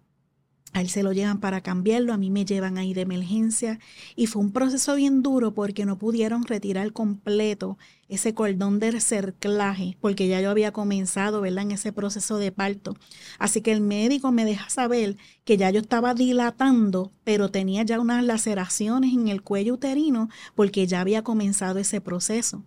A 0.72 0.80
él 0.80 0.88
se 0.88 1.02
lo 1.02 1.12
llevan 1.12 1.40
para 1.40 1.62
cambiarlo, 1.62 2.12
a 2.12 2.16
mí 2.16 2.30
me 2.30 2.44
llevan 2.44 2.78
ahí 2.78 2.94
de 2.94 3.00
emergencia 3.00 3.80
y 4.14 4.26
fue 4.26 4.40
un 4.40 4.52
proceso 4.52 4.94
bien 4.94 5.20
duro 5.20 5.52
porque 5.52 5.84
no 5.84 5.98
pudieron 5.98 6.44
retirar 6.44 6.92
completo 6.92 7.76
ese 8.08 8.34
cordón 8.34 8.78
de 8.78 9.00
cerclaje 9.00 9.96
porque 10.00 10.28
ya 10.28 10.40
yo 10.40 10.48
había 10.48 10.72
comenzado, 10.72 11.40
¿verdad? 11.40 11.64
En 11.64 11.72
ese 11.72 11.92
proceso 11.92 12.38
de 12.38 12.52
parto. 12.52 12.96
Así 13.40 13.62
que 13.62 13.72
el 13.72 13.80
médico 13.80 14.30
me 14.30 14.44
deja 14.44 14.70
saber 14.70 15.16
que 15.44 15.56
ya 15.56 15.70
yo 15.70 15.80
estaba 15.80 16.14
dilatando, 16.14 17.12
pero 17.24 17.50
tenía 17.50 17.82
ya 17.82 17.98
unas 17.98 18.24
laceraciones 18.24 19.12
en 19.12 19.26
el 19.26 19.42
cuello 19.42 19.74
uterino 19.74 20.28
porque 20.54 20.86
ya 20.86 21.00
había 21.00 21.22
comenzado 21.22 21.80
ese 21.80 22.00
proceso. 22.00 22.64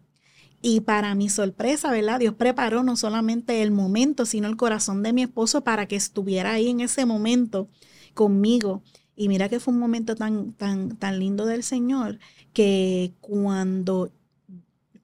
Y 0.61 0.81
para 0.81 1.13
mi 1.15 1.29
sorpresa, 1.29 1.91
¿verdad? 1.91 2.19
Dios 2.19 2.35
preparó 2.35 2.83
no 2.83 2.95
solamente 2.95 3.61
el 3.61 3.71
momento, 3.71 4.25
sino 4.25 4.47
el 4.47 4.55
corazón 4.55 5.03
de 5.03 5.11
mi 5.11 5.23
esposo 5.23 5.63
para 5.63 5.87
que 5.87 5.97
estuviera 5.97 6.53
ahí 6.53 6.69
en 6.69 6.79
ese 6.79 7.05
momento 7.05 7.69
conmigo. 8.13 8.81
Y 9.15 9.27
mira 9.27 9.49
que 9.49 9.59
fue 9.59 9.73
un 9.73 9.79
momento 9.79 10.15
tan, 10.15 10.53
tan, 10.53 10.97
tan 10.97 11.19
lindo 11.19 11.45
del 11.45 11.63
Señor 11.63 12.19
que 12.53 13.13
cuando 13.21 14.11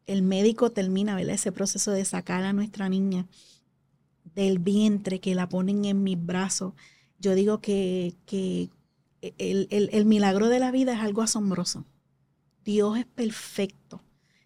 el 0.08 0.24
médico 0.24 0.72
termina 0.72 1.22
ese 1.22 1.52
proceso 1.52 1.92
de 1.92 2.06
sacar 2.06 2.44
a 2.44 2.54
nuestra 2.54 2.90
niña 2.90 3.28
del 4.34 4.60
vientre, 4.60 5.20
que 5.20 5.36
la 5.36 5.50
ponen 5.50 5.86
en 5.86 6.04
mis 6.04 6.24
brazos, 6.24 6.74
yo 7.20 7.36
digo 7.36 7.60
que, 7.62 8.16
que 8.26 8.70
el, 9.22 9.68
el, 9.70 10.06
milagro 10.06 10.48
de 10.48 10.60
la 10.60 10.72
vida 10.72 10.94
es 10.94 11.00
algo 11.00 11.22
asombroso. 11.22 11.86
Dios 12.64 12.98
es 12.98 13.06
perfecto. 13.06 14.02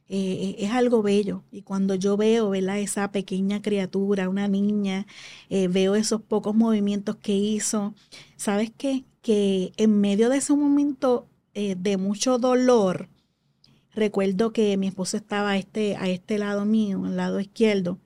Eh, 0.09 0.55
es 0.59 0.71
algo 0.71 1.01
bello. 1.01 1.43
Y 1.51 1.61
cuando 1.61 1.95
yo 1.95 2.17
veo 2.17 2.49
¿verdad? 2.49 2.79
esa 2.79 3.11
pequeña 3.11 3.61
criatura, 3.61 4.29
una 4.29 4.47
niña, 4.47 5.07
eh, 5.49 5.67
veo 5.67 5.95
esos 5.95 6.21
pocos 6.21 6.55
movimientos 6.55 7.15
que 7.17 7.33
hizo, 7.35 7.93
¿sabes 8.37 8.71
qué? 8.77 9.05
Que 9.21 9.73
en 9.77 10.01
medio 10.01 10.29
de 10.29 10.37
ese 10.37 10.53
momento 10.53 11.27
eh, 11.53 11.75
de 11.77 11.97
mucho 11.97 12.37
dolor, 12.37 13.09
recuerdo 13.95 14.51
que 14.53 14.75
mi 14.77 14.87
esposo 14.87 15.17
estaba 15.17 15.51
a 15.51 15.57
este, 15.57 15.95
a 15.95 16.09
este 16.09 16.37
lado 16.37 16.65
mío, 16.65 17.05
al 17.05 17.15
lado 17.15 17.39
izquierdo, 17.39 17.99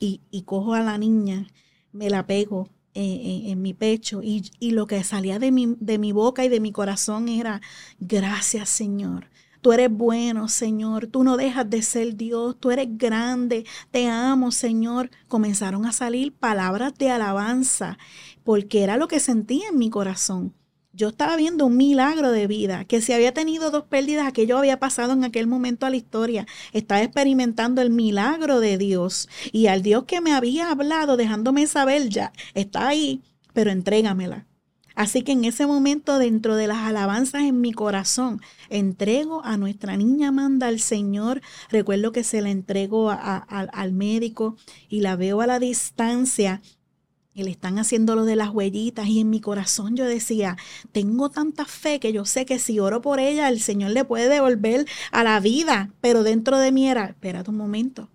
y, 0.00 0.20
cojo 0.44 0.74
a 0.74 0.80
la 0.80 0.96
niña, 0.96 1.48
me 1.92 2.08
la 2.08 2.24
pego 2.26 2.68
en, 2.94 3.60
mi 3.62 3.74
pecho 3.74 4.22
y, 4.22 4.50
y, 4.60 4.70
lo 4.70 4.86
que 4.86 5.02
salía 5.04 5.40
de 5.40 5.50
mi, 5.50 5.76
de 5.80 5.98
mi 5.98 6.12
boca 6.12 6.44
y 6.44 6.48
de 6.48 6.60
mi 6.60 6.72
corazón 6.72 7.28
era, 7.28 7.60
gracias 7.98 8.68
Señor, 8.68 9.28
Tú 9.68 9.74
eres 9.74 9.90
bueno, 9.90 10.48
Señor. 10.48 11.08
Tú 11.08 11.24
no 11.24 11.36
dejas 11.36 11.68
de 11.68 11.82
ser 11.82 12.16
Dios. 12.16 12.56
Tú 12.58 12.70
eres 12.70 12.88
grande. 12.96 13.66
Te 13.90 14.08
amo, 14.08 14.50
Señor. 14.50 15.10
Comenzaron 15.28 15.84
a 15.84 15.92
salir 15.92 16.32
palabras 16.32 16.94
de 16.96 17.10
alabanza 17.10 17.98
porque 18.44 18.82
era 18.82 18.96
lo 18.96 19.08
que 19.08 19.20
sentía 19.20 19.68
en 19.68 19.76
mi 19.76 19.90
corazón. 19.90 20.54
Yo 20.94 21.08
estaba 21.08 21.36
viendo 21.36 21.66
un 21.66 21.76
milagro 21.76 22.30
de 22.32 22.46
vida, 22.46 22.86
que 22.86 23.02
si 23.02 23.12
había 23.12 23.34
tenido 23.34 23.70
dos 23.70 23.84
pérdidas, 23.84 24.26
aquello 24.26 24.56
había 24.56 24.80
pasado 24.80 25.12
en 25.12 25.22
aquel 25.22 25.46
momento 25.46 25.84
a 25.84 25.90
la 25.90 25.96
historia. 25.96 26.46
Estaba 26.72 27.02
experimentando 27.02 27.82
el 27.82 27.90
milagro 27.90 28.60
de 28.60 28.78
Dios. 28.78 29.28
Y 29.52 29.66
al 29.66 29.82
Dios 29.82 30.04
que 30.04 30.22
me 30.22 30.32
había 30.32 30.70
hablado, 30.70 31.18
dejándome 31.18 31.66
saber 31.66 32.08
ya, 32.08 32.32
está 32.54 32.88
ahí, 32.88 33.20
pero 33.52 33.70
entrégamela. 33.70 34.47
Así 34.98 35.22
que 35.22 35.30
en 35.30 35.44
ese 35.44 35.64
momento, 35.64 36.18
dentro 36.18 36.56
de 36.56 36.66
las 36.66 36.78
alabanzas 36.78 37.44
en 37.44 37.60
mi 37.60 37.72
corazón, 37.72 38.40
entrego 38.68 39.44
a 39.44 39.56
nuestra 39.56 39.96
niña 39.96 40.30
Amanda 40.30 40.66
al 40.66 40.80
Señor. 40.80 41.40
Recuerdo 41.70 42.10
que 42.10 42.24
se 42.24 42.42
la 42.42 42.50
entrego 42.50 43.08
al 43.08 43.92
médico 43.92 44.56
y 44.88 45.00
la 45.02 45.14
veo 45.14 45.40
a 45.40 45.46
la 45.46 45.60
distancia 45.60 46.62
y 47.32 47.44
le 47.44 47.52
están 47.52 47.78
haciendo 47.78 48.16
lo 48.16 48.24
de 48.24 48.34
las 48.34 48.50
huellitas 48.50 49.06
y 49.06 49.20
en 49.20 49.30
mi 49.30 49.40
corazón 49.40 49.94
yo 49.94 50.04
decía, 50.04 50.56
tengo 50.90 51.30
tanta 51.30 51.64
fe 51.64 52.00
que 52.00 52.12
yo 52.12 52.24
sé 52.24 52.44
que 52.44 52.58
si 52.58 52.80
oro 52.80 53.00
por 53.00 53.20
ella, 53.20 53.48
el 53.50 53.60
Señor 53.60 53.92
le 53.92 54.04
puede 54.04 54.28
devolver 54.28 54.84
a 55.12 55.22
la 55.22 55.38
vida, 55.38 55.94
pero 56.00 56.24
dentro 56.24 56.58
de 56.58 56.72
mí 56.72 56.88
era, 56.88 57.04
espérate 57.04 57.50
un 57.50 57.56
momento, 57.56 58.10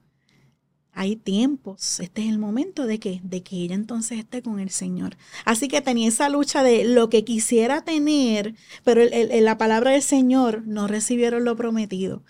hay 0.93 1.15
tiempos, 1.15 1.99
este 1.99 2.21
es 2.21 2.29
el 2.29 2.37
momento 2.37 2.85
de 2.85 2.99
que, 2.99 3.19
de 3.23 3.41
que 3.41 3.57
ella 3.57 3.75
entonces 3.75 4.19
esté 4.19 4.41
con 4.41 4.59
el 4.59 4.69
Señor. 4.69 5.17
Así 5.43 5.67
que 5.67 5.81
tenía 5.81 6.07
esa 6.07 6.29
lucha 6.29 6.63
de 6.63 6.83
lo 6.83 7.09
que 7.09 7.23
quisiera 7.23 7.83
tener, 7.83 8.55
pero 8.83 9.01
en 9.01 9.45
la 9.45 9.57
palabra 9.57 9.91
del 9.91 10.03
Señor 10.03 10.63
no 10.65 10.87
recibieron 10.87 11.45
lo 11.45 11.55
prometido. 11.55 12.23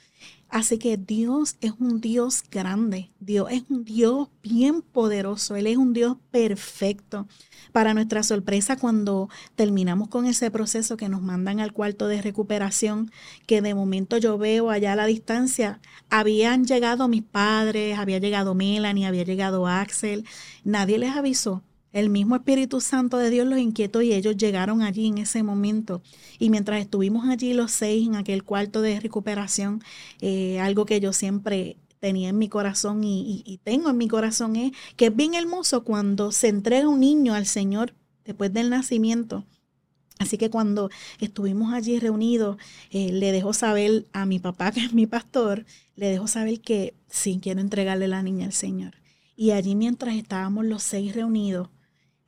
Así 0.54 0.78
que 0.78 0.98
Dios 0.98 1.56
es 1.62 1.72
un 1.80 2.00
Dios 2.00 2.44
grande, 2.52 3.10
Dios 3.20 3.48
es 3.50 3.64
un 3.72 3.84
Dios 3.86 4.28
bien 4.44 4.84
poderoso, 4.84 5.56
Él 5.56 5.66
es 5.66 5.78
un 5.78 5.94
Dios 5.94 6.18
perfecto. 6.30 7.28
Para 7.72 7.96
nuestra 7.96 8.22
sorpresa, 8.22 8.78
cuando 8.78 9.30
terminamos 9.56 10.10
con 10.10 10.28
ese 10.28 10.52
proceso 10.52 10.96
que 10.96 11.10
nos 11.10 11.24
mandan 11.24 11.60
al 11.60 11.74
cuarto 11.74 12.08
de 12.08 12.22
recuperación, 12.22 13.10
que 13.48 13.64
de 13.64 13.74
momento 13.74 14.20
yo 14.20 14.38
veo 14.38 14.70
allá 14.70 14.94
a 14.94 14.96
la 14.96 15.08
distancia, 15.08 15.80
habían 16.12 16.66
llegado 16.66 17.08
mis 17.08 17.24
padres, 17.24 17.98
había 17.98 18.20
llegado 18.20 18.54
Melanie, 18.54 19.08
había 19.08 19.24
llegado 19.24 19.66
Axel, 19.66 20.24
nadie 20.64 21.00
les 21.00 21.16
avisó. 21.16 21.64
El 21.94 22.10
mismo 22.10 22.36
Espíritu 22.36 22.82
Santo 22.82 23.18
de 23.18 23.30
Dios 23.30 23.48
los 23.48 23.60
inquietó 23.60 24.02
y 24.02 24.14
ellos 24.14 24.36
llegaron 24.36 24.82
allí 24.82 25.08
en 25.08 25.20
ese 25.20 25.44
momento. 25.44 26.02
Y 26.40 26.50
mientras 26.50 26.82
estuvimos 26.82 27.30
allí 27.30 27.54
los 27.54 27.72
seis 27.72 28.08
en 28.08 28.16
aquel 28.16 28.44
cuarto 28.44 28.82
de 28.82 29.00
recuperación, 29.00 29.84
eh, 30.20 30.60
algo 30.60 30.86
que 30.88 31.00
yo 31.00 31.14
siempre 31.14 31.78
tenía 32.00 32.30
en 32.30 32.38
mi 32.40 32.50
corazón 32.50 33.04
y, 33.04 33.60
tengo 33.64 33.92
en 33.92 33.98
mi 33.98 34.08
corazón 34.08 34.56
es 34.56 34.74
que 34.98 35.06
es 35.06 35.16
bien 35.16 35.36
hermoso 35.36 35.84
cuando 35.84 36.32
se 36.32 36.48
entrega 36.50 36.90
un 36.90 37.00
niño 37.00 37.36
al 37.36 37.46
Señor 37.46 37.94
después 38.26 38.52
del 38.52 38.72
nacimiento. 38.72 39.46
Así 40.18 40.40
que 40.40 40.50
cuando 40.50 40.90
estuvimos 41.20 41.74
allí 41.74 42.00
reunidos, 42.00 42.58
eh, 42.90 43.12
le 43.12 43.32
dejo 43.32 43.54
saber 43.54 44.08
a 44.14 44.26
mi 44.26 44.40
papá, 44.40 44.72
que 44.74 44.84
es 44.84 44.94
mi 44.94 45.06
pastor, 45.06 45.66
le 45.96 46.08
dejo 46.08 46.26
saber 46.28 46.60
que 46.60 46.96
sí 47.08 47.40
quiero 47.40 47.62
entregarle 47.62 48.08
la 48.08 48.24
niña 48.24 48.48
al 48.48 48.54
Señor. 48.54 48.96
Y 49.36 49.52
allí 49.52 49.76
mientras 49.76 50.16
estábamos 50.16 50.66
los 50.66 50.82
seis 50.82 51.16
reunidos, 51.16 51.70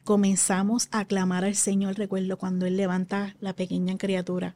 comenzamos 0.06 0.88
a 0.92 1.04
clamar 1.04 1.44
al 1.44 1.56
Señor, 1.56 1.98
recuerdo 1.98 2.38
cuando 2.38 2.66
Él 2.66 2.78
levanta 2.78 3.36
la 3.42 3.54
pequeña 3.54 3.98
criatura 3.98 4.56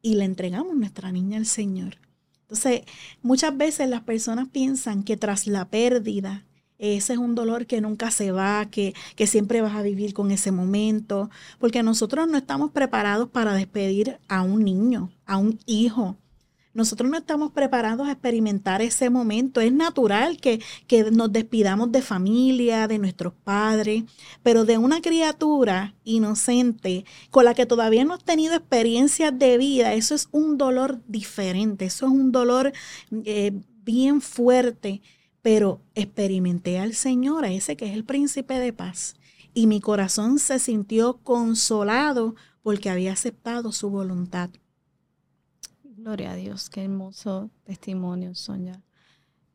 y 0.00 0.14
le 0.14 0.24
entregamos 0.24 0.74
nuestra 0.76 1.12
niña 1.12 1.36
al 1.36 1.46
Señor. 1.46 1.98
Entonces, 2.42 2.82
muchas 3.20 3.54
veces 3.56 3.90
las 3.90 4.02
personas 4.02 4.48
piensan 4.48 5.02
que 5.02 5.16
tras 5.16 5.48
la 5.48 5.68
pérdida, 5.68 6.44
ese 6.78 7.14
es 7.14 7.18
un 7.18 7.34
dolor 7.34 7.66
que 7.66 7.80
nunca 7.80 8.12
se 8.12 8.30
va, 8.30 8.66
que, 8.70 8.94
que 9.16 9.26
siempre 9.26 9.60
vas 9.60 9.74
a 9.74 9.82
vivir 9.82 10.14
con 10.14 10.30
ese 10.30 10.52
momento, 10.52 11.30
porque 11.58 11.82
nosotros 11.82 12.28
no 12.28 12.38
estamos 12.38 12.70
preparados 12.70 13.28
para 13.28 13.54
despedir 13.54 14.18
a 14.28 14.42
un 14.42 14.62
niño, 14.62 15.10
a 15.26 15.38
un 15.38 15.58
hijo, 15.66 16.16
nosotros 16.76 17.10
no 17.10 17.16
estamos 17.16 17.52
preparados 17.52 18.06
a 18.06 18.12
experimentar 18.12 18.82
ese 18.82 19.10
momento. 19.10 19.60
Es 19.60 19.72
natural 19.72 20.36
que, 20.36 20.62
que 20.86 21.10
nos 21.10 21.32
despidamos 21.32 21.90
de 21.90 22.02
familia, 22.02 22.86
de 22.86 22.98
nuestros 22.98 23.32
padres, 23.32 24.04
pero 24.42 24.64
de 24.64 24.78
una 24.78 25.00
criatura 25.00 25.94
inocente 26.04 27.04
con 27.30 27.46
la 27.46 27.54
que 27.54 27.66
todavía 27.66 28.04
no 28.04 28.14
has 28.14 28.24
tenido 28.24 28.54
experiencias 28.54 29.36
de 29.38 29.58
vida, 29.58 29.94
eso 29.94 30.14
es 30.14 30.28
un 30.32 30.58
dolor 30.58 31.00
diferente, 31.08 31.86
eso 31.86 32.06
es 32.06 32.12
un 32.12 32.30
dolor 32.30 32.72
eh, 33.24 33.52
bien 33.82 34.20
fuerte, 34.20 35.00
pero 35.42 35.80
experimenté 35.94 36.78
al 36.78 36.94
Señor, 36.94 37.44
a 37.44 37.52
ese 37.52 37.76
que 37.76 37.86
es 37.86 37.94
el 37.94 38.04
príncipe 38.04 38.58
de 38.58 38.72
paz, 38.72 39.16
y 39.54 39.66
mi 39.66 39.80
corazón 39.80 40.38
se 40.38 40.58
sintió 40.58 41.18
consolado 41.22 42.34
porque 42.62 42.90
había 42.90 43.12
aceptado 43.12 43.72
su 43.72 43.88
voluntad. 43.88 44.50
Gloria 46.06 46.30
a 46.30 46.36
Dios, 46.36 46.70
qué 46.70 46.84
hermoso 46.84 47.50
testimonio, 47.64 48.32
Sonia. 48.36 48.80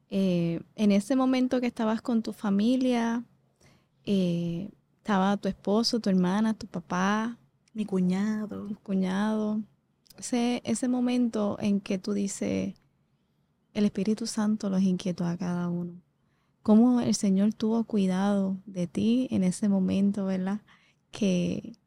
Eh, 0.09 0.59
en 0.75 0.91
ese 0.91 1.15
momento 1.15 1.61
que 1.61 1.67
estabas 1.67 2.01
con 2.01 2.21
tu 2.21 2.33
familia, 2.33 3.23
eh, 4.03 4.69
estaba 4.97 5.37
tu 5.37 5.47
esposo, 5.47 6.01
tu 6.01 6.09
hermana, 6.09 6.53
tu 6.53 6.67
papá, 6.67 7.39
mi 7.73 7.85
cuñado. 7.85 8.65
Mi 8.65 8.75
cuñado. 8.75 9.61
Ese, 10.17 10.61
ese 10.65 10.89
momento 10.89 11.55
en 11.61 11.79
que 11.79 11.97
tú 11.97 12.11
dices, 12.11 12.75
el 13.73 13.85
Espíritu 13.85 14.27
Santo 14.27 14.69
los 14.69 14.81
inquietó 14.81 15.23
a 15.23 15.37
cada 15.37 15.69
uno. 15.69 16.01
Cómo 16.63 16.99
el 16.99 17.15
Señor 17.15 17.53
tuvo 17.53 17.85
cuidado 17.85 18.57
de 18.65 18.87
ti 18.87 19.29
en 19.31 19.45
ese 19.45 19.69
momento, 19.69 20.25
¿verdad? 20.25 20.59
Que, 21.11 21.77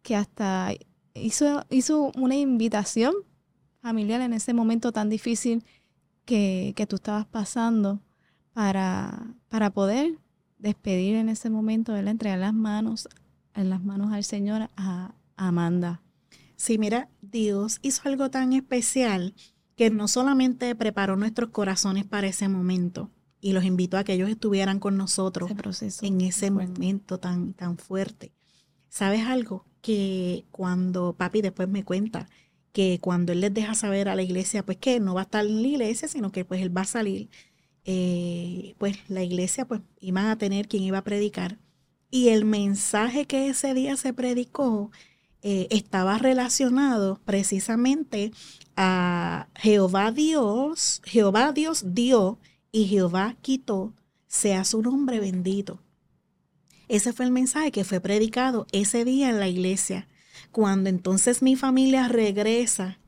que 0.00 0.16
hasta 0.16 0.72
hizo, 1.14 1.64
hizo 1.70 2.12
una 2.16 2.36
invitación 2.36 3.14
familiar 3.80 4.20
en 4.20 4.32
ese 4.32 4.54
momento 4.54 4.92
tan 4.92 5.08
difícil 5.08 5.64
que, 6.24 6.74
tú 6.88 6.96
estabas 6.96 7.26
pasando 7.26 8.00
para, 8.52 9.34
para 9.48 9.70
poder 9.70 10.18
despedir 10.58 11.16
en 11.16 11.28
ese 11.28 11.50
momento, 11.50 11.96
él 11.96 12.08
entregar 12.08 12.38
las 12.38 12.54
manos, 12.54 13.08
en 13.54 13.68
las 13.68 13.82
manos 13.82 14.12
al 14.12 14.24
Señor 14.24 14.70
a, 14.76 15.14
Amanda. 15.36 16.02
Sí, 16.56 16.78
mira, 16.78 17.08
Dios 17.20 17.80
hizo 17.82 18.02
algo 18.04 18.30
tan 18.30 18.52
especial 18.52 19.34
que 19.74 19.90
no 19.90 20.06
solamente 20.06 20.74
preparó 20.76 21.16
nuestros 21.16 21.50
corazones 21.50 22.04
para 22.04 22.28
ese 22.28 22.48
momento 22.48 23.10
y 23.40 23.52
los 23.52 23.64
invitó 23.64 23.98
a 23.98 24.04
que 24.04 24.12
ellos 24.12 24.28
estuvieran 24.28 24.78
con 24.78 24.96
nosotros 24.96 25.50
en 26.02 26.20
ese 26.20 26.52
momento 26.52 27.18
tan, 27.18 27.54
tan 27.54 27.76
fuerte. 27.76 28.32
¿Sabes 28.88 29.26
algo? 29.26 29.64
Que 29.82 30.46
cuando 30.52 31.14
papi 31.14 31.42
después 31.42 31.68
me 31.68 31.84
cuenta 31.84 32.28
que 32.72 32.98
cuando 33.00 33.32
él 33.32 33.40
les 33.40 33.52
deja 33.54 33.74
saber 33.74 34.08
a 34.08 34.16
la 34.16 34.22
iglesia, 34.22 34.64
pues 34.64 34.78
que 34.78 35.00
no 35.00 35.14
va 35.14 35.22
a 35.22 35.24
estar 35.24 35.44
en 35.44 35.62
la 35.62 35.68
iglesia, 35.68 36.08
sino 36.08 36.32
que 36.32 36.44
pues 36.44 36.62
él 36.62 36.74
va 36.76 36.82
a 36.82 36.84
salir, 36.86 37.28
eh, 37.84 38.74
pues 38.78 38.98
la 39.08 39.22
iglesia 39.22 39.66
pues 39.66 39.82
iba 40.00 40.30
a 40.30 40.38
tener 40.38 40.68
quien 40.68 40.82
iba 40.84 40.98
a 40.98 41.04
predicar. 41.04 41.58
Y 42.10 42.28
el 42.28 42.44
mensaje 42.44 43.26
que 43.26 43.48
ese 43.48 43.74
día 43.74 43.96
se 43.96 44.12
predicó 44.14 44.90
eh, 45.42 45.66
estaba 45.70 46.18
relacionado 46.18 47.20
precisamente 47.24 48.32
a 48.76 49.48
Jehová 49.56 50.12
Dios, 50.12 51.02
Jehová 51.04 51.52
Dios 51.52 51.94
dio 51.94 52.38
y 52.70 52.84
Jehová 52.86 53.36
quitó, 53.42 53.92
sea 54.28 54.64
su 54.64 54.82
nombre 54.82 55.18
bendito. 55.20 55.80
Ese 56.88 57.12
fue 57.12 57.24
el 57.24 57.32
mensaje 57.32 57.72
que 57.72 57.84
fue 57.84 58.00
predicado 58.00 58.66
ese 58.72 59.04
día 59.04 59.30
en 59.30 59.38
la 59.38 59.48
iglesia. 59.48 60.08
Cuando 60.50 60.88
entonces 60.90 61.42
mi 61.42 61.56
familia 61.56 62.08
regresa, 62.08 62.98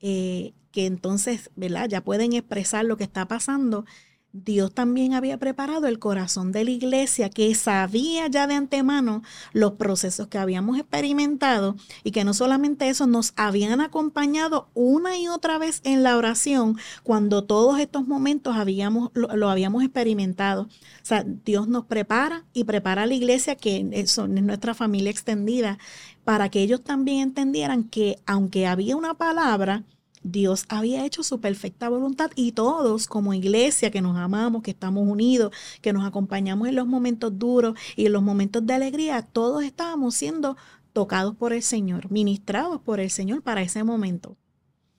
eh, 0.00 0.52
que 0.70 0.86
entonces, 0.86 1.50
¿verdad? 1.54 1.88
Ya 1.88 2.02
pueden 2.02 2.32
expresar 2.32 2.84
lo 2.84 2.96
que 2.96 3.04
está 3.04 3.28
pasando. 3.28 3.86
Dios 4.34 4.74
también 4.74 5.14
había 5.14 5.38
preparado 5.38 5.86
el 5.86 6.00
corazón 6.00 6.50
de 6.50 6.64
la 6.64 6.72
iglesia 6.72 7.30
que 7.30 7.54
sabía 7.54 8.26
ya 8.26 8.48
de 8.48 8.54
antemano 8.54 9.22
los 9.52 9.74
procesos 9.74 10.26
que 10.26 10.38
habíamos 10.38 10.76
experimentado 10.76 11.76
y 12.02 12.10
que 12.10 12.24
no 12.24 12.34
solamente 12.34 12.88
eso, 12.88 13.06
nos 13.06 13.32
habían 13.36 13.80
acompañado 13.80 14.68
una 14.74 15.16
y 15.16 15.28
otra 15.28 15.58
vez 15.58 15.80
en 15.84 16.02
la 16.02 16.16
oración 16.16 16.76
cuando 17.04 17.44
todos 17.44 17.78
estos 17.78 18.08
momentos 18.08 18.56
habíamos, 18.56 19.12
lo, 19.14 19.48
habíamos 19.48 19.84
experimentado. 19.84 20.62
O 20.62 21.04
sea, 21.04 21.24
Dios 21.24 21.68
nos 21.68 21.84
prepara 21.84 22.44
y 22.52 22.64
prepara 22.64 23.04
a 23.04 23.06
la 23.06 23.14
iglesia, 23.14 23.54
que 23.54 23.88
es 23.92 24.18
nuestra 24.18 24.74
familia 24.74 25.12
extendida, 25.12 25.78
para 26.24 26.48
que 26.48 26.60
ellos 26.60 26.82
también 26.82 27.20
entendieran 27.20 27.84
que 27.84 28.18
aunque 28.26 28.66
había 28.66 28.96
una 28.96 29.14
palabra, 29.14 29.84
Dios 30.24 30.64
había 30.68 31.04
hecho 31.04 31.22
su 31.22 31.38
perfecta 31.38 31.88
voluntad 31.88 32.30
y 32.34 32.52
todos 32.52 33.06
como 33.06 33.34
iglesia 33.34 33.90
que 33.90 34.00
nos 34.00 34.16
amamos, 34.16 34.62
que 34.62 34.70
estamos 34.72 35.06
unidos, 35.06 35.52
que 35.82 35.92
nos 35.92 36.04
acompañamos 36.04 36.66
en 36.66 36.74
los 36.74 36.86
momentos 36.86 37.38
duros 37.38 37.78
y 37.94 38.06
en 38.06 38.12
los 38.14 38.22
momentos 38.22 38.66
de 38.66 38.72
alegría, 38.72 39.22
todos 39.22 39.62
estábamos 39.62 40.14
siendo 40.14 40.56
tocados 40.94 41.36
por 41.36 41.52
el 41.52 41.62
Señor, 41.62 42.10
ministrados 42.10 42.80
por 42.80 43.00
el 43.00 43.10
Señor 43.10 43.42
para 43.42 43.62
ese 43.62 43.84
momento. 43.84 44.36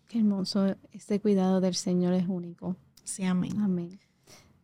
Qué 0.07 0.19
hermoso. 0.19 0.75
Este 0.91 1.19
cuidado 1.19 1.59
del 1.59 1.73
Señor 1.73 2.13
es 2.13 2.27
único. 2.27 2.75
Sí, 3.03 3.23
amén. 3.23 3.59
Amén. 3.59 3.99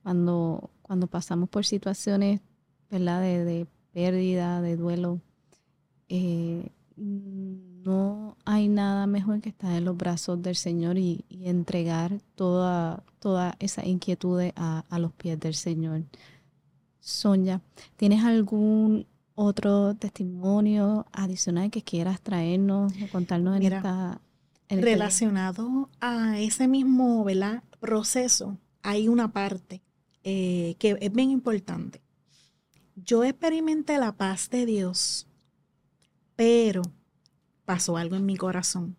Cuando, 0.03 0.69
cuando 0.81 1.07
pasamos 1.07 1.49
por 1.49 1.65
situaciones, 1.65 2.39
¿verdad? 2.89 3.21
De, 3.21 3.43
de 3.45 3.67
pérdida, 3.93 4.61
de 4.61 4.77
duelo, 4.77 5.21
eh, 6.09 6.69
no 7.83 8.37
hay 8.45 8.67
nada 8.67 9.07
mejor 9.07 9.41
que 9.41 9.49
estar 9.49 9.75
en 9.75 9.85
los 9.85 9.97
brazos 9.97 10.41
del 10.41 10.55
Señor 10.55 10.97
y, 10.97 11.25
entregar 11.29 12.19
toda, 12.35 13.03
toda 13.19 13.55
esa 13.59 13.85
inquietud 13.85 14.41
a, 14.55 14.85
a, 14.89 14.99
los 14.99 15.11
pies 15.13 15.39
del 15.39 15.53
Señor. 15.53 16.03
Sonia, 16.99 17.61
¿tienes 17.97 18.23
algún 18.23 19.07
otro 19.35 19.95
testimonio 19.95 21.05
adicional 21.11 21.71
que 21.71 21.81
quieras 21.81 22.21
traernos 22.21 22.93
o 22.93 23.11
contarnos 23.11 23.57
en 23.57 23.73
esta... 23.73 24.21
En 24.69 24.81
relacionado 24.81 25.89
a 25.99 26.39
ese 26.39 26.65
mismo 26.65 27.25
¿verdad? 27.25 27.61
proceso, 27.81 28.57
hay 28.83 29.09
una 29.09 29.33
parte 29.33 29.81
eh, 30.23 30.75
que 30.79 30.97
es 31.01 31.11
bien 31.11 31.29
importante. 31.29 32.01
Yo 32.95 33.25
experimenté 33.25 33.97
la 33.97 34.13
paz 34.13 34.49
de 34.49 34.65
Dios, 34.65 35.27
pero 36.37 36.83
pasó 37.71 37.95
algo 37.95 38.17
en 38.17 38.25
mi 38.25 38.35
corazón. 38.35 38.97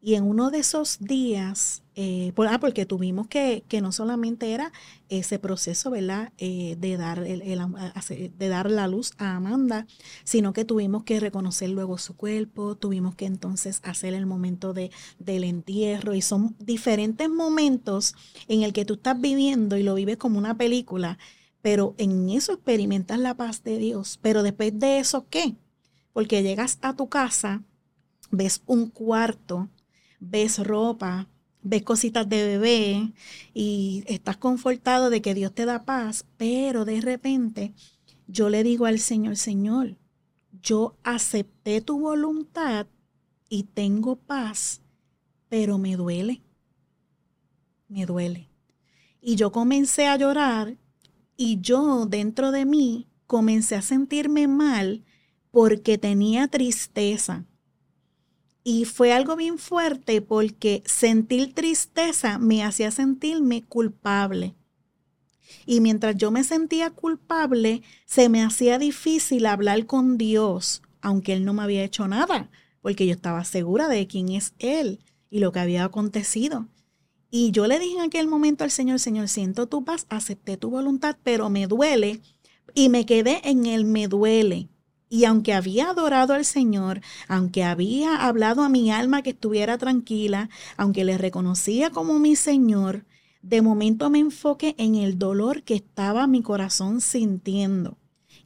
Y 0.00 0.14
en 0.14 0.22
uno 0.22 0.52
de 0.52 0.60
esos 0.60 1.00
días, 1.00 1.82
eh, 1.96 2.32
ah, 2.48 2.60
porque 2.60 2.86
tuvimos 2.86 3.26
que, 3.26 3.64
que 3.66 3.80
no 3.80 3.90
solamente 3.90 4.52
era 4.52 4.70
ese 5.08 5.40
proceso, 5.40 5.90
¿verdad? 5.90 6.32
Eh, 6.38 6.76
de, 6.78 6.96
dar 6.96 7.18
el, 7.24 7.42
de 8.38 8.48
dar 8.48 8.70
la 8.70 8.86
luz 8.86 9.14
a 9.18 9.34
Amanda, 9.34 9.88
sino 10.22 10.52
que 10.52 10.64
tuvimos 10.64 11.02
que 11.02 11.18
reconocer 11.18 11.70
luego 11.70 11.98
su 11.98 12.14
cuerpo, 12.14 12.76
tuvimos 12.76 13.16
que 13.16 13.26
entonces 13.26 13.80
hacer 13.82 14.14
el 14.14 14.26
momento 14.26 14.74
de, 14.74 14.92
del 15.18 15.42
entierro 15.42 16.14
y 16.14 16.22
son 16.22 16.54
diferentes 16.60 17.28
momentos 17.28 18.14
en 18.46 18.62
el 18.62 18.72
que 18.72 18.84
tú 18.84 18.94
estás 18.94 19.20
viviendo 19.20 19.76
y 19.76 19.82
lo 19.82 19.96
vives 19.96 20.18
como 20.18 20.38
una 20.38 20.56
película, 20.56 21.18
pero 21.62 21.96
en 21.98 22.30
eso 22.30 22.52
experimentas 22.52 23.18
la 23.18 23.34
paz 23.34 23.64
de 23.64 23.76
Dios. 23.78 24.20
Pero 24.22 24.44
después 24.44 24.78
de 24.78 25.00
eso, 25.00 25.26
¿qué? 25.28 25.56
Porque 26.12 26.44
llegas 26.44 26.78
a 26.82 26.94
tu 26.94 27.08
casa, 27.08 27.64
ves 28.30 28.62
un 28.66 28.88
cuarto, 28.88 29.68
ves 30.20 30.58
ropa, 30.58 31.28
ves 31.62 31.82
cositas 31.82 32.28
de 32.28 32.46
bebé 32.46 33.12
y 33.54 34.04
estás 34.06 34.36
confortado 34.36 35.10
de 35.10 35.22
que 35.22 35.34
Dios 35.34 35.54
te 35.54 35.64
da 35.64 35.84
paz, 35.84 36.26
pero 36.36 36.84
de 36.84 37.00
repente 37.00 37.74
yo 38.26 38.48
le 38.48 38.62
digo 38.62 38.86
al 38.86 38.98
Señor, 38.98 39.36
Señor, 39.36 39.96
yo 40.62 40.96
acepté 41.02 41.80
tu 41.80 42.00
voluntad 42.00 42.86
y 43.48 43.64
tengo 43.64 44.16
paz, 44.16 44.82
pero 45.48 45.78
me 45.78 45.96
duele, 45.96 46.42
me 47.88 48.06
duele. 48.06 48.48
Y 49.20 49.36
yo 49.36 49.50
comencé 49.50 50.06
a 50.06 50.16
llorar 50.16 50.76
y 51.36 51.60
yo 51.60 52.06
dentro 52.06 52.50
de 52.50 52.64
mí 52.64 53.08
comencé 53.26 53.76
a 53.76 53.82
sentirme 53.82 54.48
mal 54.48 55.04
porque 55.50 55.98
tenía 55.98 56.48
tristeza. 56.48 57.44
Y 58.70 58.84
fue 58.84 59.14
algo 59.14 59.34
bien 59.34 59.56
fuerte 59.56 60.20
porque 60.20 60.82
sentir 60.84 61.54
tristeza 61.54 62.36
me 62.36 62.62
hacía 62.62 62.90
sentirme 62.90 63.62
culpable. 63.62 64.56
Y 65.64 65.80
mientras 65.80 66.18
yo 66.18 66.30
me 66.30 66.44
sentía 66.44 66.90
culpable, 66.90 67.80
se 68.04 68.28
me 68.28 68.44
hacía 68.44 68.78
difícil 68.78 69.46
hablar 69.46 69.86
con 69.86 70.18
Dios, 70.18 70.82
aunque 71.00 71.32
Él 71.32 71.46
no 71.46 71.54
me 71.54 71.62
había 71.62 71.82
hecho 71.82 72.08
nada, 72.08 72.50
porque 72.82 73.06
yo 73.06 73.14
estaba 73.14 73.42
segura 73.46 73.88
de 73.88 74.06
quién 74.06 74.28
es 74.28 74.52
Él 74.58 75.00
y 75.30 75.38
lo 75.38 75.50
que 75.50 75.60
había 75.60 75.84
acontecido. 75.84 76.68
Y 77.30 77.52
yo 77.52 77.66
le 77.68 77.78
dije 77.78 77.94
en 77.94 78.02
aquel 78.02 78.28
momento 78.28 78.64
al 78.64 78.70
Señor, 78.70 79.00
Señor, 79.00 79.30
siento 79.30 79.66
tu 79.66 79.82
paz, 79.82 80.04
acepté 80.10 80.58
tu 80.58 80.68
voluntad, 80.68 81.16
pero 81.22 81.48
me 81.48 81.68
duele. 81.68 82.20
Y 82.74 82.90
me 82.90 83.06
quedé 83.06 83.40
en 83.48 83.64
el 83.64 83.86
me 83.86 84.08
duele. 84.08 84.68
Y 85.10 85.24
aunque 85.24 85.54
había 85.54 85.90
adorado 85.90 86.34
al 86.34 86.44
Señor, 86.44 87.00
aunque 87.28 87.64
había 87.64 88.26
hablado 88.26 88.62
a 88.62 88.68
mi 88.68 88.90
alma 88.90 89.22
que 89.22 89.30
estuviera 89.30 89.78
tranquila, 89.78 90.50
aunque 90.76 91.04
le 91.04 91.16
reconocía 91.16 91.90
como 91.90 92.18
mi 92.18 92.36
Señor, 92.36 93.04
de 93.42 93.62
momento 93.62 94.10
me 94.10 94.18
enfoqué 94.18 94.74
en 94.78 94.94
el 94.94 95.18
dolor 95.18 95.62
que 95.62 95.74
estaba 95.74 96.26
mi 96.26 96.42
corazón 96.42 97.00
sintiendo. 97.00 97.96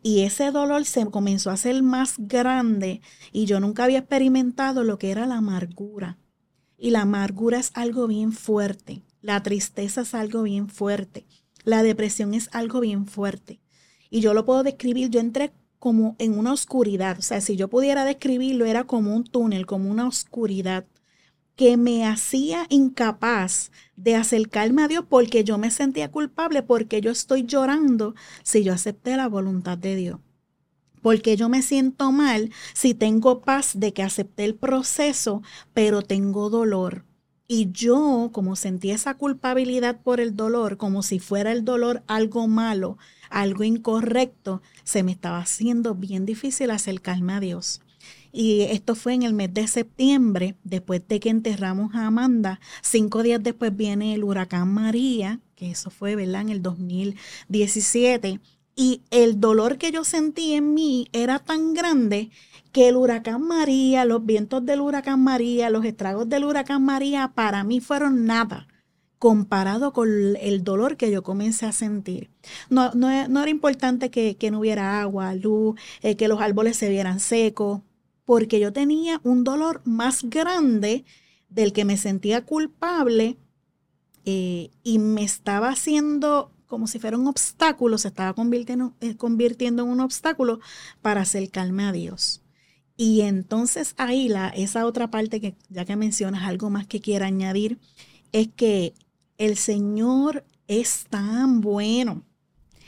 Y 0.02 0.20
ese 0.20 0.50
dolor 0.50 0.84
se 0.84 1.06
comenzó 1.06 1.50
a 1.50 1.54
hacer 1.54 1.82
más 1.82 2.14
grande 2.18 3.00
y 3.32 3.46
yo 3.46 3.60
nunca 3.60 3.84
había 3.84 3.98
experimentado 3.98 4.84
lo 4.84 4.98
que 4.98 5.10
era 5.10 5.26
la 5.26 5.36
amargura. 5.36 6.18
Y 6.76 6.90
la 6.90 7.02
amargura 7.02 7.58
es 7.58 7.70
algo 7.74 8.08
bien 8.08 8.32
fuerte, 8.32 9.04
la 9.20 9.42
tristeza 9.42 10.00
es 10.00 10.14
algo 10.14 10.42
bien 10.42 10.68
fuerte, 10.68 11.26
la 11.64 11.84
depresión 11.84 12.34
es 12.34 12.48
algo 12.52 12.80
bien 12.80 13.06
fuerte. 13.06 13.60
Y 14.10 14.20
yo 14.20 14.34
lo 14.34 14.44
puedo 14.44 14.64
describir, 14.64 15.08
yo 15.08 15.20
entré 15.20 15.52
como 15.82 16.14
en 16.20 16.38
una 16.38 16.52
oscuridad. 16.52 17.18
O 17.18 17.22
sea, 17.22 17.40
si 17.40 17.56
yo 17.56 17.66
pudiera 17.66 18.04
describirlo, 18.04 18.66
era 18.66 18.84
como 18.84 19.16
un 19.16 19.24
túnel, 19.24 19.66
como 19.66 19.90
una 19.90 20.06
oscuridad 20.06 20.86
que 21.56 21.76
me 21.76 22.06
hacía 22.06 22.66
incapaz 22.68 23.72
de 23.96 24.14
acercarme 24.14 24.84
a 24.84 24.86
Dios 24.86 25.04
porque 25.08 25.42
yo 25.42 25.58
me 25.58 25.72
sentía 25.72 26.08
culpable, 26.08 26.62
porque 26.62 27.00
yo 27.00 27.10
estoy 27.10 27.42
llorando 27.42 28.14
si 28.44 28.62
yo 28.62 28.72
acepté 28.72 29.16
la 29.16 29.26
voluntad 29.26 29.76
de 29.76 29.96
Dios. 29.96 30.20
Porque 31.00 31.34
yo 31.34 31.48
me 31.48 31.62
siento 31.62 32.12
mal 32.12 32.52
si 32.74 32.94
tengo 32.94 33.40
paz 33.40 33.72
de 33.74 33.92
que 33.92 34.04
acepté 34.04 34.44
el 34.44 34.54
proceso, 34.54 35.42
pero 35.74 36.02
tengo 36.02 36.48
dolor. 36.48 37.06
Y 37.48 37.72
yo, 37.72 38.30
como 38.32 38.54
sentí 38.54 38.92
esa 38.92 39.14
culpabilidad 39.14 40.00
por 40.00 40.20
el 40.20 40.36
dolor, 40.36 40.76
como 40.76 41.02
si 41.02 41.18
fuera 41.18 41.50
el 41.50 41.64
dolor 41.64 42.04
algo 42.06 42.46
malo, 42.46 42.98
algo 43.30 43.64
incorrecto, 43.64 44.62
se 44.84 45.02
me 45.02 45.12
estaba 45.12 45.38
haciendo 45.38 45.94
bien 45.94 46.26
difícil 46.26 46.70
acercarme 46.70 47.34
a 47.34 47.40
Dios. 47.40 47.80
Y 48.32 48.62
esto 48.62 48.94
fue 48.94 49.14
en 49.14 49.22
el 49.22 49.34
mes 49.34 49.52
de 49.52 49.66
septiembre, 49.68 50.56
después 50.64 51.02
de 51.06 51.20
que 51.20 51.28
enterramos 51.28 51.94
a 51.94 52.06
Amanda. 52.06 52.60
Cinco 52.80 53.22
días 53.22 53.42
después 53.42 53.76
viene 53.76 54.14
el 54.14 54.24
huracán 54.24 54.72
María, 54.72 55.40
que 55.54 55.70
eso 55.70 55.90
fue, 55.90 56.16
¿verdad? 56.16 56.40
En 56.40 56.48
el 56.48 56.62
2017. 56.62 58.40
Y 58.74 59.02
el 59.10 59.38
dolor 59.38 59.76
que 59.76 59.92
yo 59.92 60.02
sentí 60.02 60.54
en 60.54 60.72
mí 60.72 61.08
era 61.12 61.38
tan 61.38 61.74
grande 61.74 62.30
que 62.72 62.88
el 62.88 62.96
huracán 62.96 63.42
María, 63.46 64.06
los 64.06 64.24
vientos 64.24 64.64
del 64.64 64.80
huracán 64.80 65.22
María, 65.22 65.68
los 65.68 65.84
estragos 65.84 66.26
del 66.26 66.44
huracán 66.44 66.82
María, 66.82 67.32
para 67.34 67.64
mí 67.64 67.80
fueron 67.80 68.24
nada 68.24 68.66
comparado 69.22 69.92
con 69.92 70.08
el 70.40 70.64
dolor 70.64 70.96
que 70.96 71.12
yo 71.12 71.22
comencé 71.22 71.64
a 71.64 71.70
sentir. 71.70 72.28
No, 72.70 72.90
no, 72.94 73.08
era 73.08 73.50
importante 73.50 74.10
que, 74.10 74.36
no 74.50 74.58
hubiera 74.58 75.00
agua, 75.00 75.36
luz, 75.36 75.78
eh, 76.00 76.16
que 76.16 76.26
los 76.26 76.40
árboles 76.40 76.76
se 76.76 76.88
vieran 76.88 77.20
secos, 77.20 77.82
porque 78.24 78.58
yo 78.58 78.72
tenía 78.72 79.20
un 79.22 79.44
dolor 79.44 79.80
más 79.84 80.24
grande 80.24 81.04
del 81.50 81.72
que 81.72 81.84
me 81.84 81.96
sentía 81.98 82.44
culpable 82.44 83.36
eh, 84.24 84.70
y 84.82 84.98
me 84.98 85.22
estaba 85.22 85.68
haciendo 85.68 86.50
como 86.66 86.88
si 86.88 86.98
fuera 86.98 87.16
un 87.16 87.28
obstáculo, 87.28 87.98
se 87.98 88.08
estaba 88.08 88.32
convirtiendo, 88.34 88.92
eh, 89.00 89.14
convirtiendo 89.14 89.84
en 89.84 89.90
un 89.90 90.00
obstáculo 90.00 90.58
para 91.00 91.20
acercarme 91.20 91.84
a 91.84 91.92
Dios. 91.92 92.42
Y 92.96 93.20
entonces 93.20 93.94
ahí 93.98 94.28
la, 94.28 94.48
esa 94.48 94.84
otra 94.84 95.12
parte 95.12 95.40
que 95.40 95.54
ya 95.68 95.84
que 95.84 95.94
mencionas 95.94 96.42
algo 96.42 96.70
más 96.70 96.88
que 96.88 97.00
quiera 97.00 97.26
añadir, 97.26 97.78
es 98.32 98.48
que 98.48 98.94
el 99.42 99.56
Señor 99.56 100.44
es 100.68 101.06
tan 101.10 101.62
bueno. 101.62 102.22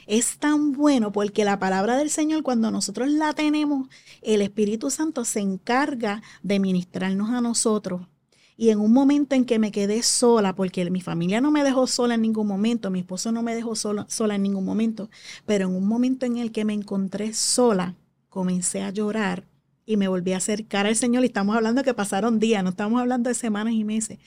Es 0.07 0.37
tan 0.37 0.71
bueno 0.71 1.11
porque 1.11 1.43
la 1.43 1.59
palabra 1.59 1.97
del 1.97 2.09
Señor, 2.09 2.43
cuando 2.43 2.71
nosotros 2.71 3.09
la 3.09 3.33
tenemos, 3.33 3.89
el 4.21 4.41
Espíritu 4.41 4.89
Santo 4.89 5.25
se 5.25 5.41
encarga 5.41 6.23
de 6.43 6.61
ministrarnos 6.61 7.31
a 7.31 7.41
nosotros. 7.41 8.07
Y 8.55 8.69
en 8.69 8.79
un 8.79 8.93
momento 8.93 9.35
en 9.35 9.43
que 9.43 9.59
me 9.59 9.73
quedé 9.73 10.01
sola, 10.01 10.55
porque 10.55 10.89
mi 10.89 11.01
familia 11.01 11.41
no 11.41 11.51
me 11.51 11.61
dejó 11.61 11.87
sola 11.87 12.13
en 12.13 12.21
ningún 12.21 12.47
momento, 12.47 12.89
mi 12.89 12.99
esposo 12.99 13.33
no 13.33 13.43
me 13.43 13.53
dejó 13.53 13.75
sola, 13.75 14.05
sola 14.07 14.35
en 14.35 14.43
ningún 14.43 14.63
momento, 14.63 15.09
pero 15.45 15.67
en 15.67 15.75
un 15.75 15.85
momento 15.85 16.25
en 16.25 16.37
el 16.37 16.53
que 16.53 16.63
me 16.63 16.71
encontré 16.71 17.33
sola, 17.33 17.95
comencé 18.29 18.81
a 18.81 18.91
llorar 18.91 19.43
y 19.85 19.97
me 19.97 20.07
volví 20.07 20.31
a 20.31 20.37
acercar 20.37 20.85
al 20.85 20.95
Señor. 20.95 21.23
Y 21.23 21.27
estamos 21.27 21.53
hablando 21.53 21.83
que 21.83 21.93
pasaron 21.93 22.39
días, 22.39 22.63
no 22.63 22.69
estamos 22.69 23.01
hablando 23.01 23.27
de 23.27 23.33
semanas 23.33 23.73
y 23.73 23.83
meses, 23.83 24.19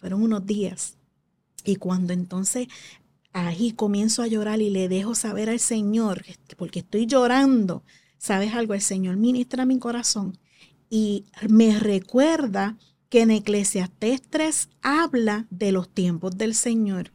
fueron 0.00 0.24
unos 0.24 0.44
días. 0.44 0.97
Y 1.68 1.76
cuando 1.76 2.14
entonces 2.14 2.66
ahí 3.34 3.72
comienzo 3.72 4.22
a 4.22 4.26
llorar 4.26 4.62
y 4.62 4.70
le 4.70 4.88
dejo 4.88 5.14
saber 5.14 5.50
al 5.50 5.60
Señor, 5.60 6.24
porque 6.56 6.78
estoy 6.78 7.04
llorando, 7.04 7.84
¿sabes 8.16 8.54
algo? 8.54 8.72
El 8.72 8.80
Señor 8.80 9.18
ministra 9.18 9.66
mi 9.66 9.78
corazón 9.78 10.38
y 10.88 11.26
me 11.46 11.78
recuerda 11.78 12.78
que 13.10 13.20
en 13.20 13.32
Eclesiastés 13.32 14.22
3 14.30 14.70
habla 14.80 15.46
de 15.50 15.72
los 15.72 15.90
tiempos 15.90 16.38
del 16.38 16.54
Señor. 16.54 17.12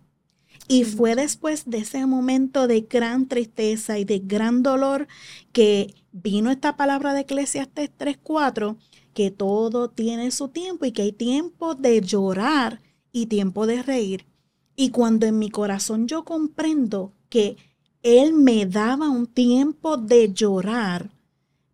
Y 0.68 0.84
fue 0.84 1.16
después 1.16 1.64
de 1.66 1.80
ese 1.80 2.06
momento 2.06 2.68
de 2.68 2.82
gran 2.82 3.28
tristeza 3.28 3.98
y 3.98 4.06
de 4.06 4.20
gran 4.20 4.62
dolor 4.62 5.08
que 5.52 5.96
vino 6.12 6.52
esta 6.52 6.78
palabra 6.78 7.16
de 7.16 7.22
Eclesiastes 7.22 7.90
3:4, 7.98 8.78
que 9.16 9.32
todo 9.32 9.90
tiene 9.90 10.30
su 10.30 10.50
tiempo 10.50 10.86
y 10.86 10.92
que 10.92 11.02
hay 11.02 11.12
tiempo 11.12 11.74
de 11.74 12.02
llorar 12.02 12.84
y 13.12 13.26
tiempo 13.26 13.66
de 13.66 13.82
reír. 13.82 14.28
Y 14.76 14.90
cuando 14.90 15.26
en 15.26 15.40
mi 15.40 15.50
corazón 15.50 16.08
yo 16.08 16.24
comprendo 16.24 17.14
que 17.30 17.58
Él 18.02 18.34
me 18.34 18.66
daba 18.66 19.10
un 19.10 19.28
tiempo 19.28 19.98
de 19.98 20.34
llorar, 20.34 21.12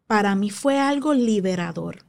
para 0.08 0.36
mí 0.36 0.50
fue 0.50 0.80
algo 0.80 1.14
liberador. 1.14 2.04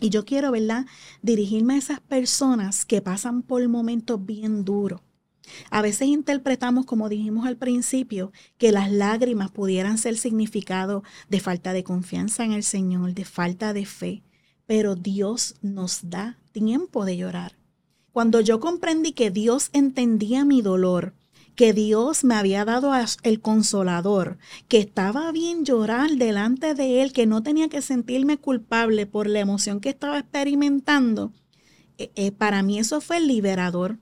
Y 0.00 0.10
yo 0.10 0.24
quiero, 0.24 0.50
¿verdad?, 0.50 0.86
dirigirme 1.22 1.74
a 1.74 1.78
esas 1.78 2.00
personas 2.00 2.84
que 2.84 3.00
pasan 3.00 3.42
por 3.42 3.66
momentos 3.68 4.24
bien 4.24 4.64
duros. 4.64 5.00
A 5.70 5.82
veces 5.82 6.08
interpretamos, 6.08 6.86
como 6.86 7.08
dijimos 7.08 7.46
al 7.46 7.56
principio, 7.56 8.32
que 8.58 8.72
las 8.72 8.90
lágrimas 8.90 9.50
pudieran 9.50 9.98
ser 9.98 10.16
significado 10.16 11.02
de 11.28 11.40
falta 11.40 11.72
de 11.72 11.84
confianza 11.84 12.44
en 12.44 12.52
el 12.52 12.62
Señor, 12.62 13.14
de 13.14 13.24
falta 13.24 13.72
de 13.72 13.86
fe, 13.86 14.22
pero 14.66 14.94
Dios 14.94 15.56
nos 15.62 16.10
da 16.10 16.38
tiempo 16.52 17.04
de 17.04 17.16
llorar. 17.16 17.61
Cuando 18.12 18.40
yo 18.40 18.60
comprendí 18.60 19.12
que 19.12 19.30
Dios 19.30 19.70
entendía 19.72 20.44
mi 20.44 20.60
dolor, 20.60 21.14
que 21.54 21.72
Dios 21.72 22.24
me 22.24 22.34
había 22.34 22.64
dado 22.64 22.92
el 23.22 23.40
consolador, 23.40 24.38
que 24.68 24.78
estaba 24.78 25.32
bien 25.32 25.64
llorar 25.64 26.10
delante 26.12 26.74
de 26.74 27.02
Él, 27.02 27.12
que 27.12 27.26
no 27.26 27.42
tenía 27.42 27.68
que 27.68 27.82
sentirme 27.82 28.38
culpable 28.38 29.06
por 29.06 29.28
la 29.28 29.40
emoción 29.40 29.80
que 29.80 29.90
estaba 29.90 30.18
experimentando, 30.18 31.32
eh, 31.98 32.10
eh, 32.14 32.32
para 32.32 32.62
mí 32.62 32.78
eso 32.78 33.00
fue 33.00 33.20
liberador. 33.20 33.98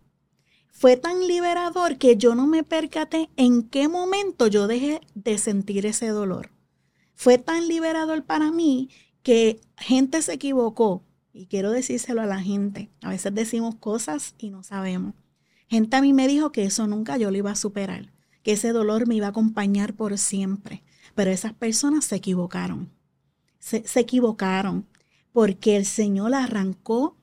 Fue 0.70 0.96
tan 0.96 1.26
liberador 1.26 1.98
que 1.98 2.16
yo 2.16 2.34
no 2.34 2.46
me 2.46 2.62
percaté 2.62 3.28
en 3.36 3.62
qué 3.62 3.88
momento 3.88 4.46
yo 4.46 4.66
dejé 4.66 5.00
de 5.14 5.38
sentir 5.38 5.86
ese 5.86 6.08
dolor. 6.08 6.50
Fue 7.14 7.36
tan 7.36 7.68
liberador 7.68 8.24
para 8.24 8.50
mí 8.50 8.88
que 9.22 9.60
gente 9.76 10.22
se 10.22 10.32
equivocó, 10.32 11.04
y 11.40 11.46
quiero 11.46 11.70
decírselo 11.70 12.20
a 12.20 12.26
la 12.26 12.42
gente. 12.42 12.90
A 13.00 13.08
veces 13.08 13.34
decimos 13.34 13.74
cosas 13.76 14.34
y 14.36 14.50
no 14.50 14.62
sabemos. 14.62 15.14
Gente 15.68 15.96
a 15.96 16.02
mí 16.02 16.12
me 16.12 16.28
dijo 16.28 16.52
que 16.52 16.64
eso 16.64 16.86
nunca 16.86 17.16
yo 17.16 17.30
lo 17.30 17.38
iba 17.38 17.50
a 17.50 17.56
superar, 17.56 18.12
que 18.42 18.52
ese 18.52 18.72
dolor 18.72 19.08
me 19.08 19.14
iba 19.14 19.24
a 19.26 19.30
acompañar 19.30 19.94
por 19.94 20.18
siempre. 20.18 20.82
Pero 21.14 21.30
esas 21.30 21.54
personas 21.54 22.04
se 22.04 22.16
equivocaron. 22.16 22.90
Se, 23.58 23.82
equivocaron 23.98 24.86
porque 25.32 25.76
el 25.76 25.86
Señor 25.86 26.34
arrancó 26.34 27.16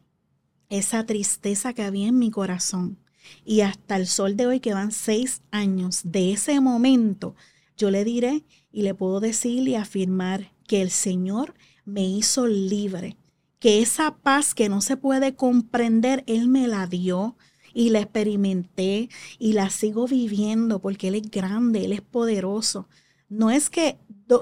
esa 0.70 1.05
tristeza 1.05 1.74
que 1.74 1.84
había 1.84 2.07
en 2.07 2.18
mi 2.18 2.32
corazón. 2.32 2.97
Y 3.45 3.61
hasta 3.61 3.97
el 3.97 4.07
sol 4.07 4.36
de 4.36 4.47
hoy, 4.47 4.59
que 4.61 4.74
van 4.74 4.91
seis 4.91 5.43
años 5.51 6.01
de 6.03 6.32
ese 6.32 6.59
momento, 6.59 7.36
yo 7.78 7.91
le 7.91 8.03
diré 8.03 8.43
y 8.72 8.82
le 8.82 8.95
puedo 8.95 9.20
decir 9.20 9.68
y 9.68 9.76
afirmar 9.76 10.53
que 10.65 10.82
el 10.82 10.89
Señor 10.89 11.53
me 11.86 12.03
hizo 12.03 12.47
libre 12.47 13.15
que 13.60 13.82
esa 13.82 14.16
paz 14.18 14.53
que 14.53 14.70
no 14.70 14.82
se 14.82 14.97
puede 14.97 15.36
comprender, 15.36 16.24
Él 16.28 16.47
me 16.47 16.68
la 16.68 16.88
dio 16.88 17.38
y 17.74 17.89
la 17.89 17.99
experimenté 17.99 19.10
y 19.39 19.53
la 19.53 19.70
sigo 19.70 20.08
viviendo 20.08 20.80
porque 20.80 21.10
Él 21.10 21.16
es 21.16 21.30
grande, 21.30 21.86
Él 21.86 21.93
es 21.93 22.01
poderoso. 22.01 22.88
No 23.30 23.51
es 23.51 23.70
que 23.70 23.99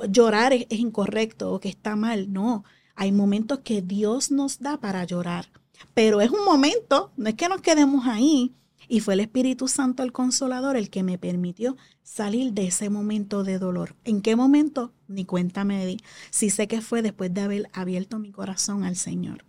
llorar 0.10 0.54
es, 0.54 0.66
incorrecto 0.70 1.52
o 1.52 1.60
que 1.60 1.70
está 1.70 1.96
mal, 1.96 2.32
no. 2.32 2.64
Hay 2.96 3.12
momentos 3.12 3.60
que 3.60 3.82
Dios 3.82 4.32
nos 4.32 4.60
da 4.60 4.80
para 4.80 5.04
llorar, 5.04 5.50
pero 5.94 6.22
es 6.22 6.32
un 6.32 6.46
momento, 6.46 7.12
no 7.18 7.28
es 7.28 7.36
que 7.36 7.50
nos 7.50 7.62
quedemos 7.62 8.06
ahí, 8.08 8.56
y 8.88 9.00
fue 9.00 9.16
el 9.16 9.20
Espíritu 9.22 9.68
Santo, 9.68 10.04
el 10.04 10.12
consolador, 10.12 10.78
el 10.78 10.90
que 10.90 11.04
me 11.04 11.18
permitió 11.18 11.78
salir 12.04 12.54
de 12.54 12.68
ese 12.68 12.90
momento 12.90 13.44
de 13.44 13.60
dolor. 13.60 13.96
¿En 14.04 14.22
qué 14.22 14.36
momento? 14.36 14.94
Ni 15.08 15.26
cuenta 15.26 15.64
me 15.64 15.86
di. 15.86 15.98
Sí 16.30 16.50
sé 16.50 16.68
que 16.68 16.82
fue 16.82 17.02
después 17.02 17.34
de 17.34 17.42
haber 17.42 17.70
abierto 17.74 18.20
mi 18.20 18.32
corazón 18.32 18.84
al 18.84 18.96
Señor. 18.96 19.46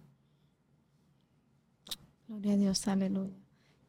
Gloria 2.28 2.54
a 2.54 2.56
Dios, 2.56 2.88
aleluya. 2.88 3.36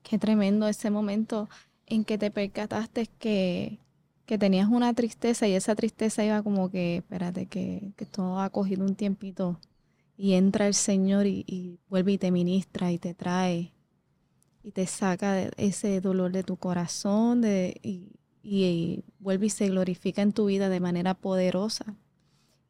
Qué 0.03 0.17
tremendo 0.17 0.67
ese 0.67 0.89
momento 0.89 1.49
en 1.85 2.03
que 2.03 2.17
te 2.17 2.31
percataste 2.31 3.07
que, 3.19 3.79
que 4.25 4.37
tenías 4.37 4.69
una 4.69 4.93
tristeza 4.93 5.47
y 5.47 5.53
esa 5.53 5.75
tristeza 5.75 6.23
iba 6.23 6.43
como 6.43 6.69
que, 6.69 6.97
espérate, 6.97 7.47
que, 7.47 7.93
que 7.95 8.05
todo 8.05 8.39
ha 8.39 8.49
cogido 8.49 8.85
un 8.85 8.95
tiempito 8.95 9.59
y 10.17 10.33
entra 10.33 10.67
el 10.67 10.73
Señor 10.73 11.25
y, 11.25 11.43
y 11.47 11.79
vuelve 11.89 12.13
y 12.13 12.17
te 12.17 12.31
ministra 12.31 12.91
y 12.91 12.99
te 12.99 13.13
trae 13.13 13.73
y 14.67 14.71
te 14.71 14.85
saca 14.85 15.31
de 15.31 15.51
ese 15.55 16.01
dolor 16.01 16.33
de 16.33 16.43
tu 16.43 16.57
corazón 16.57 17.39
de, 17.39 17.79
y, 17.81 19.03
vuelve 19.17 19.45
y 19.45 19.49
se 19.49 19.69
glorifica 19.69 20.21
en 20.21 20.33
tu 20.33 20.47
vida 20.47 20.67
de 20.67 20.81
manera 20.81 21.13
poderosa. 21.13 21.95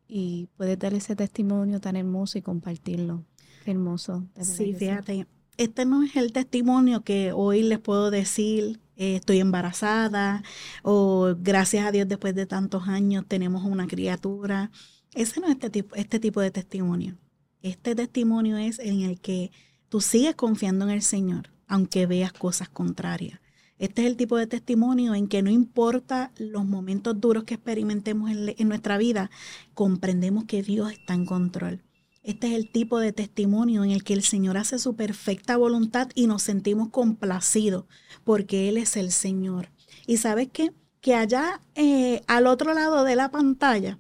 Y 0.08 0.48
puedes 0.58 0.78
dar 0.78 0.94
ese 0.94 1.16
testimonio 1.16 1.82
tan 1.82 1.96
hermoso 1.96 2.38
y 2.38 2.44
compartirlo. 2.44 3.26
Qué 3.66 3.72
hermoso. 3.72 4.28
Sí, 4.40 4.76
fíjate, 4.76 5.26
este 5.58 5.86
no 5.86 6.04
es 6.04 6.16
el 6.16 6.34
testimonio 6.34 7.04
que 7.04 7.32
hoy 7.32 7.64
les 7.64 7.80
puedo 7.80 8.12
decir, 8.12 8.80
eh, 8.96 9.16
estoy 9.16 9.40
embarazada 9.40 10.44
o 10.84 11.36
gracias 11.40 11.84
a 11.84 11.92
Dios 11.92 12.08
después 12.08 12.36
de 12.36 12.46
tantos 12.46 12.88
años 12.88 13.26
tenemos 13.28 13.64
una 13.64 13.88
criatura. 13.88 14.70
Ese 15.16 15.40
no 15.40 15.48
es 15.48 15.54
este 15.54 15.72
tipo, 15.72 15.96
este 15.96 16.20
tipo 16.20 16.42
de 16.42 16.52
testimonio. 16.52 17.18
Este 17.64 17.96
testimonio 17.96 18.58
es 18.58 18.78
en 18.78 19.02
el 19.02 19.20
que 19.20 19.52
tú 19.90 20.00
sigues 20.00 20.36
confiando 20.36 20.86
en 20.86 20.92
el 20.92 21.02
Señor 21.02 21.57
aunque 21.68 22.06
veas 22.06 22.34
cosas 22.34 22.70
contrarias. 22.70 23.40
Este 23.80 24.02
es 24.02 24.08
el 24.08 24.18
tipo 24.18 24.38
de 24.38 24.48
testimonio 24.48 25.14
en 25.14 25.28
que 25.28 25.44
no 25.44 25.52
importa 25.52 26.32
los 26.38 26.66
momentos 26.66 27.20
duros 27.22 27.44
que 27.44 27.54
experimentemos 27.54 28.32
en, 28.32 28.68
nuestra 28.68 28.98
vida, 28.98 29.30
comprendemos 29.76 30.46
que 30.46 30.64
Dios 30.64 30.92
está 30.92 31.14
en 31.14 31.26
control. 31.26 31.84
Este 32.24 32.48
es 32.48 32.54
el 32.54 32.72
tipo 32.72 33.00
de 33.00 33.14
testimonio 33.14 33.84
en 33.84 33.92
el 33.92 34.04
que 34.04 34.14
el 34.14 34.24
Señor 34.24 34.58
hace 34.58 34.80
su 34.80 34.96
perfecta 34.96 35.58
voluntad 35.58 36.10
y 36.16 36.26
nos 36.26 36.42
sentimos 36.42 36.90
complacidos 36.90 37.86
porque 38.24 38.68
Él 38.68 38.78
es 38.78 38.98
el 38.98 39.12
Señor. 39.12 39.70
Y 40.08 40.18
sabes 40.18 40.50
qué? 40.52 40.74
Que 41.00 41.14
allá 41.14 41.62
eh, 41.76 42.22
al 42.28 42.48
otro 42.48 42.74
lado 42.74 43.04
de 43.04 43.16
la 43.16 43.30
pantalla 43.30 44.00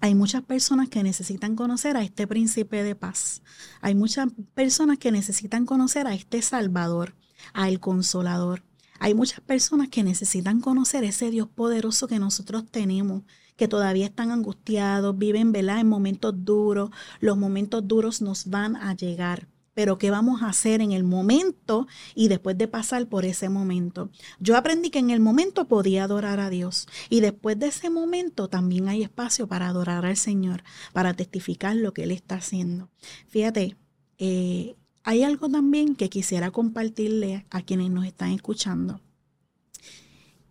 hay 0.00 0.14
muchas 0.14 0.42
personas 0.42 0.88
que 0.88 1.02
necesitan 1.02 1.56
conocer 1.56 1.96
a 1.96 2.02
este 2.02 2.26
príncipe 2.26 2.82
de 2.82 2.94
paz. 2.94 3.42
Hay 3.80 3.94
muchas 3.94 4.28
personas 4.54 4.98
que 4.98 5.10
necesitan 5.10 5.66
conocer 5.66 6.06
a 6.06 6.14
este 6.14 6.42
Salvador, 6.42 7.14
a 7.54 7.68
el 7.68 7.80
Consolador. 7.80 8.62
Hay 8.98 9.14
muchas 9.14 9.40
personas 9.40 9.88
que 9.88 10.02
necesitan 10.02 10.60
conocer 10.60 11.04
ese 11.04 11.30
Dios 11.30 11.48
poderoso 11.48 12.08
que 12.08 12.18
nosotros 12.18 12.64
tenemos, 12.70 13.22
que 13.56 13.68
todavía 13.68 14.06
están 14.06 14.30
angustiados, 14.30 15.16
viven 15.16 15.54
en 15.54 15.86
momentos 15.86 16.34
duros. 16.44 16.90
Los 17.20 17.36
momentos 17.36 17.86
duros 17.86 18.20
nos 18.20 18.46
van 18.46 18.76
a 18.76 18.94
llegar 18.94 19.48
pero 19.76 19.98
qué 19.98 20.10
vamos 20.10 20.42
a 20.42 20.48
hacer 20.48 20.80
en 20.80 20.92
el 20.92 21.04
momento 21.04 21.86
y 22.14 22.28
después 22.28 22.56
de 22.56 22.66
pasar 22.66 23.08
por 23.08 23.26
ese 23.26 23.50
momento. 23.50 24.08
Yo 24.40 24.56
aprendí 24.56 24.88
que 24.88 25.00
en 25.00 25.10
el 25.10 25.20
momento 25.20 25.68
podía 25.68 26.04
adorar 26.04 26.40
a 26.40 26.48
Dios 26.48 26.88
y 27.10 27.20
después 27.20 27.58
de 27.58 27.66
ese 27.66 27.90
momento 27.90 28.48
también 28.48 28.88
hay 28.88 29.02
espacio 29.02 29.46
para 29.46 29.68
adorar 29.68 30.06
al 30.06 30.16
Señor, 30.16 30.64
para 30.94 31.12
testificar 31.12 31.76
lo 31.76 31.92
que 31.92 32.04
Él 32.04 32.10
está 32.10 32.36
haciendo. 32.36 32.88
Fíjate, 33.28 33.76
eh, 34.16 34.76
hay 35.04 35.24
algo 35.24 35.50
también 35.50 35.94
que 35.94 36.08
quisiera 36.08 36.50
compartirle 36.50 37.44
a 37.50 37.60
quienes 37.60 37.90
nos 37.90 38.06
están 38.06 38.30
escuchando. 38.30 39.02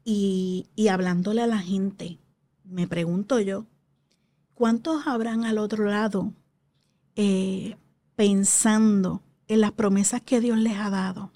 Y, 0.04 0.68
hablándole 0.88 1.42
a 1.42 1.48
la 1.48 1.58
gente, 1.58 2.20
me 2.64 2.88
pregunto 2.88 3.40
yo, 3.40 3.66
¿cuántos 4.54 5.08
habrán 5.08 5.46
al 5.46 5.58
otro 5.58 5.86
lado 5.86 6.32
eh, 7.16 7.76
pensando 8.16 9.24
en 9.48 9.62
las 9.62 9.72
promesas 9.72 10.22
que 10.22 10.42
Dios 10.42 10.58
les 10.58 10.78
ha 10.78 10.90
dado? 10.90 11.32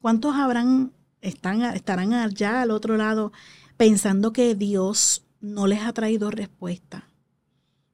¿Cuántos 0.00 0.36
habrán, 0.36 0.92
están, 1.20 1.62
estarán 1.62 2.12
allá 2.12 2.62
al 2.62 2.70
otro 2.70 2.96
lado 2.96 3.32
pensando 3.76 4.32
que 4.32 4.54
Dios 4.54 5.24
no 5.40 5.66
les 5.66 5.82
ha 5.82 5.92
traído 5.92 6.30
respuesta? 6.30 7.08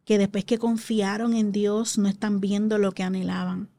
Que 0.05 0.19
después 0.19 0.45
que 0.45 0.59
confiaron 0.59 1.35
en 1.35 1.53
Dios 1.53 1.97
no 1.97 2.09
están 2.09 2.41
viendo 2.41 2.79
lo 2.79 2.93
que 2.93 3.03
anhelaban. 3.03 3.71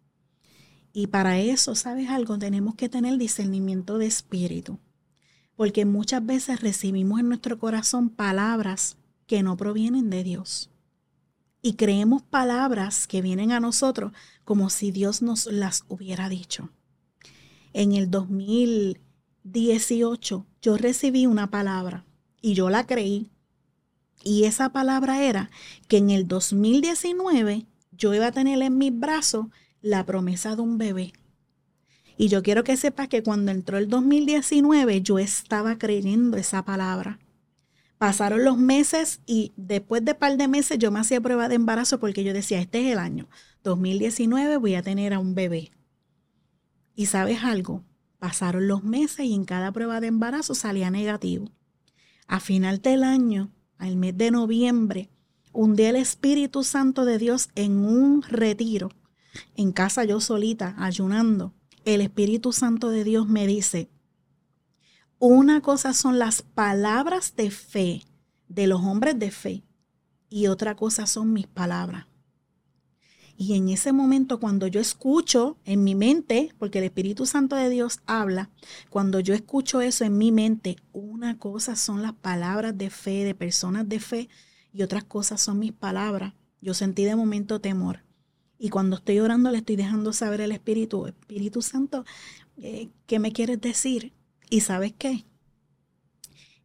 Y 0.94 1.08
para 1.08 1.40
eso, 1.40 1.76
¿sabes 1.76 2.10
algo? 2.10 2.38
Tenemos 2.38 2.76
que 2.76 2.90
tener 2.90 3.18
discernimiento 3.18 3.98
de 3.98 4.06
espíritu. 4.06 4.80
Porque 5.56 5.86
muchas 5.86 6.26
veces 6.26 6.62
recibimos 6.62 7.20
en 7.20 7.28
nuestro 7.28 7.60
corazón 7.60 8.10
palabras 8.10 8.98
que 9.28 9.44
no 9.44 9.58
provienen 9.58 10.10
de 10.10 10.24
Dios 10.24 10.73
y 11.66 11.74
creemos 11.74 12.22
palabras 12.22 13.08
que 13.08 13.22
vienen 13.22 13.54
a 13.54 13.62
nosotros 13.62 14.12
como 14.44 14.70
si 14.70 14.92
Dios 14.92 15.22
nos 15.22 15.46
las 15.46 15.86
hubiera 15.88 16.28
dicho. 16.28 16.70
En 17.72 17.94
el 17.94 18.12
2018 18.12 20.46
yo 20.62 20.78
recibí 20.78 21.26
una 21.26 21.50
palabra 21.50 22.04
y 22.42 22.54
yo 22.54 22.70
la 22.70 22.86
creí. 22.86 23.32
Y 24.24 24.44
esa 24.44 24.74
palabra 24.74 25.24
era 25.24 25.50
que 25.88 25.96
en 25.98 26.10
el 26.10 26.28
2019 26.28 27.66
yo 27.92 28.14
iba 28.14 28.28
a 28.28 28.34
tener 28.34 28.62
en 28.62 28.78
mis 28.78 29.00
brazos 29.00 29.46
la 29.82 30.06
promesa 30.06 30.58
de 30.58 30.62
un 30.62 30.78
bebé. 30.78 31.14
Y 32.18 32.28
yo 32.28 32.44
quiero 32.44 32.66
que 32.66 32.76
sepas 32.76 33.08
que 33.08 33.24
cuando 33.24 33.52
entró 33.52 33.78
el 33.78 33.88
2019 33.88 35.02
yo 35.02 35.18
estaba 35.18 35.78
creyendo 35.78 36.36
esa 36.36 36.66
palabra. 36.66 37.20
Pasaron 38.04 38.44
los 38.44 38.58
meses 38.58 39.22
y 39.26 39.54
después 39.56 40.04
de 40.04 40.14
par 40.14 40.36
de 40.36 40.50
meses 40.50 40.78
yo 40.78 40.92
me 40.92 41.00
hacía 41.00 41.22
prueba 41.22 41.48
de 41.48 41.56
embarazo 41.56 42.02
porque 42.02 42.26
yo 42.26 42.34
decía, 42.34 42.60
este 42.60 42.82
es 42.82 42.92
el 42.92 43.00
año 43.00 43.30
2019, 43.64 44.58
voy 44.58 44.76
a 44.76 44.82
tener 44.82 45.14
a 45.14 45.20
un 45.20 45.36
bebé. 45.36 45.72
Y 46.96 47.06
sabes 47.06 47.46
algo, 47.46 47.82
pasaron 48.20 48.68
los 48.68 48.84
meses 48.84 49.26
y 49.26 49.34
en 49.34 49.46
cada 49.46 49.72
prueba 49.72 50.02
de 50.02 50.08
embarazo 50.08 50.54
salía 50.54 50.92
negativo. 50.92 51.50
A 52.28 52.42
final 52.42 52.82
del 52.82 53.06
año, 53.06 53.54
al 53.78 53.96
mes 53.96 54.18
de 54.18 54.32
noviembre, 54.32 55.10
un 55.54 55.78
día 55.78 55.92
el 55.92 55.96
Espíritu 55.96 56.66
Santo 56.66 57.06
de 57.06 57.18
Dios 57.18 57.52
en 57.56 57.78
un 57.78 58.22
retiro, 58.24 58.90
en 59.56 59.72
casa 59.72 60.04
yo 60.04 60.20
solita, 60.20 60.76
ayunando. 60.78 61.54
El 61.86 62.02
Espíritu 62.02 62.52
Santo 62.52 62.90
de 62.90 63.06
Dios 63.06 63.30
me 63.30 63.48
dice, 63.48 63.90
una 65.28 65.62
cosa 65.62 65.94
son 65.94 66.20
las 66.20 66.42
palabras 66.42 67.38
de 67.38 67.50
fe 67.50 68.04
de 68.50 68.68
los 68.68 68.82
hombres 68.82 69.18
de 69.18 69.32
fe 69.32 69.64
y 70.30 70.48
otra 70.48 70.76
cosa 70.76 71.06
son 71.06 71.32
mis 71.32 71.48
palabras. 71.48 72.08
Y 73.38 73.54
en 73.56 73.70
ese 73.70 73.94
momento 73.94 74.42
cuando 74.42 74.68
yo 74.68 74.82
escucho 74.82 75.56
en 75.64 75.86
mi 75.86 75.96
mente, 75.96 76.54
porque 76.60 76.80
el 76.80 76.84
Espíritu 76.84 77.26
Santo 77.26 77.56
de 77.56 77.70
Dios 77.70 78.02
habla, 78.06 78.50
cuando 78.90 79.22
yo 79.22 79.34
escucho 79.34 79.80
eso 79.80 80.04
en 80.04 80.18
mi 80.18 80.34
mente, 80.34 80.76
una 80.92 81.40
cosa 81.40 81.78
son 81.78 82.02
las 82.02 82.14
palabras 82.14 82.78
de 82.78 82.90
fe 82.90 83.24
de 83.24 83.34
personas 83.34 83.88
de 83.88 84.02
fe 84.02 84.30
y 84.74 84.84
otras 84.84 85.06
cosas 85.06 85.40
son 85.40 85.58
mis 85.58 85.72
palabras. 85.72 86.34
Yo 86.60 86.74
sentí 86.74 87.06
de 87.06 87.16
momento 87.16 87.62
temor. 87.62 88.04
Y 88.60 88.68
cuando 88.68 88.98
estoy 88.98 89.20
orando 89.20 89.52
le 89.52 89.60
estoy 89.60 89.78
dejando 89.78 90.12
saber 90.12 90.42
al 90.42 90.52
Espíritu, 90.52 91.08
Espíritu 91.08 91.62
Santo, 91.62 92.04
eh, 92.58 92.90
¿qué 93.06 93.20
me 93.20 93.32
quieres 93.32 93.62
decir? 93.62 94.12
¿Y 94.54 94.60
sabes 94.60 94.94
qué? 94.96 95.26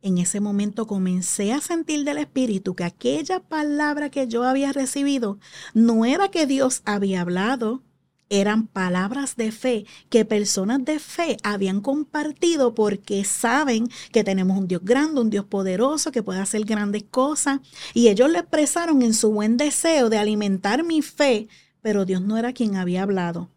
En 0.03 0.19
ese 0.19 0.41
momento 0.41 0.87
comencé 0.87 1.55
a 1.55 1.63
sentir 1.63 2.05
del 2.05 2.19
Espíritu 2.19 2.75
que 2.75 2.85
aquella 2.85 3.41
palabra 3.41 4.11
que 4.11 4.29
yo 4.29 4.45
había 4.45 4.75
recibido 4.75 5.39
no 5.73 6.05
era 6.05 6.29
que 6.29 6.47
Dios 6.47 6.83
había 6.85 7.23
hablado, 7.23 7.83
eran 8.29 8.67
palabras 8.67 9.37
de 9.37 9.53
fe 9.53 9.87
que 10.11 10.27
personas 10.27 10.85
de 10.85 10.99
fe 10.99 11.39
habían 11.43 11.81
compartido 11.81 12.75
porque 12.75 13.25
saben 13.25 13.89
que 14.13 14.23
tenemos 14.23 14.59
un 14.59 14.69
Dios 14.69 14.83
grande, 14.85 15.23
un 15.23 15.31
Dios 15.31 15.47
poderoso 15.47 16.13
que 16.13 16.23
puede 16.23 16.41
hacer 16.41 16.67
grandes 16.67 17.05
cosas. 17.05 17.61
Y 17.95 18.09
ellos 18.09 18.31
lo 18.31 18.39
expresaron 18.39 19.01
en 19.01 19.15
su 19.15 19.33
buen 19.33 19.57
deseo 19.57 20.11
de 20.11 20.19
alimentar 20.19 20.85
mi 20.85 21.01
fe, 21.01 21.49
pero 21.81 22.05
Dios 22.05 22.21
no 22.21 22.37
era 22.37 22.53
quien 22.53 22.77
había 22.77 23.03
hablado. 23.03 23.49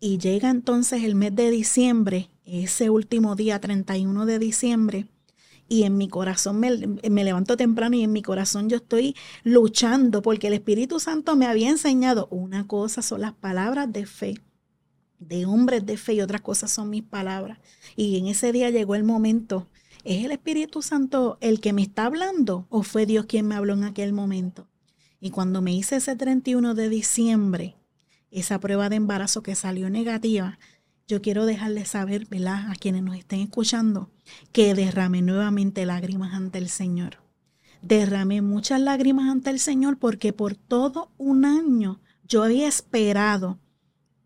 Y 0.00 0.18
llega 0.18 0.50
entonces 0.50 1.04
el 1.04 1.14
mes 1.14 1.36
de 1.36 1.52
diciembre 1.52 2.30
ese 2.48 2.90
último 2.90 3.36
día, 3.36 3.60
31 3.60 4.26
de 4.26 4.38
diciembre, 4.38 5.06
y 5.68 5.82
en 5.82 5.98
mi 5.98 6.08
corazón 6.08 6.58
me, 6.58 6.70
levanto 6.70 7.56
temprano 7.56 7.94
y 7.94 8.02
en 8.02 8.12
mi 8.12 8.22
corazón 8.22 8.70
yo 8.70 8.78
estoy 8.78 9.14
luchando 9.44 10.22
porque 10.22 10.46
el 10.46 10.54
Espíritu 10.54 10.98
Santo 10.98 11.36
me 11.36 11.46
había 11.46 11.68
enseñado 11.68 12.26
una 12.30 12.66
cosa 12.66 13.02
son 13.02 13.20
las 13.20 13.34
palabras 13.34 13.92
de 13.92 14.06
fe, 14.06 14.40
de 15.18 15.44
hombres 15.44 15.84
de 15.84 15.98
fe 15.98 16.14
y 16.14 16.20
otras 16.22 16.40
cosas 16.40 16.70
son 16.70 16.88
mis 16.88 17.02
palabras. 17.02 17.58
Y 17.96 18.16
en 18.16 18.28
ese 18.28 18.50
día 18.50 18.70
llegó 18.70 18.94
el 18.94 19.04
momento, 19.04 19.68
¿es 20.04 20.24
el 20.24 20.32
Espíritu 20.32 20.80
Santo 20.80 21.36
el 21.42 21.60
que 21.60 21.74
me 21.74 21.82
está 21.82 22.06
hablando 22.06 22.66
o 22.70 22.82
fue 22.82 23.04
Dios 23.04 23.26
quien 23.26 23.46
me 23.46 23.54
habló 23.54 23.74
en 23.74 23.84
aquel 23.84 24.14
momento? 24.14 24.68
Y 25.20 25.30
cuando 25.30 25.60
me 25.60 25.74
hice 25.74 25.96
ese 25.96 26.16
31 26.16 26.74
de 26.74 26.88
diciembre, 26.88 27.76
esa 28.30 28.60
prueba 28.60 28.88
de 28.88 28.96
embarazo 28.96 29.42
que 29.42 29.54
salió 29.54 29.90
negativa, 29.90 30.58
yo 31.08 31.22
quiero 31.22 31.46
dejarles 31.46 31.88
saber, 31.88 32.26
¿verdad? 32.26 32.70
A 32.70 32.74
quienes 32.74 33.02
nos 33.02 33.16
estén 33.16 33.40
escuchando, 33.40 34.10
que 34.52 34.74
derrame 34.74 35.22
nuevamente 35.22 35.86
lágrimas 35.86 36.34
ante 36.34 36.58
el 36.58 36.68
Señor. 36.68 37.16
Derramé 37.80 38.42
muchas 38.42 38.80
lágrimas 38.80 39.30
ante 39.30 39.48
el 39.48 39.58
Señor 39.58 39.96
porque 39.96 40.34
por 40.34 40.54
todo 40.54 41.10
un 41.16 41.46
año 41.46 42.00
yo 42.28 42.42
había 42.42 42.68
esperado 42.68 43.58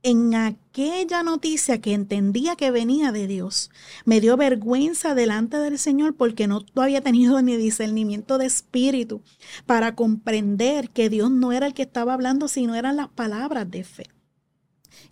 en 0.03 0.35
aquella 0.35 1.23
noticia 1.23 1.81
que 1.81 1.93
entendía 1.93 2.57
que 2.57 2.73
venía 2.73 3.13
de 3.13 3.29
Dios. 3.29 3.71
Me 4.05 4.21
dio 4.21 4.37
vergüenza 4.37 5.15
delante 5.15 5.59
del 5.59 5.79
Señor 5.79 6.17
porque 6.17 6.49
no 6.49 6.65
había 6.75 7.01
tenido 7.01 7.41
ni 7.43 7.57
discernimiento 7.57 8.39
de 8.39 8.47
espíritu 8.47 9.23
para 9.67 9.95
comprender 9.95 10.91
que 10.91 11.09
Dios 11.09 11.31
no 11.31 11.53
era 11.53 11.69
el 11.69 11.75
que 11.75 11.83
estaba 11.83 12.15
hablando, 12.15 12.49
sino 12.49 12.75
eran 12.75 12.97
las 12.97 13.09
palabras 13.09 13.71
de 13.71 13.85
fe. 13.85 14.07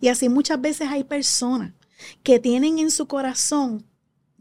Y 0.00 0.08
así 0.08 0.28
muchas 0.28 0.60
veces 0.60 0.88
hay 0.88 1.04
personas 1.04 1.72
que 2.22 2.38
tienen 2.38 2.78
en 2.78 2.90
su 2.90 3.06
corazón 3.06 3.84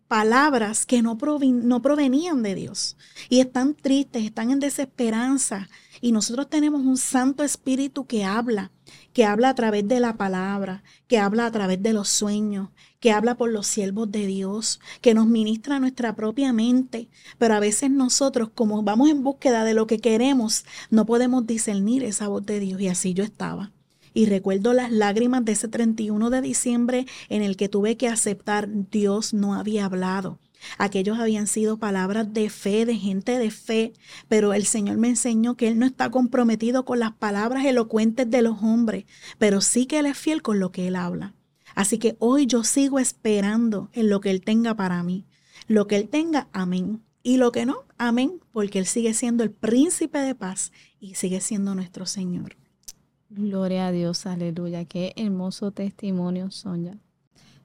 palabras 0.10 0.88
que 0.88 1.04
no, 1.04 1.18
no 1.44 1.82
provenían 1.84 2.42
de 2.42 2.56
Dios 2.56 2.98
y 3.30 3.40
están 3.42 3.76
tristes, 3.76 4.24
están 4.24 4.50
en 4.50 4.60
desesperanza. 4.60 5.70
Y 6.02 6.12
nosotros 6.12 6.50
tenemos 6.50 6.82
un 6.82 6.98
Santo 6.98 7.44
Espíritu 7.44 8.08
que 8.08 8.26
habla, 8.26 8.72
que 9.14 9.24
habla 9.24 9.50
a 9.50 9.56
través 9.56 9.88
de 9.88 10.00
la 10.00 10.18
palabra, 10.18 10.84
que 11.08 11.20
habla 11.20 11.46
a 11.46 11.52
través 11.52 11.84
de 11.84 11.94
los 11.94 12.10
sueños, 12.10 12.70
que 13.00 13.12
habla 13.12 13.38
por 13.38 13.52
los 13.52 13.68
siervos 13.68 14.12
de 14.12 14.26
Dios, 14.26 14.80
que 15.02 15.14
nos 15.14 15.28
ministra 15.28 15.80
nuestra 15.80 16.16
propia 16.16 16.54
mente. 16.54 17.10
Pero 17.38 17.54
a 17.54 17.60
veces 17.60 17.92
nosotros, 17.92 18.50
como 18.56 18.82
vamos 18.82 19.10
en 19.10 19.24
búsqueda 19.24 19.64
de 19.64 19.76
lo 19.76 19.86
que 19.86 20.00
queremos, 20.00 20.66
no 20.90 21.06
podemos 21.06 21.46
discernir 21.46 22.04
esa 22.04 22.30
voz 22.30 22.46
de 22.48 22.60
Dios. 22.60 22.82
Y 22.82 22.88
así 22.88 23.14
yo 23.14 23.24
estaba. 23.24 23.72
Y 24.20 24.26
recuerdo 24.26 24.74
las 24.74 24.92
lágrimas 24.92 25.46
de 25.46 25.54
ese 25.54 25.70
31 25.70 26.30
de 26.30 26.42
diciembre 26.42 27.06
en 27.30 27.42
el 27.42 27.56
que 27.56 27.70
tuve 27.70 27.96
que 27.96 28.10
aceptar 28.10 28.68
Dios 28.92 29.34
no 29.34 29.54
había 29.54 29.86
hablado. 29.86 30.40
Aquellos 30.78 31.20
habían 31.20 31.48
sido 31.48 31.78
palabras 31.78 32.34
de 32.34 32.50
fe, 32.50 32.86
de 32.86 32.98
gente 32.98 33.40
de 33.40 33.50
fe, 33.50 33.94
pero 34.28 34.54
el 34.54 34.66
Señor 34.66 34.98
me 34.98 35.08
enseñó 35.08 35.56
que 35.56 35.70
Él 35.70 35.80
no 35.80 35.86
está 35.86 36.12
comprometido 36.12 36.84
con 36.84 37.00
las 37.00 37.14
palabras 37.14 37.64
elocuentes 37.64 38.30
de 38.30 38.42
los 38.42 38.62
hombres, 38.62 39.06
pero 39.38 39.62
sí 39.62 39.86
que 39.86 40.00
Él 40.00 40.06
es 40.06 40.18
fiel 40.18 40.42
con 40.42 40.60
lo 40.60 40.74
que 40.74 40.90
Él 40.90 40.98
habla. 40.98 41.34
Así 41.74 41.98
que 41.98 42.18
hoy 42.20 42.46
yo 42.46 42.66
sigo 42.66 43.00
esperando 43.00 43.90
en 43.94 44.10
lo 44.10 44.20
que 44.20 44.32
Él 44.32 44.42
tenga 44.42 44.76
para 44.76 45.02
mí. 45.02 45.28
Lo 45.68 45.88
que 45.88 45.96
Él 45.96 46.10
tenga, 46.10 46.50
amén. 46.52 47.02
Y 47.24 47.38
lo 47.38 47.54
que 47.54 47.66
no, 47.66 47.86
amén, 47.98 48.42
porque 48.52 48.80
Él 48.80 48.86
sigue 48.86 49.14
siendo 49.14 49.46
el 49.46 49.52
príncipe 49.52 50.20
de 50.20 50.36
paz 50.36 50.74
y 51.00 51.16
sigue 51.16 51.40
siendo 51.40 51.74
nuestro 51.74 52.06
Señor. 52.06 52.58
Gloria 53.30 53.88
a 53.88 53.92
Dios, 53.92 54.26
aleluya. 54.26 54.86
Qué 54.86 55.14
hermoso 55.16 55.70
testimonio, 55.70 56.50
Sonia. 56.50 56.98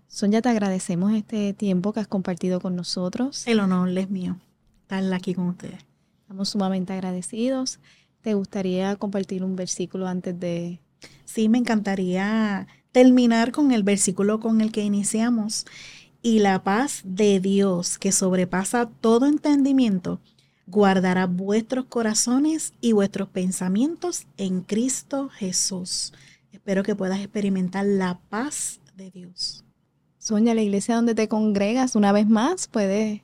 Sonia, 0.08 0.42
te 0.42 0.50
agradecemos 0.50 1.12
este 1.14 1.54
tiempo 1.54 1.94
que 1.94 2.00
has 2.00 2.06
compartido 2.06 2.60
con 2.60 2.76
nosotros. 2.76 3.46
El 3.46 3.60
honor 3.60 3.88
es 3.96 4.10
mío 4.10 4.36
estar 4.82 5.14
aquí 5.14 5.34
con 5.34 5.48
ustedes. 5.48 5.80
Estamos 6.20 6.50
sumamente 6.50 6.92
agradecidos. 6.92 7.80
¿Te 8.20 8.34
gustaría 8.34 8.96
compartir 8.96 9.42
un 9.42 9.56
versículo 9.56 10.06
antes 10.06 10.38
de...? 10.38 10.80
Sí, 11.24 11.48
me 11.48 11.58
encantaría 11.58 12.66
terminar 12.92 13.50
con 13.50 13.72
el 13.72 13.82
versículo 13.82 14.40
con 14.40 14.60
el 14.60 14.70
que 14.70 14.82
iniciamos. 14.82 15.64
Y 16.20 16.40
la 16.40 16.62
paz 16.62 17.00
de 17.04 17.40
Dios, 17.40 17.98
que 17.98 18.12
sobrepasa 18.12 18.90
todo 19.00 19.26
entendimiento, 19.26 20.20
guardará 20.66 21.26
vuestros 21.26 21.86
corazones 21.86 22.72
y 22.80 22.92
vuestros 22.92 23.28
pensamientos 23.28 24.26
en 24.36 24.62
Cristo 24.62 25.28
Jesús. 25.28 26.12
Espero 26.52 26.82
que 26.82 26.94
puedas 26.94 27.20
experimentar 27.20 27.84
la 27.84 28.18
paz 28.30 28.80
de 28.96 29.10
Dios. 29.10 29.64
Sonia, 30.18 30.54
la 30.54 30.62
iglesia 30.62 30.96
donde 30.96 31.14
te 31.14 31.28
congregas 31.28 31.96
una 31.96 32.12
vez 32.12 32.26
más, 32.26 32.68
¿puedes 32.68 33.20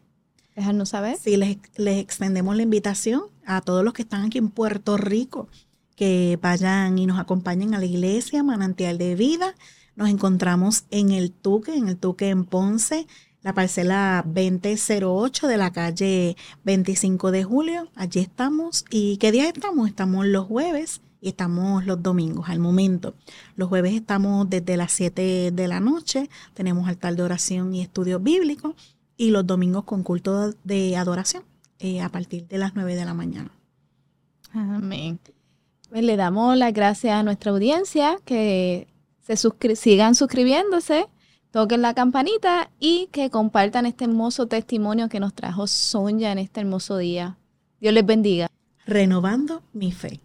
dejarnos 0.55 0.91
saber? 0.91 1.17
Sí, 1.17 1.37
les, 1.37 1.57
les 1.77 1.99
extendemos 1.99 2.57
la 2.57 2.63
invitación 2.63 3.23
a 3.47 3.63
todos 3.63 3.83
los 3.85 3.95
que 3.95 4.03
están 4.03 4.25
aquí 4.25 4.39
en 4.39 4.51
Puerto 4.51 4.97
Rico 4.97 5.49
que 6.01 6.39
vayan 6.41 6.99
y 6.99 7.05
nos 7.05 7.19
acompañen 7.19 7.75
a 7.75 7.79
la 7.79 7.85
iglesia 7.85 8.43
Manantial 8.43 8.97
de 8.97 9.15
Vida. 9.15 9.55
Nos 9.97 10.09
encontramos 10.09 10.85
en 10.91 11.11
el 11.11 11.31
Tuque, 11.31 11.77
en 11.77 11.89
el 11.89 11.99
Tuque 11.99 12.31
en 12.31 12.47
Ponce, 12.47 13.07
la 13.43 13.55
parcela 13.55 14.23
2008 14.27 15.47
de 15.49 15.57
la 15.57 15.71
calle 15.71 16.37
25 16.65 17.31
de 17.31 17.45
julio. 17.45 17.89
Allí 17.95 18.21
estamos. 18.21 18.85
¿Y 18.91 19.17
qué 19.17 19.33
día 19.33 19.49
estamos? 19.49 19.89
Estamos 19.89 20.27
los 20.27 20.47
jueves 20.47 21.01
y 21.21 21.29
estamos 21.29 21.87
los 21.87 22.03
domingos 22.03 22.49
al 22.49 22.59
momento. 22.59 23.15
Los 23.57 23.69
jueves 23.69 23.95
estamos 23.95 24.49
desde 24.49 24.77
las 24.77 24.93
7 24.93 25.51
de 25.53 25.69
la 25.69 25.81
noche, 25.81 26.31
tenemos 26.55 26.89
altar 26.89 27.15
de 27.15 27.23
oración 27.23 27.75
y 27.75 27.83
estudios 27.83 28.23
bíblicos 28.23 28.75
y 29.17 29.31
los 29.31 29.47
domingos 29.47 29.85
con 29.85 30.03
culto 30.03 30.55
de 30.65 30.97
adoración 30.97 31.45
eh, 31.79 32.01
a 32.01 32.09
partir 32.09 32.47
de 32.49 32.59
las 32.59 32.75
9 32.75 32.95
de 32.95 33.05
la 33.05 33.15
mañana. 33.15 33.51
Amén. 34.53 35.21
Pues 35.91 36.03
le 36.03 36.17
damos 36.17 36.57
las 36.57 36.73
gracias 36.73 37.15
a 37.15 37.23
nuestra 37.23 37.51
audiencia 37.51 38.19
que 38.25 38.87
se 39.21 39.37
sigan 39.77 40.15
suscribiéndose 40.15 41.07
toquen 41.51 41.83
la 41.83 41.95
campanita 41.95 42.71
y 42.79 43.09
que 43.13 43.31
compartan 43.31 43.87
este 43.87 44.05
hermoso 44.05 44.47
testimonio 44.47 45.09
que 45.09 45.21
nos 45.21 45.35
trajo 45.35 45.67
Sonia 45.67 46.33
en 46.33 46.39
este 46.39 46.61
hermoso 46.61 46.97
día. 46.97 47.37
Dios 47.81 47.95
les 47.95 48.07
bendiga. 48.07 48.49
Renovando 48.87 49.63
mi 49.73 49.93
fe. 49.93 50.21